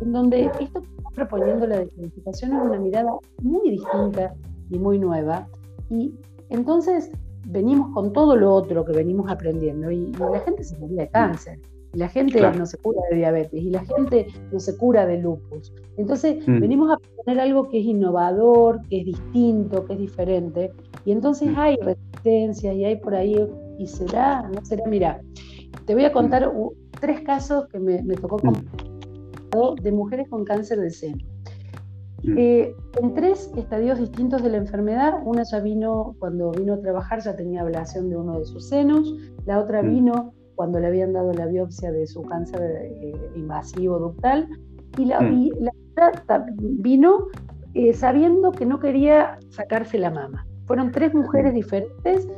en 0.00 0.12
donde 0.12 0.44
esto 0.44 0.58
que 0.58 0.64
estamos 0.64 1.14
proponiendo 1.14 1.66
la 1.66 1.78
descodificación 1.80 2.56
es 2.56 2.62
una 2.62 2.78
mirada 2.78 3.12
muy 3.42 3.70
distinta 3.70 4.34
y 4.70 4.78
muy 4.78 4.98
nueva. 4.98 5.48
Y 5.90 6.14
entonces 6.50 7.10
venimos 7.46 7.92
con 7.94 8.12
todo 8.12 8.36
lo 8.36 8.54
otro 8.54 8.84
que 8.84 8.92
venimos 8.92 9.30
aprendiendo 9.30 9.90
y, 9.90 10.12
la 10.12 10.40
gente 10.40 10.64
se 10.64 10.78
moría 10.78 11.02
de 11.02 11.08
cáncer 11.08 11.58
y 11.94 11.98
la 11.98 12.08
gente 12.08 12.40
no 12.52 12.66
se 12.66 12.76
cura 12.78 13.00
de 13.10 13.16
diabetes 13.16 13.62
y 13.62 13.70
la 13.70 13.84
gente 13.84 14.26
no 14.52 14.60
se 14.60 14.76
cura 14.76 15.06
de 15.06 15.18
lupus. 15.18 15.72
Entonces 15.96 16.46
mm. 16.46 16.60
venimos 16.60 16.90
a 16.90 16.98
poner 17.24 17.40
algo 17.40 17.68
que 17.68 17.80
es 17.80 17.86
innovador, 17.86 18.82
que 18.88 19.00
es 19.00 19.06
distinto, 19.06 19.84
que 19.86 19.94
es 19.94 19.98
diferente 19.98 20.72
y 21.08 21.12
entonces 21.12 21.48
hay 21.56 21.74
resistencia 21.76 22.74
y 22.74 22.84
hay 22.84 22.96
por 22.96 23.14
ahí 23.14 23.34
y 23.78 23.86
será, 23.86 24.42
no 24.42 24.62
será, 24.62 24.84
mira, 24.86 25.22
te 25.86 25.94
voy 25.94 26.04
a 26.04 26.12
contar 26.12 26.52
tres 27.00 27.22
casos 27.22 27.66
que 27.68 27.78
me, 27.80 28.02
tocó 28.16 28.36
de 29.80 29.90
mujeres 29.90 30.28
con 30.28 30.44
cáncer 30.44 30.80
de 30.80 30.90
seno. 30.90 31.24
Eh, 32.36 32.74
en 33.00 33.14
tres 33.14 33.50
estadios 33.56 33.98
distintos 33.98 34.42
de 34.42 34.50
la 34.50 34.58
enfermedad, 34.58 35.14
una 35.24 35.44
ya 35.44 35.60
vino, 35.60 36.14
cuando 36.18 36.50
vino 36.50 36.74
a 36.74 36.80
trabajar 36.82 37.22
ya 37.22 37.34
tenía 37.34 37.62
ablación 37.62 38.10
de 38.10 38.16
uno 38.18 38.38
de 38.38 38.44
sus 38.44 38.68
senos, 38.68 39.10
la 39.46 39.60
otra 39.60 39.80
vino 39.80 40.34
cuando 40.56 40.78
le 40.78 40.88
habían 40.88 41.14
dado 41.14 41.32
la 41.32 41.46
biopsia 41.46 41.90
de 41.90 42.06
su 42.06 42.20
cáncer 42.20 42.60
eh, 42.60 43.14
invasivo 43.34 43.98
ductal, 43.98 44.46
y 44.98 45.06
la, 45.06 45.22
mm. 45.22 45.52
otra 45.92 46.44
vino 46.58 47.28
eh, 47.72 47.94
sabiendo 47.94 48.52
que 48.52 48.66
no 48.66 48.78
quería 48.78 49.38
sacarse 49.48 49.96
la 49.96 50.10
mama. 50.10 50.44
Fueron 50.68 50.92
tres 50.92 51.12
mujeres 51.12 51.52
diferentes 51.52 52.28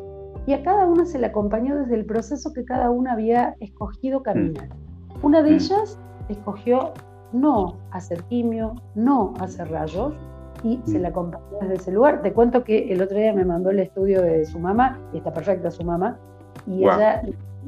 y 0.46 0.54
a 0.54 0.62
cada 0.62 0.86
una 0.86 1.04
se 1.04 1.18
le 1.18 1.26
acompañó 1.26 1.76
desde 1.76 1.96
el 1.96 2.06
proceso 2.06 2.52
que 2.54 2.64
cada 2.64 2.90
una 2.90 3.12
había 3.12 3.54
escogido 3.60 4.22
caminar. 4.22 4.68
Mm. 4.68 5.26
Una 5.26 5.42
de 5.42 5.50
mm. 5.50 5.54
ellas 5.54 5.98
escogió 6.30 6.94
no 7.32 7.76
hacer 7.90 8.22
quimio, 8.24 8.74
no 8.94 9.34
hacer 9.40 9.70
rayos, 9.70 10.14
y 10.62 10.80
se 10.84 10.98
la 10.98 11.08
acompañó 11.08 11.44
desde 11.60 11.74
ese 11.74 11.92
lugar. 11.92 12.22
Te 12.22 12.32
cuento 12.32 12.64
que 12.64 12.92
el 12.92 13.00
otro 13.02 13.16
día 13.16 13.32
me 13.32 13.44
mandó 13.44 13.70
el 13.70 13.78
estudio 13.78 14.22
de 14.22 14.44
su 14.46 14.58
mamá, 14.58 14.98
y 15.12 15.18
está 15.18 15.32
perfecta 15.32 15.70
su 15.70 15.84
mamá, 15.84 16.18
y 16.66 16.84
ella 16.84 17.22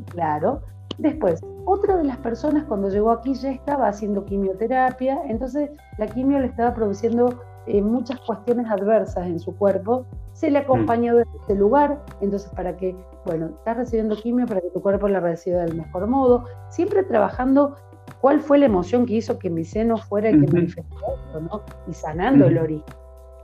Claro. 0.07 0.61
Después, 0.99 1.41
otra 1.65 1.97
de 1.97 2.05
las 2.05 2.17
personas 2.19 2.65
cuando 2.65 2.89
llegó 2.89 3.11
aquí 3.11 3.35
ya 3.35 3.51
estaba 3.51 3.89
haciendo 3.89 4.25
quimioterapia, 4.25 5.21
entonces 5.27 5.71
la 5.99 6.07
quimio 6.07 6.39
le 6.39 6.47
estaba 6.47 6.75
produciendo 6.75 7.41
eh, 7.67 7.81
muchas 7.81 8.19
cuestiones 8.21 8.71
adversas 8.71 9.27
en 9.27 9.39
su 9.39 9.57
cuerpo. 9.57 10.05
Se 10.33 10.51
le 10.51 10.59
acompañó 10.59 11.17
desde 11.17 11.37
este 11.41 11.55
lugar, 11.55 12.03
entonces 12.21 12.51
para 12.51 12.77
que, 12.77 12.97
bueno, 13.25 13.51
estás 13.59 13.77
recibiendo 13.77 14.17
quimio 14.17 14.47
para 14.47 14.61
que 14.61 14.71
tu 14.71 14.81
cuerpo 14.81 15.09
la 15.09 15.21
reciba 15.21 15.61
del 15.61 15.77
mejor 15.77 16.07
modo, 16.07 16.45
siempre 16.71 17.03
trabajando 17.05 17.77
cuál 18.21 18.41
fue 18.41 18.59
la 18.59 18.67
emoción 18.67 19.07
que 19.07 19.15
hizo 19.15 19.39
que 19.39 19.51
mi 19.51 19.65
seno 19.65 19.97
fuera 19.97 20.31
el 20.31 20.45
que 20.45 20.53
manifestó 20.53 20.97
esto, 20.97 21.41
¿no? 21.41 21.63
Y 21.89 21.95
sanando 21.95 22.47
el 22.47 22.59
origen. 22.59 22.95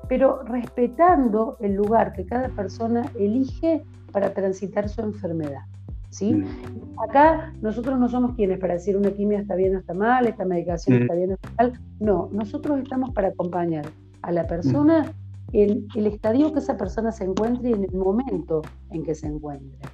Pero 0.09 0.43
respetando 0.45 1.57
el 1.61 1.75
lugar 1.75 2.13
que 2.15 2.25
cada 2.25 2.49
persona 2.49 3.05
elige 3.19 3.85
para 4.13 4.33
transitar 4.33 4.89
su 4.89 5.03
enfermedad. 5.03 5.63
¿sí? 6.11 6.35
Mm. 6.35 7.01
Acá 7.01 7.53
nosotros 7.61 7.99
no 7.99 8.09
somos 8.09 8.35
quienes 8.35 8.59
para 8.59 8.75
decir 8.75 8.97
una 8.97 9.11
quimio 9.11 9.39
está 9.39 9.55
bien 9.55 9.77
o 9.77 9.79
está 9.79 9.95
mal, 9.95 10.27
esta 10.27 10.45
medicación 10.45 10.99
mm. 10.99 11.03
está 11.03 11.15
bien 11.15 11.31
o 11.31 11.35
está 11.35 11.51
mal. 11.59 11.81
No, 12.01 12.29
nosotros 12.33 12.81
estamos 12.81 13.11
para 13.11 13.29
acompañar 13.29 13.87
a 14.23 14.33
la 14.33 14.47
persona 14.47 15.13
mm. 15.53 15.57
en 15.57 15.87
el 15.95 16.07
estadio 16.07 16.53
que 16.53 16.59
esa 16.61 16.77
persona 16.77 17.13
se 17.13 17.25
encuentre 17.25 17.71
y 17.71 17.73
en 17.73 17.85
el 17.85 17.95
momento 17.95 18.63
en 18.91 19.05
que 19.05 19.15
se 19.15 19.27
encuentre. 19.27 19.89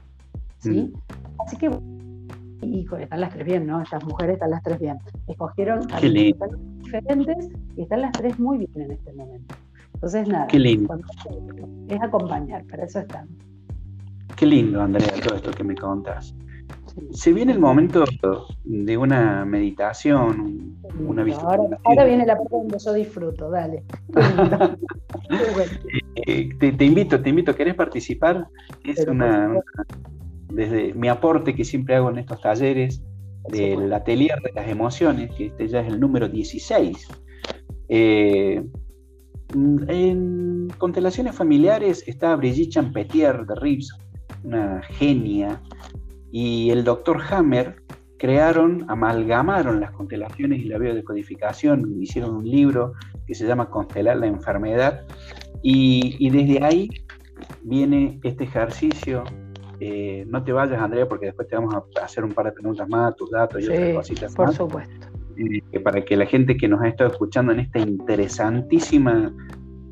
¿sí? 0.58 0.92
Así 1.44 1.56
que, 1.56 1.70
y 2.62 2.86
están 3.00 3.20
las 3.20 3.32
tres 3.32 3.44
bien, 3.44 3.66
¿no? 3.66 3.82
Estas 3.82 4.04
mujeres 4.04 4.34
están 4.34 4.50
las 4.50 4.62
tres 4.62 4.80
bien. 4.80 4.98
Escogieron 5.26 5.80
a 5.92 6.00
diferentes 6.00 7.48
y 7.76 7.82
están 7.82 8.00
las 8.00 8.12
tres 8.12 8.38
muy 8.38 8.58
bien 8.58 8.70
en 8.76 8.92
este 8.92 9.12
momento. 9.12 9.54
Entonces, 9.94 10.28
nada, 10.28 10.46
es 10.46 12.02
acompañar, 12.02 12.64
para 12.66 12.84
eso 12.84 13.00
estamos. 13.00 13.30
Qué 14.36 14.46
lindo, 14.46 14.82
Andrea, 14.82 15.12
todo 15.24 15.36
esto 15.36 15.50
que 15.52 15.64
me 15.64 15.74
contas. 15.74 16.34
Se 17.12 17.32
viene 17.32 17.52
el 17.52 17.58
momento 17.58 18.04
de 18.64 18.96
una 18.96 19.44
meditación, 19.44 20.76
una 20.98 21.24
visita. 21.24 21.56
Ahora, 21.84 22.04
viene 22.04 22.26
la 22.26 22.36
parte 22.36 22.56
donde 22.56 22.78
yo 22.78 22.92
disfruto, 22.92 23.50
dale. 23.50 23.82
Eh, 26.26 26.48
te, 26.58 26.84
invito, 26.84 27.20
te 27.20 27.30
invito, 27.30 27.54
¿querés 27.56 27.74
participar? 27.74 28.46
Es 28.84 29.06
una, 29.06 29.60
desde 30.48 30.94
mi 30.94 31.08
aporte 31.08 31.54
que 31.54 31.64
siempre 31.64 31.96
hago 31.96 32.10
en 32.10 32.18
estos 32.18 32.40
talleres 32.40 33.02
del 33.48 33.92
atelier 33.92 34.40
de 34.40 34.52
las 34.52 34.68
emociones, 34.68 35.32
que 35.34 35.46
este 35.46 35.68
ya 35.68 35.80
es 35.80 35.88
el 35.88 35.98
número 35.98 36.28
16. 36.28 37.08
Eh, 37.88 38.64
en 39.54 40.68
constelaciones 40.78 41.34
familiares 41.34 42.04
está 42.06 42.34
Brigitte 42.36 42.72
Champetier 42.72 43.44
de 43.44 43.54
Rives, 43.56 43.90
una 44.42 44.82
genia, 44.82 45.60
y 46.36 46.70
el 46.70 46.82
doctor 46.82 47.22
Hammer 47.30 47.76
crearon, 48.18 48.84
amalgamaron 48.88 49.80
las 49.80 49.92
constelaciones 49.92 50.58
y 50.58 50.64
la 50.64 50.78
biodecodificación, 50.78 52.02
hicieron 52.02 52.34
un 52.34 52.44
libro 52.44 52.94
que 53.24 53.36
se 53.36 53.46
llama 53.46 53.70
Constelar 53.70 54.16
la 54.16 54.26
enfermedad, 54.26 55.06
y, 55.62 56.28
desde 56.30 56.64
ahí 56.64 56.88
viene 57.62 58.18
este 58.24 58.44
ejercicio. 58.44 59.22
Eh, 59.78 60.24
no 60.26 60.42
te 60.42 60.50
vayas, 60.50 60.82
Andrea, 60.82 61.08
porque 61.08 61.26
después 61.26 61.46
te 61.46 61.54
vamos 61.54 61.72
a 61.72 62.04
hacer 62.04 62.24
un 62.24 62.32
par 62.32 62.46
de 62.46 62.52
preguntas 62.52 62.88
más, 62.88 63.14
tus 63.14 63.30
datos 63.30 63.62
y 63.62 63.66
otras 63.68 63.94
cositas 63.94 64.34
por 64.34 64.52
supuesto. 64.52 65.06
Eh, 65.36 65.78
para 65.78 66.04
que 66.04 66.16
la 66.16 66.26
gente 66.26 66.56
que 66.56 66.66
nos 66.66 66.80
ha 66.80 66.88
estado 66.88 67.10
escuchando 67.10 67.52
en 67.52 67.60
esta 67.60 67.78
interesantísima 67.78 69.32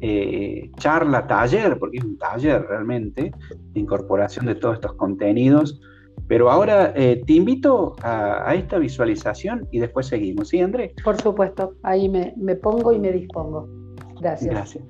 eh, 0.01 0.72
charla, 0.78 1.24
taller, 1.24 1.78
porque 1.78 1.99
es 1.99 2.05
un 2.05 2.18
taller 2.18 2.66
realmente, 2.68 3.30
de 3.74 3.80
incorporación 3.80 4.47
de 4.47 4.57
todos 4.57 4.74
estos 4.74 4.95
contenidos. 4.95 5.80
Pero 6.29 6.51
ahora 6.51 6.93
eh, 6.97 7.23
te 7.27 7.35
invito 7.35 7.97
a, 8.03 8.55
esta 8.55 8.79
visualización 8.79 9.68
y 9.70 9.79
después 9.81 10.07
seguimos. 10.07 10.49
¿Sí, 10.49 10.61
André? 10.61 10.95
Por 11.05 11.20
supuesto, 11.20 11.75
ahí 11.83 12.09
me, 12.09 12.33
me 12.37 12.57
pongo 12.57 12.93
y 12.93 12.99
me 12.99 13.12
dispongo. 13.12 13.68
Gracias. 14.20 14.55
Gracias. 14.55 14.85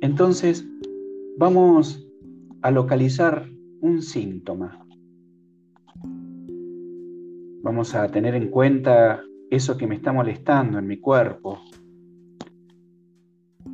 Entonces, 0.00 0.66
vamos 1.36 2.04
a 2.62 2.72
localizar 2.72 3.48
un 3.80 4.02
síntoma. 4.02 4.87
Vamos 7.68 7.94
a 7.94 8.08
tener 8.08 8.34
en 8.34 8.48
cuenta 8.48 9.22
eso 9.50 9.76
que 9.76 9.86
me 9.86 9.96
está 9.96 10.10
molestando 10.10 10.78
en 10.78 10.86
mi 10.86 10.96
cuerpo, 10.96 11.58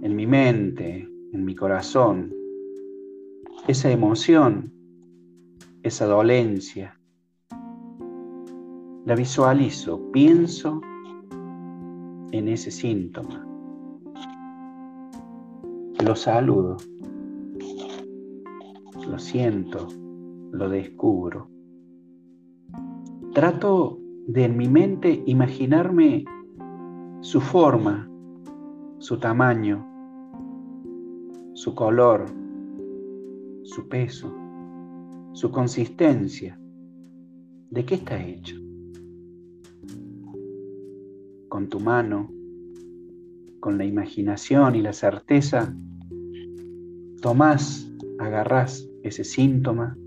en 0.02 0.16
mi 0.16 0.26
mente, 0.26 1.08
en 1.32 1.44
mi 1.44 1.54
corazón, 1.54 2.34
esa 3.68 3.92
emoción, 3.92 4.72
esa 5.84 6.06
dolencia. 6.06 6.98
La 9.06 9.14
visualizo, 9.14 10.10
pienso 10.10 10.80
en 12.32 12.48
ese 12.48 12.72
síntoma. 12.72 13.46
Lo 16.04 16.16
saludo, 16.16 16.78
lo 19.08 19.18
siento, 19.20 19.86
lo 20.50 20.68
descubro. 20.68 21.53
Trato 23.34 23.98
de 24.28 24.44
en 24.44 24.56
mi 24.56 24.68
mente 24.68 25.24
imaginarme 25.26 26.24
su 27.20 27.40
forma, 27.40 28.08
su 28.98 29.18
tamaño, 29.18 29.84
su 31.54 31.74
color, 31.74 32.26
su 33.64 33.88
peso, 33.88 34.32
su 35.32 35.50
consistencia. 35.50 36.56
¿De 37.70 37.84
qué 37.84 37.96
está 37.96 38.24
hecho? 38.24 38.54
Con 41.48 41.68
tu 41.68 41.80
mano, 41.80 42.30
con 43.58 43.78
la 43.78 43.84
imaginación 43.84 44.76
y 44.76 44.80
la 44.80 44.92
certeza 44.92 45.74
tomás, 47.20 47.90
agarrás 48.20 48.88
ese 49.02 49.24
síntoma 49.24 49.98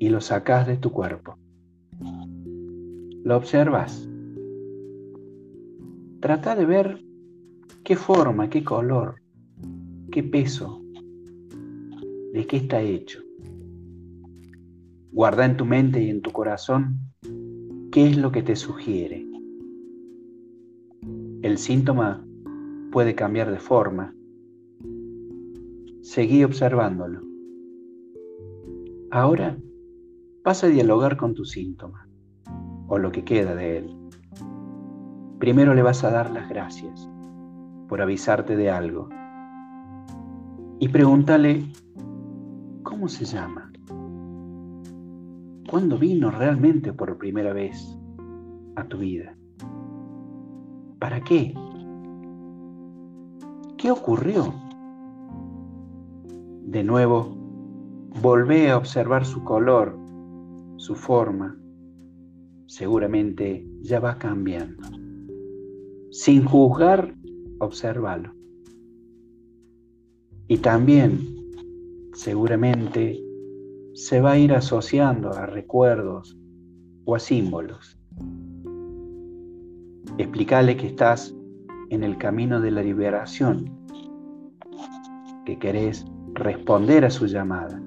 y 0.00 0.08
lo 0.08 0.20
sacás 0.20 0.66
de 0.66 0.76
tu 0.76 0.90
cuerpo. 0.90 1.39
Lo 3.30 3.36
observas. 3.36 4.08
Trata 6.18 6.56
de 6.56 6.66
ver 6.66 7.00
qué 7.84 7.94
forma, 7.94 8.50
qué 8.50 8.64
color, 8.64 9.22
qué 10.10 10.24
peso, 10.24 10.82
de 12.32 12.44
qué 12.48 12.56
está 12.56 12.82
hecho. 12.82 13.20
Guarda 15.12 15.44
en 15.44 15.56
tu 15.56 15.64
mente 15.64 16.02
y 16.02 16.10
en 16.10 16.22
tu 16.22 16.32
corazón 16.32 16.98
qué 17.92 18.08
es 18.08 18.16
lo 18.16 18.32
que 18.32 18.42
te 18.42 18.56
sugiere. 18.56 19.24
El 21.42 21.56
síntoma 21.58 22.26
puede 22.90 23.14
cambiar 23.14 23.52
de 23.52 23.60
forma, 23.60 24.12
Seguí 26.00 26.42
observándolo. 26.42 27.20
Ahora 29.12 29.56
vas 30.42 30.64
a 30.64 30.66
dialogar 30.66 31.16
con 31.16 31.34
tu 31.34 31.44
síntoma, 31.44 32.09
o 32.90 32.98
lo 32.98 33.10
que 33.12 33.24
queda 33.24 33.54
de 33.54 33.78
él. 33.78 33.96
Primero 35.38 35.72
le 35.74 35.82
vas 35.82 36.04
a 36.04 36.10
dar 36.10 36.30
las 36.30 36.48
gracias 36.50 37.08
por 37.88 38.02
avisarte 38.02 38.56
de 38.56 38.70
algo. 38.70 39.08
Y 40.80 40.88
pregúntale, 40.88 41.64
¿cómo 42.82 43.08
se 43.08 43.24
llama? 43.24 43.72
¿Cuándo 45.70 45.98
vino 45.98 46.30
realmente 46.30 46.92
por 46.92 47.16
primera 47.16 47.52
vez 47.52 47.96
a 48.74 48.84
tu 48.84 48.98
vida? 48.98 49.36
¿Para 50.98 51.20
qué? 51.20 51.54
¿Qué 53.78 53.90
ocurrió? 53.90 54.52
De 56.64 56.82
nuevo, 56.82 57.36
volvé 58.20 58.70
a 58.70 58.76
observar 58.76 59.24
su 59.24 59.44
color, 59.44 59.96
su 60.76 60.96
forma. 60.96 61.59
Seguramente 62.70 63.66
ya 63.80 63.98
va 63.98 64.16
cambiando. 64.16 64.86
Sin 66.12 66.44
juzgar, 66.44 67.12
obsérvalo. 67.58 68.32
Y 70.46 70.58
también, 70.58 71.18
seguramente, 72.12 73.20
se 73.94 74.20
va 74.20 74.32
a 74.32 74.38
ir 74.38 74.52
asociando 74.52 75.30
a 75.30 75.46
recuerdos 75.46 76.38
o 77.06 77.16
a 77.16 77.18
símbolos. 77.18 77.98
Explícale 80.18 80.76
que 80.76 80.86
estás 80.86 81.34
en 81.88 82.04
el 82.04 82.18
camino 82.18 82.60
de 82.60 82.70
la 82.70 82.84
liberación, 82.84 83.68
que 85.44 85.58
querés 85.58 86.04
responder 86.34 87.04
a 87.04 87.10
su 87.10 87.26
llamada, 87.26 87.82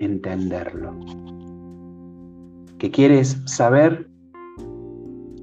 entenderlo. 0.00 1.25
Que 2.78 2.90
quieres 2.90 3.40
saber 3.46 4.08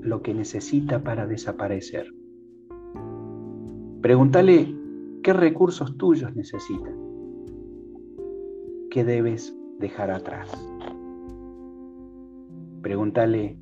lo 0.01 0.21
que 0.21 0.34
necesita 0.34 1.03
para 1.03 1.25
desaparecer. 1.25 2.07
Pregúntale 4.01 4.75
qué 5.23 5.31
recursos 5.34 5.97
tuyos 5.97 6.36
necesita, 6.36 6.91
qué 8.91 9.03
debes 9.03 9.55
dejar 9.79 10.11
atrás. 10.11 10.49
Pregúntale 12.81 13.57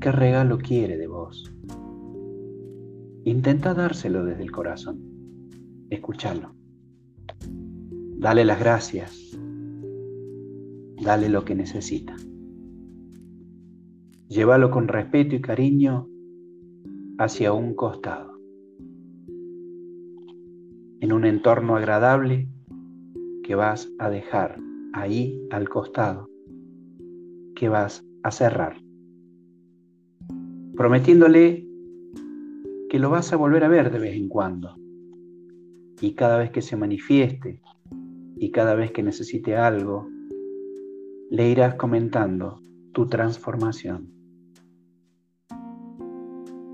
qué 0.00 0.10
regalo 0.12 0.58
quiere 0.58 0.96
de 0.96 1.06
vos. 1.06 1.52
intenta 3.24 3.74
dárselo 3.74 4.24
desde 4.24 4.42
el 4.42 4.50
corazón. 4.50 4.98
Escúchalo. 5.90 6.54
Dale 8.18 8.44
las 8.44 8.58
gracias. 8.58 9.38
Dale 11.02 11.28
lo 11.28 11.44
que 11.44 11.54
necesita. 11.54 12.16
Llévalo 14.28 14.70
con 14.70 14.88
respeto 14.88 15.36
y 15.36 15.42
cariño 15.42 16.08
hacia 17.18 17.52
un 17.52 17.74
costado. 17.74 18.32
En 21.00 21.12
un 21.12 21.26
entorno 21.26 21.76
agradable 21.76 22.48
que 23.42 23.54
vas 23.54 23.92
a 23.98 24.08
dejar 24.08 24.58
ahí 24.94 25.46
al 25.50 25.68
costado, 25.68 26.30
que 27.54 27.68
vas 27.68 28.02
a 28.22 28.30
cerrar, 28.30 28.78
prometiéndole 30.74 31.68
que 32.88 32.98
lo 32.98 33.10
vas 33.10 33.30
a 33.34 33.36
volver 33.36 33.62
a 33.64 33.68
ver 33.68 33.92
de 33.92 33.98
vez 33.98 34.16
en 34.16 34.28
cuando. 34.28 34.74
Y 36.00 36.14
cada 36.14 36.38
vez 36.38 36.50
que 36.50 36.62
se 36.62 36.78
manifieste 36.78 37.60
y 38.38 38.50
cada 38.50 38.74
vez 38.74 38.90
que 38.90 39.02
necesite 39.02 39.54
algo, 39.54 40.08
le 41.30 41.50
irás 41.50 41.74
comentando 41.74 42.63
tu 42.94 43.06
transformación. 43.08 44.08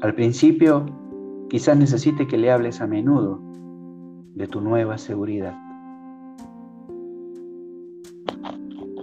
Al 0.03 0.15
principio, 0.15 0.87
quizás 1.49 1.77
necesite 1.77 2.27
que 2.29 2.37
le 2.37 2.53
hables 2.53 2.81
a 2.81 2.87
menudo 2.87 3.41
de 4.35 4.47
tu 4.47 4.61
nueva 4.61 4.99
seguridad. 4.99 5.59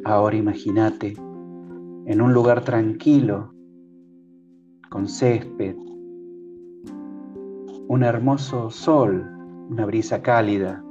Ahora 0.06 0.38
imagínate 0.38 1.16
en 2.06 2.22
un 2.22 2.34
lugar 2.34 2.64
tranquilo, 2.64 3.52
con 4.90 5.08
césped, 5.08 5.76
un 7.88 8.04
hermoso 8.04 8.70
sol, 8.70 9.28
una 9.70 9.86
brisa 9.86 10.22
cálida, 10.22 10.84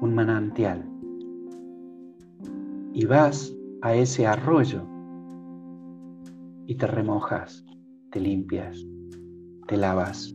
un 0.00 0.14
manantial. 0.14 0.88
Y 2.94 3.04
vas 3.04 3.54
a 3.82 3.94
ese 3.94 4.26
arroyo 4.26 4.91
y 6.72 6.74
te 6.74 6.86
remojas, 6.86 7.66
te 8.10 8.18
limpias, 8.18 8.82
te 9.68 9.76
lavas, 9.76 10.34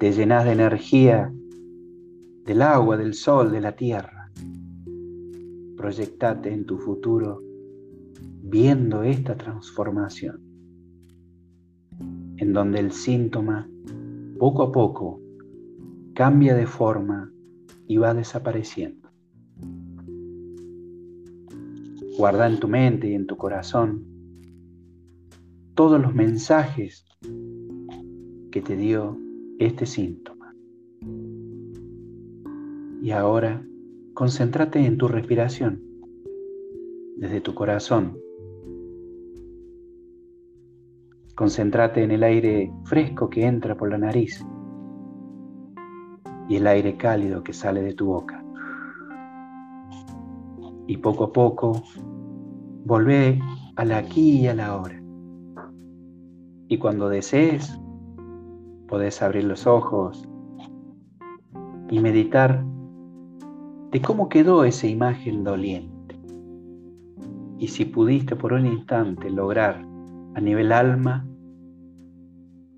te 0.00 0.10
llenas 0.10 0.44
de 0.44 0.50
energía 0.50 1.32
del 2.44 2.62
agua, 2.62 2.96
del 2.96 3.14
sol, 3.14 3.52
de 3.52 3.60
la 3.60 3.76
tierra. 3.76 4.32
Proyectate 5.76 6.52
en 6.52 6.66
tu 6.66 6.78
futuro 6.78 7.40
viendo 8.42 9.04
esta 9.04 9.36
transformación, 9.36 10.40
en 12.38 12.52
donde 12.52 12.80
el 12.80 12.90
síntoma 12.90 13.70
poco 14.36 14.64
a 14.64 14.72
poco 14.72 15.20
cambia 16.12 16.56
de 16.56 16.66
forma 16.66 17.32
y 17.86 17.98
va 17.98 18.14
desapareciendo. 18.14 19.08
Guarda 22.18 22.48
en 22.48 22.58
tu 22.58 22.66
mente 22.66 23.08
y 23.08 23.14
en 23.14 23.28
tu 23.28 23.36
corazón 23.36 24.10
todos 25.80 25.98
los 25.98 26.14
mensajes 26.14 27.06
que 28.52 28.60
te 28.60 28.76
dio 28.76 29.16
este 29.58 29.86
síntoma. 29.86 30.54
Y 33.00 33.12
ahora 33.12 33.64
concéntrate 34.12 34.84
en 34.84 34.98
tu 34.98 35.08
respiración 35.08 35.82
desde 37.16 37.40
tu 37.40 37.54
corazón. 37.54 38.18
Concéntrate 41.34 42.02
en 42.02 42.10
el 42.10 42.24
aire 42.24 42.70
fresco 42.84 43.30
que 43.30 43.46
entra 43.46 43.74
por 43.74 43.88
la 43.88 43.96
nariz 43.96 44.44
y 46.46 46.56
el 46.56 46.66
aire 46.66 46.98
cálido 46.98 47.42
que 47.42 47.54
sale 47.54 47.80
de 47.80 47.94
tu 47.94 48.04
boca. 48.04 48.44
Y 50.86 50.98
poco 50.98 51.24
a 51.24 51.32
poco 51.32 51.82
volvé 52.84 53.40
al 53.76 53.92
aquí 53.92 54.40
y 54.40 54.46
a 54.46 54.54
la 54.54 54.76
hora. 54.76 54.99
Y 56.70 56.78
cuando 56.78 57.08
desees, 57.08 57.76
podés 58.86 59.22
abrir 59.22 59.42
los 59.42 59.66
ojos 59.66 60.26
y 61.90 61.98
meditar 61.98 62.64
de 63.90 64.00
cómo 64.00 64.28
quedó 64.28 64.64
esa 64.64 64.86
imagen 64.86 65.42
doliente. 65.42 66.16
Y 67.58 67.66
si 67.66 67.86
pudiste 67.86 68.36
por 68.36 68.52
un 68.52 68.66
instante 68.66 69.30
lograr 69.30 69.84
a 70.36 70.40
nivel 70.40 70.70
alma 70.70 71.26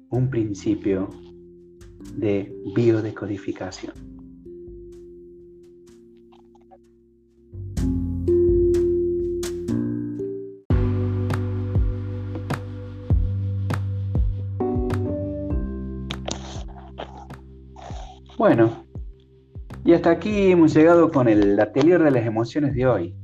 un 0.08 0.30
principio 0.30 1.10
de 2.16 2.50
biodecodificación. 2.74 4.11
Bueno, 18.42 18.72
y 19.84 19.92
hasta 19.92 20.10
aquí 20.10 20.50
hemos 20.50 20.74
llegado 20.74 21.12
con 21.12 21.28
el 21.28 21.60
atelier 21.60 22.02
de 22.02 22.10
las 22.10 22.26
emociones 22.26 22.74
de 22.74 22.88
hoy, 22.88 23.14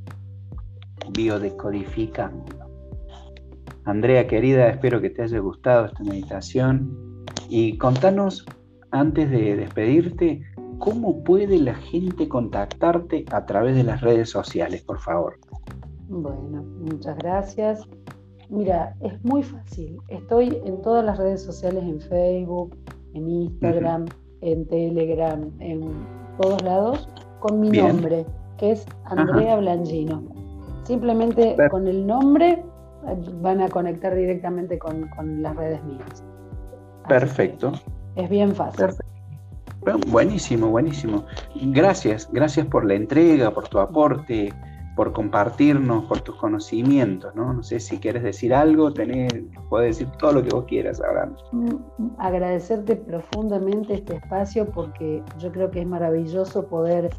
biodecodificando. 1.11 2.45
Andrea 3.83 4.25
querida, 4.27 4.69
espero 4.69 5.01
que 5.01 5.09
te 5.09 5.23
haya 5.23 5.39
gustado 5.39 5.87
esta 5.87 6.01
meditación 6.05 7.25
y 7.49 7.77
contanos 7.77 8.45
antes 8.91 9.29
de 9.29 9.57
despedirte, 9.57 10.41
¿cómo 10.77 11.21
puede 11.21 11.59
la 11.59 11.75
gente 11.75 12.29
contactarte 12.29 13.25
a 13.29 13.45
través 13.45 13.75
de 13.75 13.83
las 13.83 13.99
redes 13.99 14.29
sociales, 14.29 14.83
por 14.83 15.01
favor? 15.01 15.37
Bueno, 16.07 16.63
muchas 16.63 17.17
gracias. 17.17 17.85
Mira, 18.49 18.95
es 19.01 19.21
muy 19.25 19.43
fácil. 19.43 19.97
Estoy 20.07 20.61
en 20.63 20.81
todas 20.81 21.03
las 21.03 21.17
redes 21.17 21.43
sociales, 21.43 21.83
en 21.83 21.99
Facebook, 21.99 22.77
en 23.13 23.27
Instagram, 23.27 24.05
en 24.41 24.65
Telegram, 24.67 25.51
en 25.59 25.91
todos 26.41 26.61
lados, 26.63 27.09
con 27.39 27.59
mi 27.59 27.69
nombre, 27.69 28.25
que 28.57 28.71
es 28.71 28.85
Andrea 29.05 29.57
Blangino. 29.57 30.23
Simplemente 30.83 31.55
con 31.69 31.87
el 31.87 32.05
nombre 32.07 32.63
eh, 33.07 33.17
van 33.41 33.61
a 33.61 33.69
conectar 33.69 34.15
directamente 34.15 34.79
con, 34.79 35.07
con 35.09 35.41
las 35.41 35.55
redes 35.55 35.83
mías. 35.83 36.23
Perfecto. 37.07 37.73
Es 38.15 38.29
bien 38.29 38.53
fácil. 38.55 38.87
buenísimo, 40.07 40.67
buenísimo. 40.67 41.25
Gracias, 41.55 42.29
gracias 42.31 42.65
por 42.67 42.85
la 42.85 42.95
entrega, 42.95 43.51
por 43.51 43.67
tu 43.67 43.79
aporte, 43.79 44.53
por 44.99 45.13
compartirnos, 45.13 46.03
por 46.07 46.19
tus 46.19 46.35
conocimientos, 46.35 47.33
¿no? 47.33 47.53
No 47.53 47.63
sé 47.63 47.79
si 47.79 47.99
quieres 47.99 48.21
decir 48.21 48.53
algo, 48.53 48.91
tener, 48.91 49.45
puedes 49.69 49.97
decir 49.97 50.11
todo 50.17 50.33
lo 50.33 50.43
que 50.43 50.49
vos 50.49 50.65
quieras 50.65 50.99
ahora. 50.99 51.31
Mm, 51.53 52.09
agradecerte 52.17 52.97
profundamente 52.97 53.93
este 53.93 54.17
espacio 54.17 54.69
porque 54.69 55.23
yo 55.37 55.53
creo 55.53 55.71
que 55.71 55.79
es 55.79 55.87
maravilloso 55.87 56.67
poder 56.67 57.11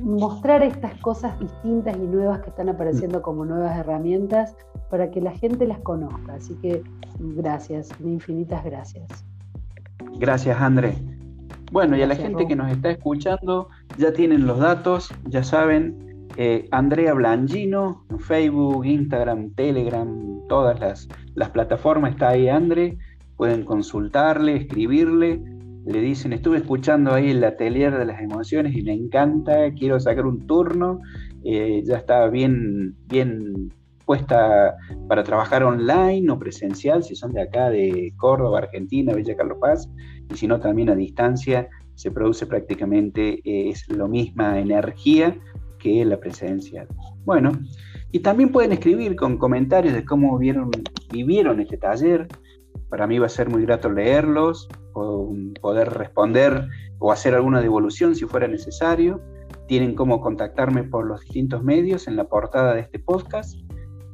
mostrar 0.00 0.64
estas 0.64 1.00
cosas 1.02 1.38
distintas 1.38 1.96
y 1.96 2.00
nuevas 2.00 2.40
que 2.40 2.50
están 2.50 2.68
apareciendo 2.68 3.20
mm. 3.20 3.22
como 3.22 3.44
nuevas 3.44 3.78
herramientas 3.78 4.56
para 4.90 5.08
que 5.08 5.20
la 5.20 5.30
gente 5.30 5.68
las 5.68 5.78
conozca. 5.78 6.34
Así 6.34 6.56
que 6.56 6.82
gracias, 7.20 7.90
infinitas 8.02 8.64
gracias. 8.64 9.24
Gracias, 10.18 10.60
André. 10.60 10.96
Bueno, 11.70 11.96
y 11.96 12.02
a 12.02 12.08
la 12.08 12.16
gente 12.16 12.48
que 12.48 12.56
nos 12.56 12.72
está 12.72 12.90
escuchando, 12.90 13.68
ya 13.98 14.12
tienen 14.12 14.48
los 14.48 14.58
datos, 14.58 15.14
ya 15.28 15.44
saben, 15.44 16.11
eh, 16.36 16.68
Andrea 16.70 17.14
Blangino, 17.14 18.04
Facebook, 18.18 18.84
Instagram, 18.86 19.54
Telegram, 19.54 20.40
todas 20.48 20.78
las, 20.80 21.08
las 21.34 21.50
plataformas, 21.50 22.12
está 22.12 22.30
ahí 22.30 22.48
André, 22.48 22.98
pueden 23.36 23.64
consultarle, 23.64 24.56
escribirle, 24.56 25.42
le 25.84 26.00
dicen, 26.00 26.32
estuve 26.32 26.58
escuchando 26.58 27.12
ahí 27.12 27.30
el 27.30 27.42
atelier 27.44 27.96
de 27.98 28.04
las 28.04 28.20
emociones 28.20 28.76
y 28.76 28.82
me 28.82 28.92
encanta, 28.92 29.72
quiero 29.74 29.98
sacar 29.98 30.26
un 30.26 30.46
turno, 30.46 31.00
eh, 31.44 31.82
ya 31.84 31.96
está 31.96 32.28
bien, 32.28 32.94
bien 33.08 33.72
puesta 34.06 34.76
para 35.08 35.24
trabajar 35.24 35.64
online 35.64 36.30
o 36.30 36.38
presencial, 36.38 37.02
si 37.02 37.16
son 37.16 37.32
de 37.32 37.42
acá, 37.42 37.70
de 37.70 38.12
Córdoba, 38.16 38.58
Argentina, 38.58 39.14
Villa 39.14 39.36
Carlos 39.36 39.58
Paz, 39.60 39.90
y 40.30 40.36
si 40.36 40.46
no 40.46 40.60
también 40.60 40.90
a 40.90 40.94
distancia, 40.94 41.68
se 41.94 42.10
produce 42.10 42.46
prácticamente 42.46 43.40
eh, 43.44 43.70
es 43.70 43.88
lo 43.88 44.08
misma 44.08 44.58
energía 44.58 45.36
que 45.82 46.04
la 46.04 46.18
presencia. 46.18 46.86
Bueno, 47.24 47.52
y 48.12 48.20
también 48.20 48.52
pueden 48.52 48.72
escribir 48.72 49.16
con 49.16 49.36
comentarios 49.36 49.92
de 49.92 50.04
cómo 50.04 50.38
vieron, 50.38 50.70
vivieron 51.12 51.60
este 51.60 51.76
taller. 51.76 52.28
Para 52.88 53.06
mí 53.06 53.18
va 53.18 53.26
a 53.26 53.30
ser 53.30 53.50
muy 53.50 53.62
grato 53.62 53.90
leerlos 53.90 54.68
o 54.92 55.34
poder 55.60 55.90
responder 55.90 56.68
o 56.98 57.10
hacer 57.10 57.34
alguna 57.34 57.60
devolución 57.60 58.14
si 58.14 58.26
fuera 58.26 58.46
necesario. 58.46 59.20
Tienen 59.66 59.94
cómo 59.94 60.20
contactarme 60.20 60.84
por 60.84 61.06
los 61.06 61.22
distintos 61.22 61.64
medios 61.64 62.06
en 62.06 62.16
la 62.16 62.24
portada 62.24 62.74
de 62.74 62.82
este 62.82 62.98
podcast 62.98 63.58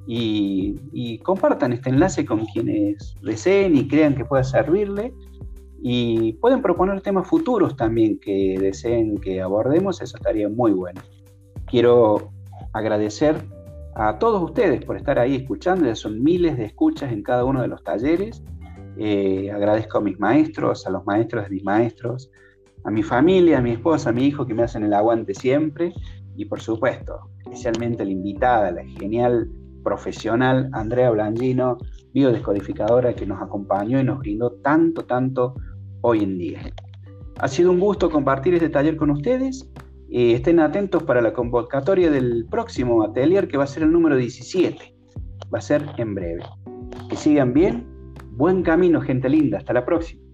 y, 0.06 1.18
compartan 1.22 1.74
este 1.74 1.90
enlace 1.90 2.24
con 2.24 2.46
quienes 2.46 3.14
deseen 3.20 3.76
y 3.76 3.88
crean 3.88 4.14
que 4.14 4.24
pueda 4.24 4.42
servirle. 4.42 5.12
y 5.80 6.32
pueden 6.40 6.60
proponer 6.60 7.00
temas 7.02 7.28
futuros 7.28 7.76
también 7.76 8.18
que 8.18 8.56
deseen 8.58 9.16
que 9.18 9.40
abordemos, 9.40 10.02
eso 10.02 10.16
estaría 10.16 10.48
muy 10.48 10.72
bueno. 10.72 11.00
Quiero 11.70 12.30
agradecer 12.72 13.36
a 13.94 14.18
todos 14.18 14.42
ustedes 14.42 14.84
por 14.84 14.96
estar 14.96 15.18
ahí 15.18 15.36
escuchando, 15.36 15.86
ya 15.86 15.94
son 15.94 16.22
miles 16.22 16.56
de 16.56 16.66
escuchas 16.66 17.12
en 17.12 17.22
cada 17.22 17.44
uno 17.44 17.62
de 17.62 17.68
los 17.68 17.82
talleres. 17.82 18.42
Eh, 18.96 19.50
agradezco 19.52 19.98
a 19.98 20.00
mis 20.00 20.18
maestros, 20.18 20.86
a 20.86 20.90
los 20.90 21.04
maestros 21.04 21.44
de 21.44 21.50
mis 21.50 21.64
maestros, 21.64 22.30
a 22.84 22.90
mi 22.90 23.02
familia, 23.02 23.58
a 23.58 23.60
mi 23.60 23.72
esposa, 23.72 24.10
a 24.10 24.12
mi 24.12 24.24
hijo 24.24 24.46
que 24.46 24.54
me 24.54 24.62
hacen 24.62 24.82
el 24.84 24.94
aguante 24.94 25.34
siempre 25.34 25.92
y 26.36 26.44
por 26.44 26.60
supuesto, 26.60 27.30
especialmente 27.40 28.04
la 28.04 28.12
invitada, 28.12 28.70
la 28.70 28.84
genial 28.84 29.50
profesional 29.82 30.70
Andrea 30.72 31.10
Blangino, 31.10 31.78
biodescodificadora 32.12 33.14
que 33.14 33.26
nos 33.26 33.42
acompañó 33.42 33.98
y 33.98 34.04
nos 34.04 34.20
brindó 34.20 34.52
tanto, 34.62 35.04
tanto 35.04 35.54
hoy 36.02 36.22
en 36.22 36.38
día. 36.38 36.60
Ha 37.40 37.48
sido 37.48 37.72
un 37.72 37.80
gusto 37.80 38.08
compartir 38.10 38.54
este 38.54 38.68
taller 38.68 38.96
con 38.96 39.10
ustedes. 39.10 39.68
Y 40.09 40.32
estén 40.32 40.59
atentos 40.61 41.02
para 41.02 41.20
la 41.20 41.32
convocatoria 41.32 42.11
del 42.11 42.46
próximo 42.50 43.02
atelier 43.02 43.46
que 43.48 43.59
va 43.59 43.64
a 43.64 43.66
ser 43.66 43.82
el 43.82 43.92
número 43.92 44.16
17. 44.16 44.94
Va 45.52 45.59
a 45.59 45.62
ser 45.62 45.84
en 45.98 46.14
breve. 46.14 46.42
Que 47.11 47.16
sigan 47.16 47.52
bien. 47.52 47.86
Buen 48.32 48.62
camino, 48.62 49.00
gente 49.00 49.28
linda. 49.28 49.59
Hasta 49.59 49.72
la 49.72 49.84
próxima. 49.84 50.28